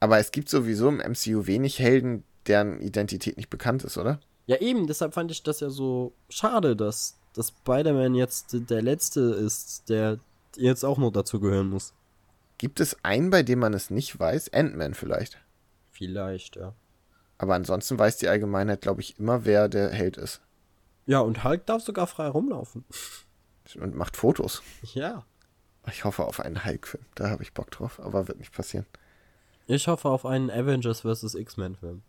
[0.00, 4.20] Aber es gibt sowieso im MCU wenig Helden, deren Identität nicht bekannt ist, oder?
[4.46, 9.20] Ja, eben, deshalb fand ich das ja so schade, dass, dass Spider-Man jetzt der Letzte
[9.20, 10.18] ist, der
[10.56, 11.94] jetzt auch noch dazu gehören muss.
[12.58, 14.52] Gibt es einen, bei dem man es nicht weiß?
[14.52, 15.38] Ant-Man vielleicht.
[15.90, 16.74] Vielleicht, ja.
[17.38, 20.40] Aber ansonsten weiß die Allgemeinheit, glaube ich, immer, wer der Held ist.
[21.06, 22.84] Ja, und Hulk darf sogar frei rumlaufen.
[23.80, 24.62] Und macht Fotos.
[24.92, 25.24] Ja.
[25.88, 27.04] Ich hoffe auf einen Hulk-Film.
[27.14, 28.84] Da habe ich Bock drauf, aber wird nicht passieren.
[29.66, 31.34] Ich hoffe auf einen Avengers vs.
[31.34, 32.02] X-Men-Film.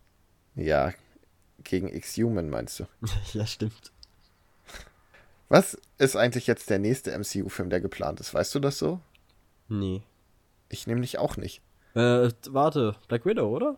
[0.56, 0.92] Ja,
[1.66, 2.86] gegen X-Human meinst du?
[3.34, 3.92] ja, stimmt.
[5.50, 8.34] Was ist eigentlich jetzt der nächste MCU-Film, der geplant ist?
[8.34, 9.00] Weißt du das so?
[9.68, 10.02] Nee.
[10.70, 11.62] Ich nämlich auch nicht.
[11.94, 13.78] Äh, warte, Black Widow, oder?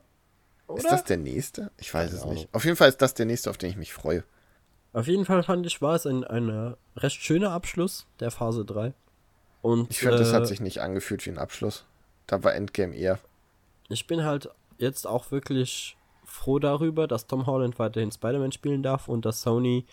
[0.68, 0.80] oder?
[0.80, 1.72] Ist das der nächste?
[1.77, 2.47] Ich weiß es nicht.
[2.53, 4.23] Auf jeden Fall ist das der nächste, auf den ich mich freue.
[4.93, 8.65] Auf jeden Fall fand ich, war es ein, ein äh, recht schöner Abschluss der Phase
[8.65, 8.93] 3.
[9.61, 11.85] Und, ich finde, äh, das hat sich nicht angefühlt wie ein Abschluss.
[12.26, 13.19] Da war Endgame eher.
[13.89, 15.97] Ich bin halt jetzt auch wirklich
[16.38, 19.85] froh darüber, dass Tom Holland weiterhin Spider-Man spielen darf und dass Sony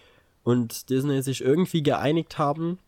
[0.43, 2.79] und Disney sich irgendwie geeinigt haben,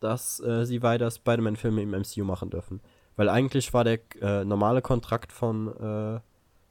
[0.00, 2.80] dass äh, sie weiter Spider-Man-Filme im MCU machen dürfen.
[3.16, 6.20] Weil eigentlich war der äh, normale Kontrakt von äh,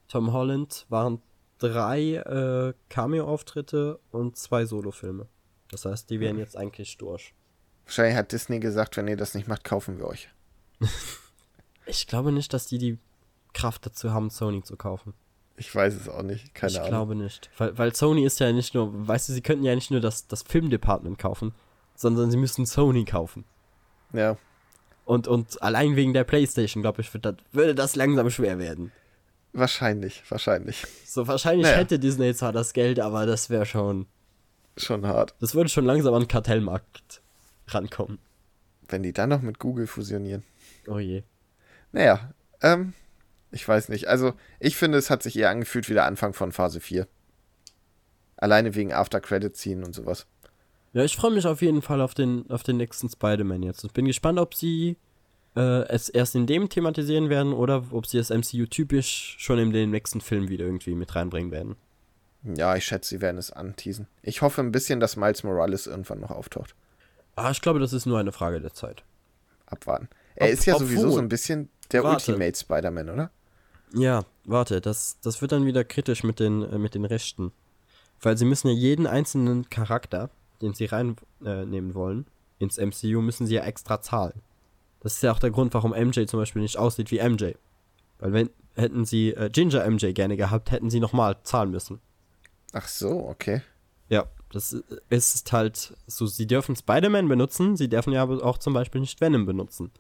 [0.08, 1.22] Tom Holland waren
[1.58, 5.28] drei äh, Cameo-Auftritte und zwei Solo-Filme.
[5.70, 7.34] Das heißt, die wären jetzt eigentlich durch.
[7.86, 10.30] Wahrscheinlich hat Disney gesagt, wenn ihr das nicht macht, kaufen wir euch.
[11.86, 13.00] ich glaube nicht, dass die die
[13.54, 15.14] Kraft dazu haben, Sony zu kaufen.
[15.60, 16.88] Ich weiß es auch nicht, keine ich Ahnung.
[16.88, 17.50] Ich glaube nicht.
[17.58, 20.28] Weil, weil Sony ist ja nicht nur, weißt du, sie könnten ja nicht nur das,
[20.28, 21.54] das Filmdepartment kaufen,
[21.96, 23.44] sondern sie müssten Sony kaufen.
[24.14, 24.38] Ja.
[25.04, 28.92] Und, und allein wegen der Playstation, glaube ich, das, würde das langsam schwer werden.
[29.54, 30.86] Wahrscheinlich, wahrscheinlich.
[31.06, 31.78] So, wahrscheinlich naja.
[31.78, 34.06] hätte Disney zwar das Geld, aber das wäre schon.
[34.76, 35.34] Schon hart.
[35.40, 37.22] Das würde schon langsam an den Kartellmarkt
[37.70, 38.20] rankommen.
[38.88, 40.44] Wenn die dann noch mit Google fusionieren.
[40.88, 41.24] Oh je.
[41.92, 42.32] Naja,
[42.62, 42.94] ähm,
[43.52, 44.08] ich weiß nicht.
[44.08, 47.08] Also, ich finde, es hat sich eher angefühlt wie der Anfang von Phase 4.
[48.38, 50.28] Alleine wegen After-Credit-Ziehen und sowas.
[50.94, 53.84] Ja, ich freue mich auf jeden Fall auf den, auf den nächsten Spider-Man jetzt.
[53.84, 54.98] Ich bin gespannt, ob sie
[55.56, 59.72] äh, es erst in dem thematisieren werden oder ob sie das MCU typisch schon in
[59.72, 61.76] den nächsten Film wieder irgendwie mit reinbringen werden.
[62.44, 64.08] Ja, ich schätze, sie werden es anteasen.
[64.22, 66.76] Ich hoffe ein bisschen, dass Miles Morales irgendwann noch auftaucht.
[67.36, 69.04] Ah, ich glaube, das ist nur eine Frage der Zeit.
[69.66, 70.08] Abwarten.
[70.36, 72.32] Er ob, ist ja sowieso so ein bisschen der warte.
[72.32, 73.32] Ultimate Spider-Man, oder?
[73.94, 77.52] Ja, warte, das, das wird dann wieder kritisch mit den, äh, mit den Rechten.
[78.22, 80.30] Weil sie müssen ja jeden einzelnen Charakter,
[80.62, 82.26] den sie reinnehmen äh, wollen,
[82.60, 84.42] ins MCU, müssen sie ja extra zahlen.
[85.02, 87.52] Das ist ja auch der Grund, warum MJ zum Beispiel nicht aussieht wie MJ.
[88.20, 92.00] Weil wenn hätten sie äh, Ginger MJ gerne gehabt, hätten sie nochmal zahlen müssen.
[92.74, 93.62] Ach so, okay.
[94.10, 94.76] Ja, das
[95.10, 99.20] ist halt so, sie dürfen Spider-Man benutzen, sie dürfen ja aber auch zum Beispiel nicht
[99.20, 99.92] Venom benutzen.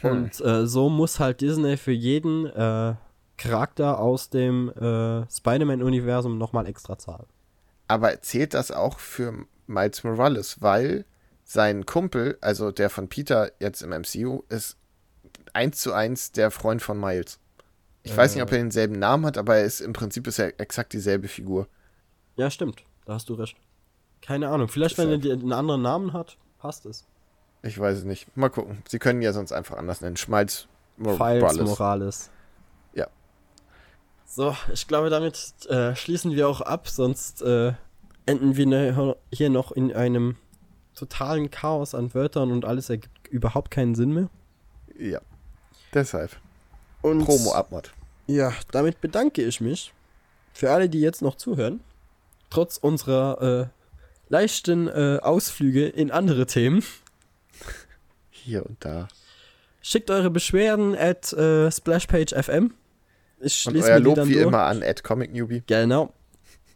[0.00, 0.10] Hm.
[0.10, 2.94] Und äh, so muss halt Disney für jeden äh,
[3.36, 7.26] Charakter aus dem äh, Spider-Man-Universum nochmal extra zahlen.
[7.88, 11.04] Aber zählt das auch für Miles Morales, weil
[11.44, 14.76] sein Kumpel, also der von Peter jetzt im MCU, ist
[15.52, 17.40] eins zu eins der Freund von Miles.
[18.02, 18.62] Ich äh, weiß nicht, ob er äh.
[18.62, 21.66] denselben Namen hat, aber er ist im Prinzip ist er exakt dieselbe Figur.
[22.36, 22.84] Ja, stimmt.
[23.04, 23.56] Da hast du recht.
[24.22, 24.68] Keine Ahnung.
[24.68, 25.22] Vielleicht, Deshalb.
[25.22, 27.06] wenn er einen anderen Namen hat, passt es.
[27.62, 28.36] Ich weiß es nicht.
[28.36, 28.82] Mal gucken.
[28.88, 30.16] Sie können ja sonst einfach anders nennen.
[30.16, 30.66] Schmalz
[30.96, 31.58] Morales.
[31.58, 32.30] Morales.
[32.94, 33.06] Ja.
[34.26, 37.72] So, ich glaube, damit äh, schließen wir auch ab, sonst äh,
[38.26, 40.36] enden wir ne, hier noch in einem
[40.94, 44.28] totalen Chaos an Wörtern und alles ergibt überhaupt keinen Sinn mehr.
[44.98, 45.20] Ja.
[45.94, 46.36] Deshalb.
[47.02, 47.92] Und Promo Abmod.
[48.26, 49.92] Ja, damit bedanke ich mich
[50.52, 51.80] für alle, die jetzt noch zuhören.
[52.50, 53.66] Trotz unserer äh,
[54.28, 56.82] leichten äh, Ausflüge in andere Themen.
[58.50, 59.06] Hier und da.
[59.80, 62.74] Schickt eure Beschwerden at äh, splashpage.fm.
[63.38, 64.44] Ich schließe und euer Lob wie durch.
[64.44, 65.62] immer an at comicnewbie.
[65.68, 66.12] Genau.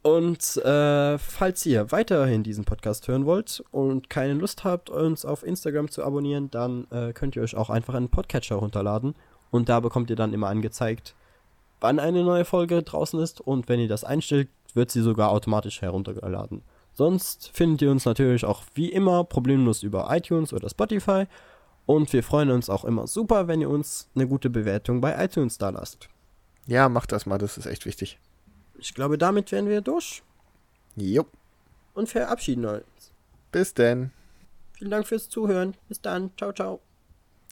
[0.03, 5.43] Und äh, falls ihr weiterhin diesen Podcast hören wollt und keine Lust habt, uns auf
[5.43, 9.17] Instagram zu abonnieren, dann äh, könnt ihr euch auch einfach einen Podcatcher runterladen.
[9.51, 11.17] Und da bekommt ihr dann immer angezeigt,
[11.81, 15.83] wann eine neue Folge draußen ist und wenn ihr das einstellt, wird sie sogar automatisch
[15.83, 16.63] heruntergeladen.
[16.93, 21.27] Sonst findet ihr uns natürlich auch wie immer problemlos über iTunes oder Spotify
[21.87, 25.59] und wir freuen uns auch immer super, wenn ihr uns eine gute Bewertung bei iTunes
[25.59, 26.09] da lasst.
[26.67, 28.19] Ja, macht das mal, das ist echt wichtig.
[28.79, 30.23] Ich glaube, damit wären wir durch
[30.97, 31.27] Jo,
[31.95, 33.13] und verabschieden uns.
[33.53, 34.13] bis denn.
[34.73, 35.77] Vielen Dank fürs Zuhören.
[35.89, 36.31] Bis dann.
[36.37, 36.81] Ciao, ciao.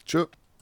[0.05, 0.42] Tschüss.